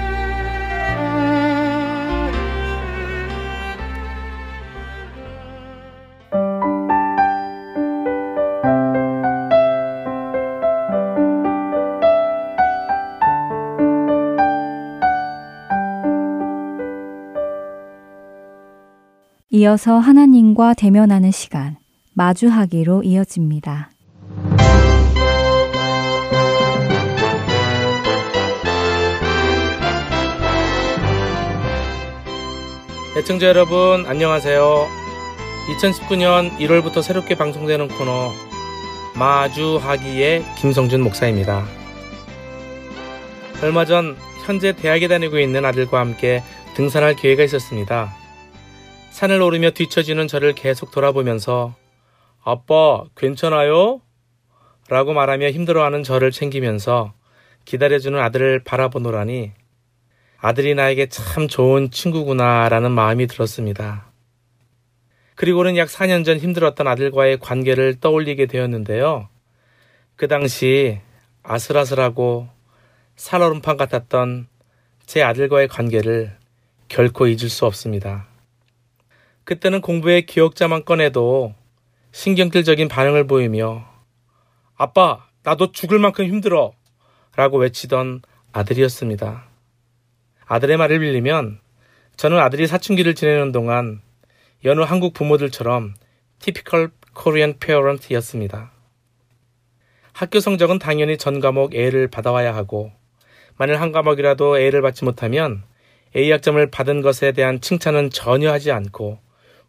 이어서 19.61 19.99
하나님과 19.99 20.73
대면하는 20.73 21.29
시간, 21.29 21.77
마주하기로 22.15 23.03
이어집니다. 23.03 23.91
애청자 33.15 33.45
여러분, 33.45 34.07
안녕하세요. 34.07 34.87
2019년 35.77 36.57
1월부터 36.57 37.03
새롭게 37.03 37.35
방송되는 37.35 37.87
코너, 37.89 38.31
마주하기의 39.13 40.43
김성준 40.57 41.01
목사입니다. 41.01 41.63
얼마 43.61 43.85
전 43.85 44.17
현재 44.43 44.75
대학에 44.75 45.07
다니고 45.07 45.37
있는 45.37 45.65
아들과 45.65 45.99
함께 45.99 46.41
등산할 46.73 47.15
기회가 47.15 47.43
있었습니다. 47.43 48.20
산을 49.11 49.41
오르며 49.41 49.71
뒤처지는 49.71 50.27
저를 50.27 50.53
계속 50.53 50.89
돌아보면서 50.89 51.75
아빠, 52.43 53.03
괜찮아요? 53.15 54.01
라고 54.89 55.13
말하며 55.13 55.51
힘들어하는 55.51 56.03
저를 56.03 56.31
챙기면서 56.31 57.13
기다려주는 57.65 58.17
아들을 58.17 58.63
바라보노라니 58.63 59.51
아들이 60.39 60.73
나에게 60.73 61.07
참 61.07 61.47
좋은 61.47 61.91
친구구나 61.91 62.67
라는 62.69 62.91
마음이 62.91 63.27
들었습니다. 63.27 64.07
그리고는 65.35 65.75
약 65.77 65.89
4년 65.89 66.25
전 66.25 66.37
힘들었던 66.37 66.87
아들과의 66.87 67.39
관계를 67.39 67.99
떠올리게 67.99 68.45
되었는데요. 68.45 69.27
그 70.15 70.27
당시 70.27 70.99
아슬아슬하고 71.43 72.47
살얼음판 73.17 73.75
같았던 73.75 74.47
제 75.05 75.21
아들과의 75.21 75.67
관계를 75.67 76.37
결코 76.87 77.27
잊을 77.27 77.49
수 77.49 77.65
없습니다. 77.65 78.30
그때는 79.43 79.81
공부의 79.81 80.25
기억자만 80.25 80.85
꺼내도 80.85 81.55
신경질적인 82.11 82.87
반응을 82.87 83.25
보이며 83.27 83.85
아빠, 84.75 85.25
나도 85.43 85.71
죽을 85.71 85.99
만큼 85.99 86.25
힘들어 86.25 86.73
라고 87.35 87.57
외치던 87.57 88.21
아들이었습니다. 88.51 89.45
아들의 90.45 90.77
말을 90.77 90.99
빌리면 90.99 91.59
저는 92.17 92.39
아들이 92.39 92.67
사춘기를 92.67 93.15
지내는 93.15 93.51
동안 93.51 94.01
여느 94.63 94.81
한국 94.81 95.13
부모들처럼 95.13 95.95
티피컬 96.39 96.91
코리안 97.13 97.57
페어런트였습니다. 97.59 98.71
학교 100.13 100.39
성적은 100.39 100.77
당연히 100.77 101.17
전 101.17 101.39
과목 101.39 101.73
A를 101.73 102.07
받아와야 102.07 102.53
하고 102.53 102.91
만일 103.57 103.79
한 103.79 103.91
과목이라도 103.91 104.59
A를 104.59 104.81
받지 104.81 105.05
못하면 105.05 105.63
A 106.15 106.29
학점을 106.31 106.69
받은 106.69 107.01
것에 107.01 107.31
대한 107.31 107.61
칭찬은 107.61 108.09
전혀 108.09 108.51
하지 108.51 108.71
않고 108.71 109.19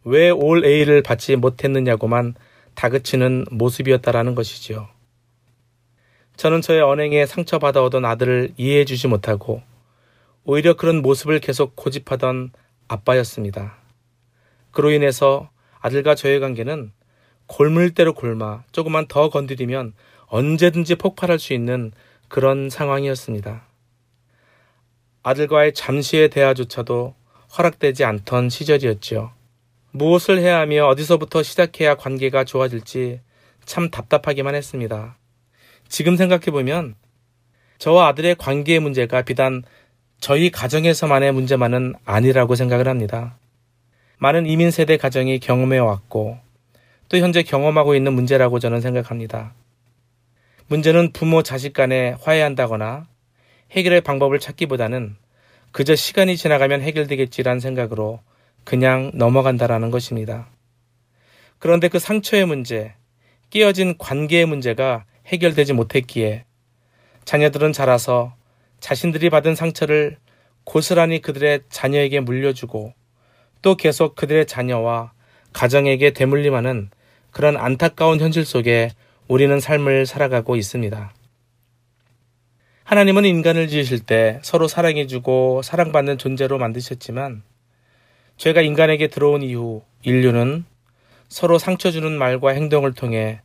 왜 0.05 0.29
올 0.29 0.65
A를 0.65 1.01
받지 1.01 1.35
못했느냐고만 1.35 2.35
다그치는 2.75 3.45
모습이었다라는 3.51 4.35
것이지요. 4.35 4.87
저는 6.35 6.61
저의 6.61 6.81
언행에 6.81 7.25
상처받아오던 7.25 8.05
아들을 8.05 8.53
이해해 8.57 8.85
주지 8.85 9.07
못하고 9.07 9.61
오히려 10.43 10.73
그런 10.73 11.01
모습을 11.01 11.39
계속 11.39 11.75
고집하던 11.75 12.51
아빠였습니다. 12.87 13.77
그로 14.71 14.91
인해서 14.91 15.49
아들과 15.79 16.15
저의 16.15 16.39
관계는 16.39 16.91
골물대로 17.47 18.13
골마 18.13 18.63
조금만 18.71 19.07
더 19.07 19.29
건드리면 19.29 19.93
언제든지 20.27 20.95
폭발할 20.95 21.37
수 21.39 21.53
있는 21.53 21.91
그런 22.27 22.69
상황이었습니다. 22.69 23.67
아들과의 25.21 25.73
잠시의 25.73 26.29
대화조차도 26.29 27.15
허락되지 27.57 28.03
않던 28.03 28.49
시절이었지요. 28.49 29.31
무엇을 29.95 30.39
해야 30.39 30.59
하며 30.59 30.87
어디서부터 30.87 31.43
시작해야 31.43 31.93
관계가 31.95 32.45
좋아질지 32.45 33.21
참 33.63 33.91
답답하기만 33.91 34.55
했습니다. 34.55 35.17
지금 35.87 36.15
생각해보면 36.17 36.95
저와 37.77 38.07
아들의 38.07 38.35
관계의 38.35 38.79
문제가 38.79 39.21
비단 39.21 39.61
저희 40.19 40.49
가정에서만의 40.49 41.31
문제만은 41.31 41.93
아니라고 42.05 42.55
생각을 42.55 42.87
합니다. 42.87 43.37
많은 44.17 44.47
이민 44.47 44.71
세대 44.71 44.97
가정이 44.97 45.39
경험해 45.39 45.77
왔고 45.77 46.39
또 47.07 47.17
현재 47.17 47.43
경험하고 47.43 47.93
있는 47.93 48.13
문제라고 48.13 48.57
저는 48.57 48.81
생각합니다. 48.81 49.53
문제는 50.67 51.11
부모 51.11 51.43
자식 51.43 51.73
간에 51.73 52.15
화해한다거나 52.21 53.05
해결의 53.71 54.01
방법을 54.01 54.39
찾기보다는 54.39 55.17
그저 55.71 55.95
시간이 55.95 56.35
지나가면 56.35 56.81
해결되겠지란 56.81 57.59
생각으로 57.59 58.21
그냥 58.63 59.11
넘어간다라는 59.13 59.91
것입니다. 59.91 60.49
그런데 61.59 61.87
그 61.87 61.99
상처의 61.99 62.45
문제, 62.45 62.93
깨어진 63.49 63.97
관계의 63.97 64.45
문제가 64.45 65.05
해결되지 65.27 65.73
못했기에 65.73 66.45
자녀들은 67.25 67.71
자라서 67.71 68.35
자신들이 68.79 69.29
받은 69.29 69.55
상처를 69.55 70.17
고스란히 70.65 71.21
그들의 71.21 71.61
자녀에게 71.69 72.19
물려주고 72.19 72.93
또 73.61 73.75
계속 73.75 74.15
그들의 74.15 74.45
자녀와 74.45 75.13
가정에게 75.53 76.11
대물림하는 76.11 76.89
그런 77.31 77.57
안타까운 77.57 78.19
현실 78.19 78.45
속에 78.45 78.89
우리는 79.27 79.59
삶을 79.59 80.05
살아가고 80.05 80.55
있습니다. 80.55 81.13
하나님은 82.83 83.25
인간을 83.25 83.69
지으실 83.69 83.99
때 83.99 84.39
서로 84.43 84.67
사랑해주고 84.67 85.61
사랑받는 85.63 86.17
존재로 86.17 86.57
만드셨지만 86.57 87.43
죄가 88.37 88.61
인간에게 88.61 89.07
들어온 89.07 89.41
이후 89.41 89.83
인류는 90.03 90.65
서로 91.29 91.57
상처 91.57 91.91
주는 91.91 92.11
말과 92.11 92.51
행동을 92.51 92.93
통해 92.93 93.41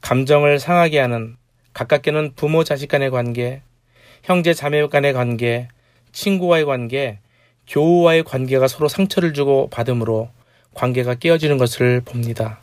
감정을 0.00 0.58
상하게 0.58 0.98
하는 0.98 1.36
가깝게는 1.72 2.34
부모 2.36 2.64
자식 2.64 2.88
간의 2.88 3.10
관계, 3.10 3.62
형제 4.22 4.54
자매 4.54 4.86
간의 4.86 5.12
관계, 5.12 5.68
친구와의 6.12 6.64
관계, 6.64 7.18
교우와의 7.66 8.22
관계가 8.24 8.68
서로 8.68 8.88
상처를 8.88 9.34
주고 9.34 9.68
받음으로 9.68 10.30
관계가 10.74 11.16
깨어지는 11.16 11.58
것을 11.58 12.00
봅니다. 12.02 12.60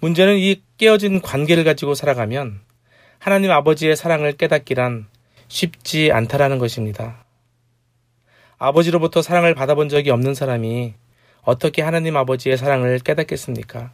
문제는 0.00 0.38
이 0.38 0.62
깨어진 0.76 1.20
관계를 1.20 1.64
가지고 1.64 1.94
살아가면 1.94 2.60
하나님 3.18 3.50
아버지의 3.50 3.96
사랑을 3.96 4.32
깨닫기란 4.32 5.06
쉽지 5.48 6.12
않다라는 6.12 6.58
것입니다. 6.58 7.23
아버지로부터 8.64 9.20
사랑을 9.20 9.54
받아본 9.54 9.90
적이 9.90 10.10
없는 10.10 10.32
사람이 10.34 10.94
어떻게 11.42 11.82
하나님 11.82 12.16
아버지의 12.16 12.56
사랑을 12.56 12.98
깨닫겠습니까? 12.98 13.92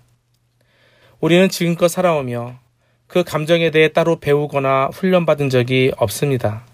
우리는 1.18 1.49
지금껏 1.49 1.89
살아오며 1.89 2.61
그 3.09 3.25
감정에 3.25 3.73
대해 3.73 3.89
따로 3.89 4.21
배우거나 4.21 4.91
훈련받은 4.93 5.51
적이 5.51 5.91
없습니다. 5.97 6.64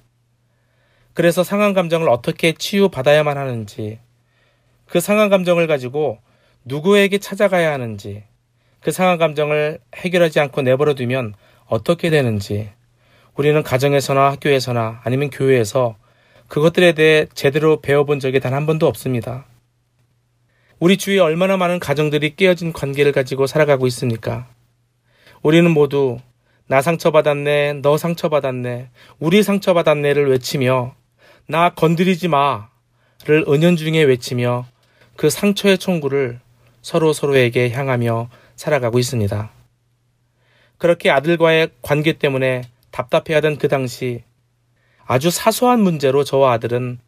그래서 1.14 1.42
상한 1.42 1.72
감정을 1.72 2.11
어떻게 2.11 2.53
치유받아야만 2.53 3.38
하는지, 3.38 3.99
그 4.84 5.01
상한 5.01 5.30
감정을 5.30 5.66
가지고 5.66 6.18
누구에게 6.66 7.16
찾아가야 7.16 7.72
하는지, 7.72 8.24
그 8.80 8.92
상한 8.92 9.16
감정을 9.16 9.78
해결하지 9.94 10.38
않고 10.40 10.61
내버려 10.61 10.92
두면 10.92 11.32
어떻게 11.64 12.11
되는지, 12.11 12.68
우리는 13.34 13.62
가정에서나 13.62 14.32
학교에서나 14.32 15.01
아니면 15.03 15.30
교회에서 15.30 15.97
그것들에 16.49 16.92
대해 16.92 17.26
제대로 17.34 17.80
배워본 17.80 18.20
적이 18.20 18.40
단 18.40 18.53
한 18.55 18.66
번도 18.66 18.86
없습니다. 18.86 19.47
우리 20.78 20.97
주위에 20.97 21.18
얼마나 21.18 21.57
많은 21.57 21.78
가정들이 21.78 22.36
깨어진 22.36 22.72
관계를 22.72 23.12
가지고 23.12 23.47
살아가고 23.47 23.86
있습니까? 23.88 24.47
우리는 25.42 25.70
모두 25.70 26.18
나 26.66 26.82
상처받았네, 26.82 27.74
너 27.82 27.97
상처받았네, 27.97 28.90
우리 29.18 29.42
상처받았네를 29.42 30.28
외치며 30.30 30.94
나 31.49 31.70
건드리지 31.70 32.28
마를 32.28 33.44
은연중에 33.49 34.03
외치며 34.03 34.66
그 35.16 35.30
상처의 35.30 35.78
총구를 35.78 36.40
서로 36.82 37.12
서로에게 37.12 37.70
향하며 37.70 38.28
살아가고 38.57 38.99
있습니다. 38.99 39.51
그렇게 40.78 41.11
아들과의 41.11 41.70
관계 41.82 42.12
때문에 42.12 42.62
답답해하던 42.90 43.57
그 43.59 43.68
당시 43.68 44.22
아주 45.07 45.30
사소한 45.30 45.80
문제로 45.80 46.24
저와 46.24 46.52
아들은 46.54 46.98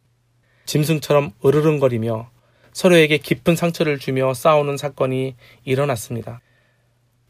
짐승처럼 0.65 1.31
으르렁거리며 1.45 2.29
서로에게 2.71 3.17
깊은 3.17 3.55
상처를 3.55 3.99
주며 3.99 4.33
싸우는 4.33 4.77
사건이 4.77 5.35
일어났습니다. 5.65 6.39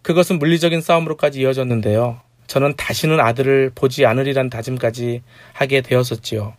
그것은 0.03 0.37
물리적인 0.37 0.81
싸움으로까지 0.81 1.41
이어졌는데요. 1.41 2.21
저는 2.45 2.75
다시는 2.75 3.19
아들을 3.19 3.71
보지 3.73 4.05
않으리란 4.05 4.49
다짐까지 4.49 5.23
하게 5.53 5.81
되었었지요. 5.81 6.55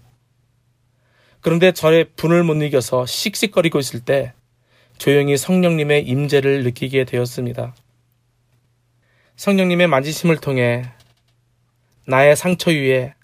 그런데 1.40 1.72
저의 1.72 2.06
분을 2.16 2.42
못 2.42 2.54
이겨서 2.62 3.06
씩씩거리고 3.06 3.78
있을 3.78 4.00
때 4.00 4.32
조용히 4.98 5.36
성령님의 5.36 6.06
임재를 6.06 6.64
느끼게 6.64 7.04
되었습니다. 7.04 7.74
성령님의 9.36 9.86
만지심을 9.86 10.36
통해 10.38 10.84
나의 12.06 12.36
상처 12.36 12.70
위에 12.70 13.14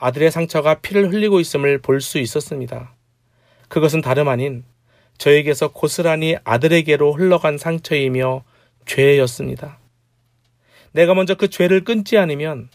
아들의 0.00 0.30
상처가 0.30 0.74
피를 0.80 1.12
흘리고 1.12 1.40
있음을 1.40 1.78
볼 1.78 2.00
수 2.00 2.18
있었습니다. 2.18 2.94
그것은 3.68 4.00
다름 4.00 4.28
아닌 4.28 4.64
저에게서 5.18 5.68
고스란히 5.68 6.36
아들에게로 6.44 7.12
흘러간 7.12 7.58
상처이며 7.58 8.42
죄였습니다. 8.86 9.78
내가 10.92 11.14
먼저 11.14 11.34
그 11.34 11.48
죄를 11.48 11.84
끊지 11.84 12.18
않으면 12.18 12.70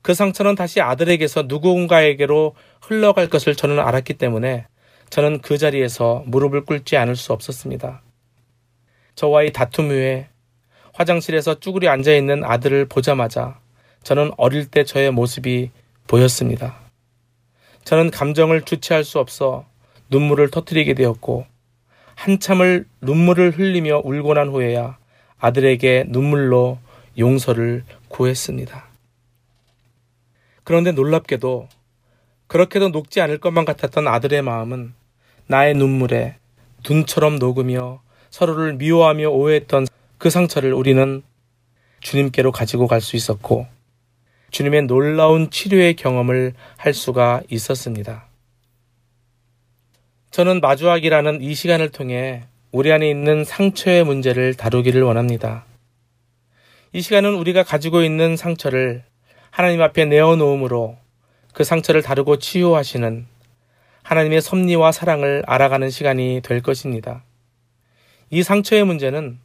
그 0.00 0.14
상처는 0.14 0.54
다시 0.54 0.80
아들에게서 0.80 1.44
누군가에게로 1.48 2.54
흘러갈 2.80 3.28
것을 3.28 3.56
저는 3.56 3.80
알았기 3.80 4.14
때문에 4.14 4.66
저는 5.10 5.40
그 5.40 5.58
자리에서 5.58 6.22
무릎을 6.26 6.64
꿇지 6.64 6.96
않을 6.96 7.16
수 7.16 7.32
없었습니다. 7.32 8.02
저와의 9.16 9.52
다툼 9.52 9.90
후에 9.90 10.28
화장실에서 10.94 11.58
쭈그리 11.58 11.88
앉아 11.88 12.14
있는 12.14 12.44
아들을 12.44 12.86
보자마자 12.86 13.58
저는 14.04 14.30
어릴 14.36 14.66
때 14.66 14.84
저의 14.84 15.10
모습이 15.10 15.70
보였습니다. 16.08 16.76
저는 17.84 18.10
감정을 18.10 18.62
주체할 18.62 19.04
수 19.04 19.20
없어 19.20 19.64
눈물을 20.10 20.50
터뜨리게 20.50 20.94
되었고 20.94 21.46
한참을 22.16 22.86
눈물을 23.00 23.52
흘리며 23.52 24.02
울고 24.04 24.34
난 24.34 24.48
후에야 24.48 24.98
아들에게 25.38 26.06
눈물로 26.08 26.78
용서를 27.16 27.84
구했습니다. 28.08 28.88
그런데 30.64 30.92
놀랍게도 30.92 31.68
그렇게도 32.48 32.88
녹지 32.90 33.20
않을 33.20 33.38
것만 33.38 33.64
같았던 33.64 34.08
아들의 34.08 34.42
마음은 34.42 34.94
나의 35.46 35.74
눈물에 35.74 36.36
눈처럼 36.88 37.38
녹으며 37.38 38.02
서로를 38.30 38.74
미워하며 38.74 39.28
오해했던 39.28 39.86
그 40.18 40.30
상처를 40.30 40.72
우리는 40.72 41.22
주님께로 42.00 42.52
가지고 42.52 42.86
갈 42.86 43.00
수 43.00 43.16
있었고 43.16 43.66
주님의 44.50 44.82
놀라운 44.82 45.50
치료의 45.50 45.94
경험을 45.94 46.54
할 46.76 46.94
수가 46.94 47.42
있었습니다. 47.50 48.26
저는 50.30 50.60
마주하기라는 50.60 51.42
이 51.42 51.54
시간을 51.54 51.90
통해 51.90 52.44
우리 52.70 52.92
안에 52.92 53.08
있는 53.08 53.44
상처의 53.44 54.04
문제를 54.04 54.54
다루기를 54.54 55.02
원합니다. 55.02 55.64
이 56.92 57.00
시간은 57.00 57.34
우리가 57.34 57.62
가지고 57.62 58.02
있는 58.02 58.36
상처를 58.36 59.04
하나님 59.50 59.82
앞에 59.82 60.04
내어놓음으로 60.04 60.96
그 61.52 61.64
상처를 61.64 62.02
다루고 62.02 62.38
치유하시는 62.38 63.26
하나님의 64.02 64.40
섭리와 64.40 64.92
사랑을 64.92 65.42
알아가는 65.46 65.90
시간이 65.90 66.40
될 66.42 66.62
것입니다. 66.62 67.24
이 68.30 68.42
상처의 68.42 68.84
문제는 68.84 69.38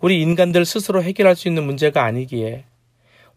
우리 0.00 0.20
인간들 0.20 0.64
스스로 0.64 1.02
해결할 1.02 1.36
수 1.36 1.48
있는 1.48 1.64
문제가 1.64 2.04
아니기에 2.04 2.64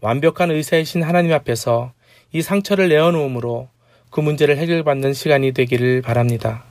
완벽한 0.02 0.52
의사이신 0.52 1.04
하나님 1.04 1.34
앞에서 1.34 1.94
이 2.32 2.42
상처를 2.42 2.90
내어놓음으로 2.90 3.70
그 4.10 4.20
문제를 4.20 4.58
해결받는 4.58 5.14
시간이 5.14 5.52
되기를 5.52 6.02
바랍니다. 6.02 6.64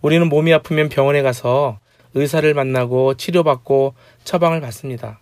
우리는 0.00 0.28
몸이 0.28 0.52
아프면 0.52 0.88
병원에 0.88 1.22
가서 1.22 1.78
의사를 2.14 2.52
만나고 2.54 3.14
치료받고 3.14 3.94
처방을 4.24 4.60
받습니다. 4.60 5.20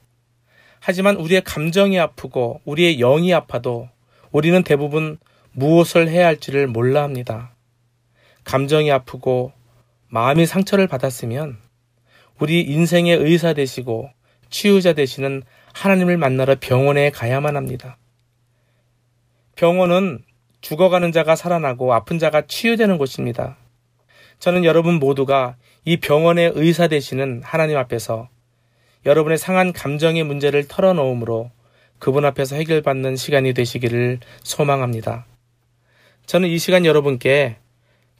하지만 0.81 1.17
우리의 1.17 1.43
감정이 1.43 1.99
아프고 1.99 2.61
우리의 2.65 2.99
영이 2.99 3.35
아파도 3.35 3.89
우리는 4.31 4.63
대부분 4.63 5.19
무엇을 5.53 6.09
해야 6.09 6.27
할지를 6.27 6.67
몰라 6.67 7.03
합니다. 7.03 7.55
감정이 8.45 8.91
아프고 8.91 9.53
마음이 10.09 10.47
상처를 10.47 10.87
받았으면 10.87 11.59
우리 12.39 12.63
인생의 12.63 13.19
의사 13.19 13.53
되시고 13.53 14.11
치유자 14.51 14.93
되시는 14.93 15.43
하나님을 15.75 16.17
만나러 16.17 16.57
병원에 16.61 17.11
가야만 17.11 17.57
합니다. 17.57 17.97
병원은 19.57 20.21
죽어가는 20.61 21.13
자가 21.13 21.37
살아나고 21.37 21.93
아픈 21.95 22.19
자가 22.19 22.47
치유되는 22.47 22.99
곳입니다. 22.99 23.57
저는 24.39 24.65
여러분 24.65 24.95
모두가 24.95 25.57
이 25.85 25.97
병원의 25.97 26.53
의사 26.55 26.89
되시는 26.89 27.43
하나님 27.45 27.77
앞에서 27.77 28.29
여러분의 29.07 29.39
상한 29.39 29.73
감정의 29.73 30.25
문제를 30.25 30.69
털어놓음으로 30.69 31.51
그분 31.99 32.25
앞에서 32.25 32.57
해결받는 32.57 33.17
시간이 33.17 33.53
되시기를 33.55 34.21
소망합니다. 34.43 35.27
저는 36.27 36.49
이 36.49 36.59
시간 36.59 36.85
여러분께 36.85 37.57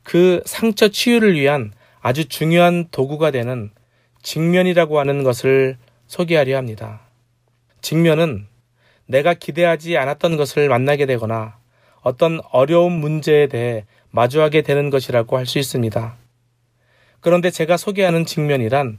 그 0.03 0.43
상처 0.47 0.89
치유를 0.89 1.39
위한 1.39 1.73
아주 2.01 2.29
중요한 2.29 2.89
도구가 2.91 3.31
되는 3.31 3.71
직면이라고 4.23 4.99
하는 4.99 5.23
것을 5.23 5.77
소개하려 6.07 6.57
합니다. 6.57 7.08
직면은 7.89 8.47
내가 9.07 9.33
기대하지 9.33 9.97
않았던 9.97 10.37
것을 10.37 10.69
만나게 10.69 11.07
되거나 11.07 11.57
어떤 12.03 12.39
어려운 12.53 12.93
문제에 12.93 13.47
대해 13.47 13.87
마주하게 14.11 14.61
되는 14.61 14.91
것이라고 14.91 15.39
할 15.39 15.47
수 15.47 15.59
있습니다. 15.59 16.15
그런데 17.21 17.51
제가 17.51 17.79
소개하는 17.79 18.27
직면이란 18.27 18.99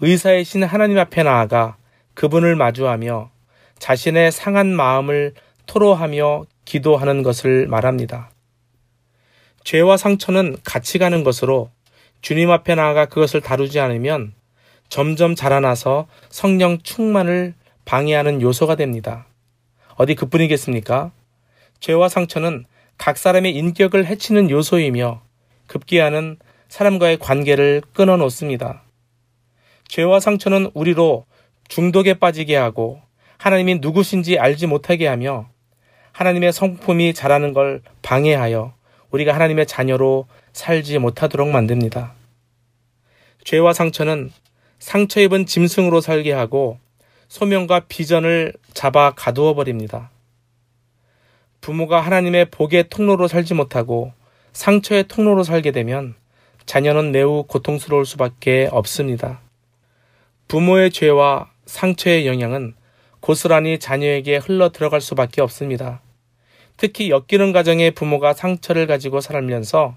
의사이신 0.00 0.62
하나님 0.62 0.96
앞에 1.00 1.24
나아가 1.24 1.76
그분을 2.14 2.54
마주하며 2.54 3.32
자신의 3.80 4.30
상한 4.30 4.76
마음을 4.76 5.34
토로하며 5.66 6.44
기도하는 6.64 7.24
것을 7.24 7.66
말합니다. 7.66 8.30
죄와 9.64 9.96
상처는 9.96 10.58
같이 10.62 10.98
가는 10.98 11.24
것으로 11.24 11.72
주님 12.22 12.52
앞에 12.52 12.76
나아가 12.76 13.06
그것을 13.06 13.40
다루지 13.40 13.80
않으면 13.80 14.34
점점 14.88 15.34
자라나서 15.34 16.06
성령 16.28 16.78
충만을 16.78 17.54
방해하는 17.90 18.40
요소가 18.40 18.76
됩니다. 18.76 19.26
어디 19.96 20.14
그뿐이겠습니까? 20.14 21.10
죄와 21.80 22.08
상처는 22.08 22.64
각 22.96 23.18
사람의 23.18 23.52
인격을 23.56 24.06
해치는 24.06 24.48
요소이며 24.48 25.20
급기야는 25.66 26.36
사람과의 26.68 27.18
관계를 27.18 27.82
끊어 27.92 28.16
놓습니다. 28.16 28.84
죄와 29.88 30.20
상처는 30.20 30.70
우리로 30.72 31.26
중독에 31.66 32.14
빠지게 32.14 32.54
하고 32.54 33.00
하나님이 33.38 33.80
누구신지 33.80 34.38
알지 34.38 34.68
못하게 34.68 35.08
하며 35.08 35.48
하나님의 36.12 36.52
성품이 36.52 37.12
자라는 37.12 37.52
걸 37.52 37.82
방해하여 38.02 38.72
우리가 39.10 39.34
하나님의 39.34 39.66
자녀로 39.66 40.28
살지 40.52 40.98
못하도록 40.98 41.48
만듭니다. 41.48 42.14
죄와 43.42 43.72
상처는 43.72 44.30
상처 44.78 45.20
입은 45.20 45.46
짐승으로 45.46 46.00
살게 46.00 46.30
하고 46.30 46.78
소명과 47.30 47.86
비전을 47.86 48.52
잡아 48.74 49.12
가두어 49.12 49.54
버립니다. 49.54 50.10
부모가 51.60 52.00
하나님의 52.00 52.50
복의 52.50 52.88
통로로 52.90 53.28
살지 53.28 53.54
못하고 53.54 54.12
상처의 54.52 55.04
통로로 55.06 55.44
살게 55.44 55.70
되면 55.70 56.16
자녀는 56.66 57.12
매우 57.12 57.44
고통스러울 57.44 58.04
수밖에 58.04 58.68
없습니다. 58.72 59.40
부모의 60.48 60.90
죄와 60.90 61.52
상처의 61.66 62.26
영향은 62.26 62.74
고스란히 63.20 63.78
자녀에게 63.78 64.38
흘러 64.38 64.70
들어갈 64.70 65.00
수밖에 65.00 65.40
없습니다. 65.40 66.02
특히 66.76 67.10
엮이는 67.10 67.52
가정의 67.52 67.92
부모가 67.92 68.34
상처를 68.34 68.88
가지고 68.88 69.20
살면서 69.20 69.96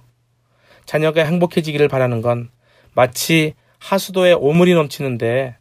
자녀가 0.85 1.23
행복해지기를 1.23 1.87
바라는 1.87 2.21
건 2.21 2.51
마치 2.93 3.55
하수도에 3.79 4.33
오물이 4.33 4.75
넘치는데 4.75 5.57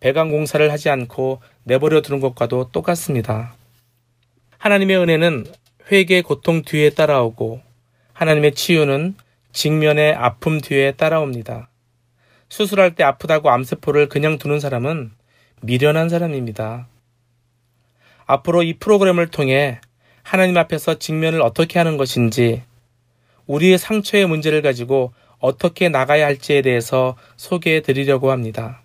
배관 0.00 0.30
공사를 0.30 0.70
하지 0.72 0.90
않고 0.90 1.40
내버려 1.64 2.00
두는 2.00 2.20
것과도 2.20 2.70
똑같습니다. 2.72 3.54
하나님의 4.58 4.96
은혜는 4.96 5.46
회개 5.92 6.22
고통 6.22 6.62
뒤에 6.62 6.90
따라오고 6.90 7.60
하나님의 8.12 8.54
치유는 8.54 9.14
직면의 9.52 10.14
아픔 10.14 10.60
뒤에 10.60 10.92
따라옵니다. 10.92 11.68
수술할 12.48 12.94
때 12.94 13.04
아프다고 13.04 13.50
암세포를 13.50 14.08
그냥 14.08 14.38
두는 14.38 14.60
사람은 14.60 15.12
미련한 15.62 16.08
사람입니다. 16.08 16.88
앞으로 18.26 18.62
이 18.62 18.74
프로그램을 18.74 19.28
통해 19.28 19.80
하나님 20.22 20.56
앞에서 20.56 20.98
직면을 20.98 21.42
어떻게 21.42 21.78
하는 21.78 21.96
것인지, 21.96 22.62
우리의 23.46 23.78
상처의 23.78 24.26
문제를 24.26 24.62
가지고 24.62 25.12
어떻게 25.38 25.88
나가야 25.88 26.26
할지에 26.26 26.62
대해서 26.62 27.16
소개해 27.36 27.82
드리려고 27.82 28.30
합니다. 28.30 28.82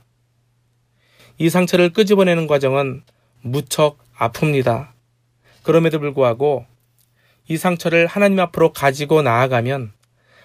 이 1.37 1.49
상처를 1.49 1.89
끄집어내는 1.89 2.47
과정은 2.47 3.03
무척 3.41 3.97
아픕니다. 4.17 4.89
그럼에도 5.63 5.99
불구하고 5.99 6.65
이 7.47 7.57
상처를 7.57 8.07
하나님 8.07 8.39
앞으로 8.39 8.71
가지고 8.71 9.21
나아가면 9.21 9.91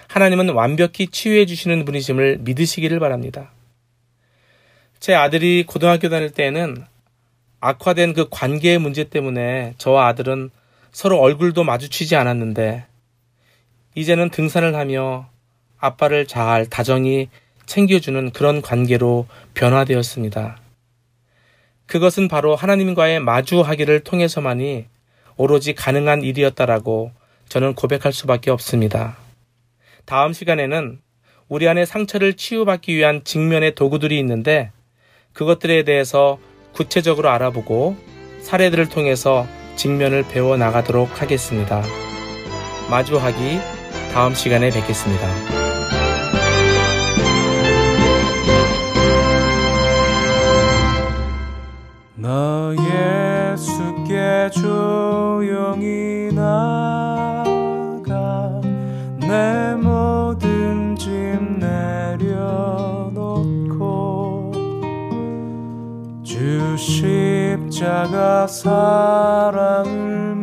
하나님은 0.09 0.51
완벽히 0.51 1.07
치유해 1.07 1.47
주시는 1.47 1.85
분이심을 1.85 2.39
믿으시기를 2.41 2.99
바랍니다. 2.99 3.53
제 4.99 5.15
아들이 5.15 5.65
고등학교 5.67 6.09
다닐 6.09 6.31
때에는 6.31 6.85
악화된 7.61 8.15
그 8.15 8.29
관계의 8.29 8.79
문제 8.79 9.05
때문에 9.05 9.75
저와 9.79 10.09
아들은 10.09 10.51
서로 10.93 11.21
얼굴도 11.21 11.63
마주치지 11.63 12.17
않았는데 12.17 12.85
이제는 13.95 14.31
등산을 14.31 14.75
하며 14.75 15.29
아빠를 15.79 16.27
잘 16.27 16.67
다정히 16.67 17.29
챙겨주는 17.67 18.33
그런 18.33 18.61
관계로 18.61 19.27
변화되었습니다. 19.55 20.59
그것은 21.91 22.29
바로 22.29 22.55
하나님과의 22.55 23.19
마주하기를 23.19 24.01
통해서만이 24.01 24.87
오로지 25.37 25.75
가능한 25.75 26.23
일이었다라고 26.23 27.11
저는 27.49 27.75
고백할 27.75 28.13
수밖에 28.13 28.53
없습니다. 28.53 29.17
다음 30.05 30.33
시간에는 30.33 31.01
우리 31.49 31.69
안에 31.69 31.85
상처를 31.85 32.35
치유받기 32.35 32.95
위한 32.95 33.25
직면의 33.25 33.75
도구들이 33.75 34.17
있는데 34.21 34.71
그것들에 35.33 35.83
대해서 35.83 36.39
구체적으로 36.75 37.29
알아보고 37.29 37.97
사례들을 38.43 38.89
통해서 38.89 39.49
직면을 39.75 40.25
배워 40.29 40.57
나가도록 40.57 41.21
하겠습니다. 41.21 41.83
마주하기 42.89 43.59
다음 44.13 44.35
시간에 44.35 44.71
뵙겠습니다. 44.71 45.60
십자가 68.01 68.47
사랑을 68.47 70.37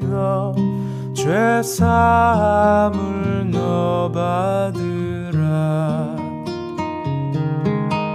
믿어 0.00 0.54
죄 1.12 1.62
사함을 1.62 3.50
너 3.50 4.10
받으라. 4.10 5.36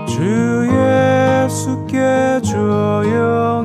주 0.07 0.67
예수께 1.45 2.41
조용 2.43 3.59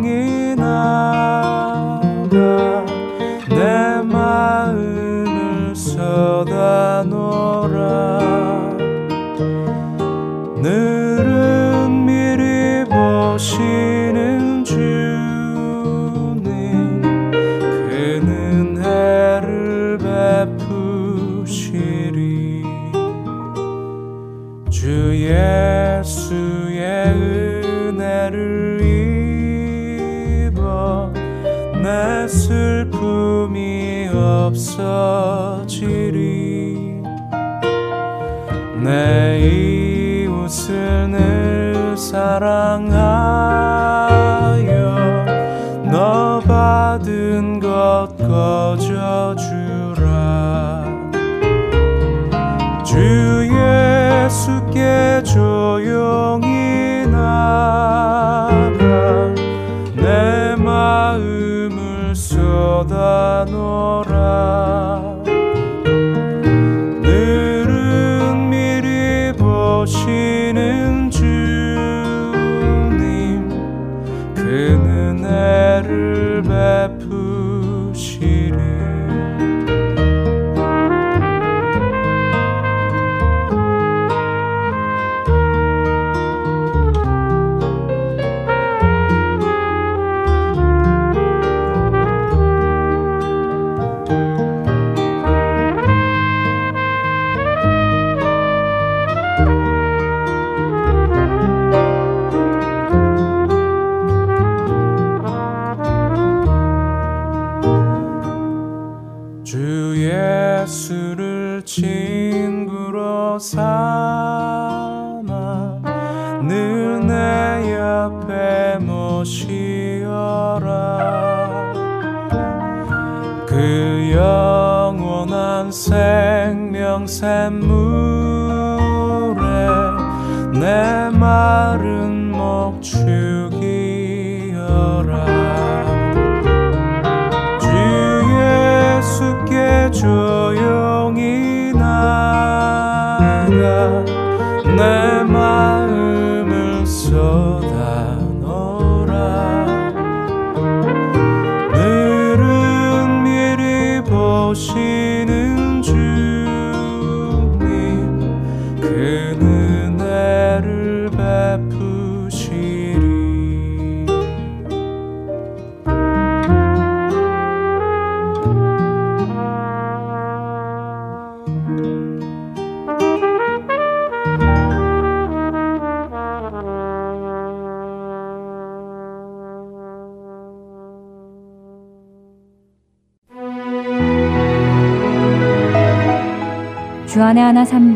없어지리. 34.55 36.23
내 38.85 39.41
이웃을 39.41 41.09
늘 41.11 41.97
사랑하 41.97 43.14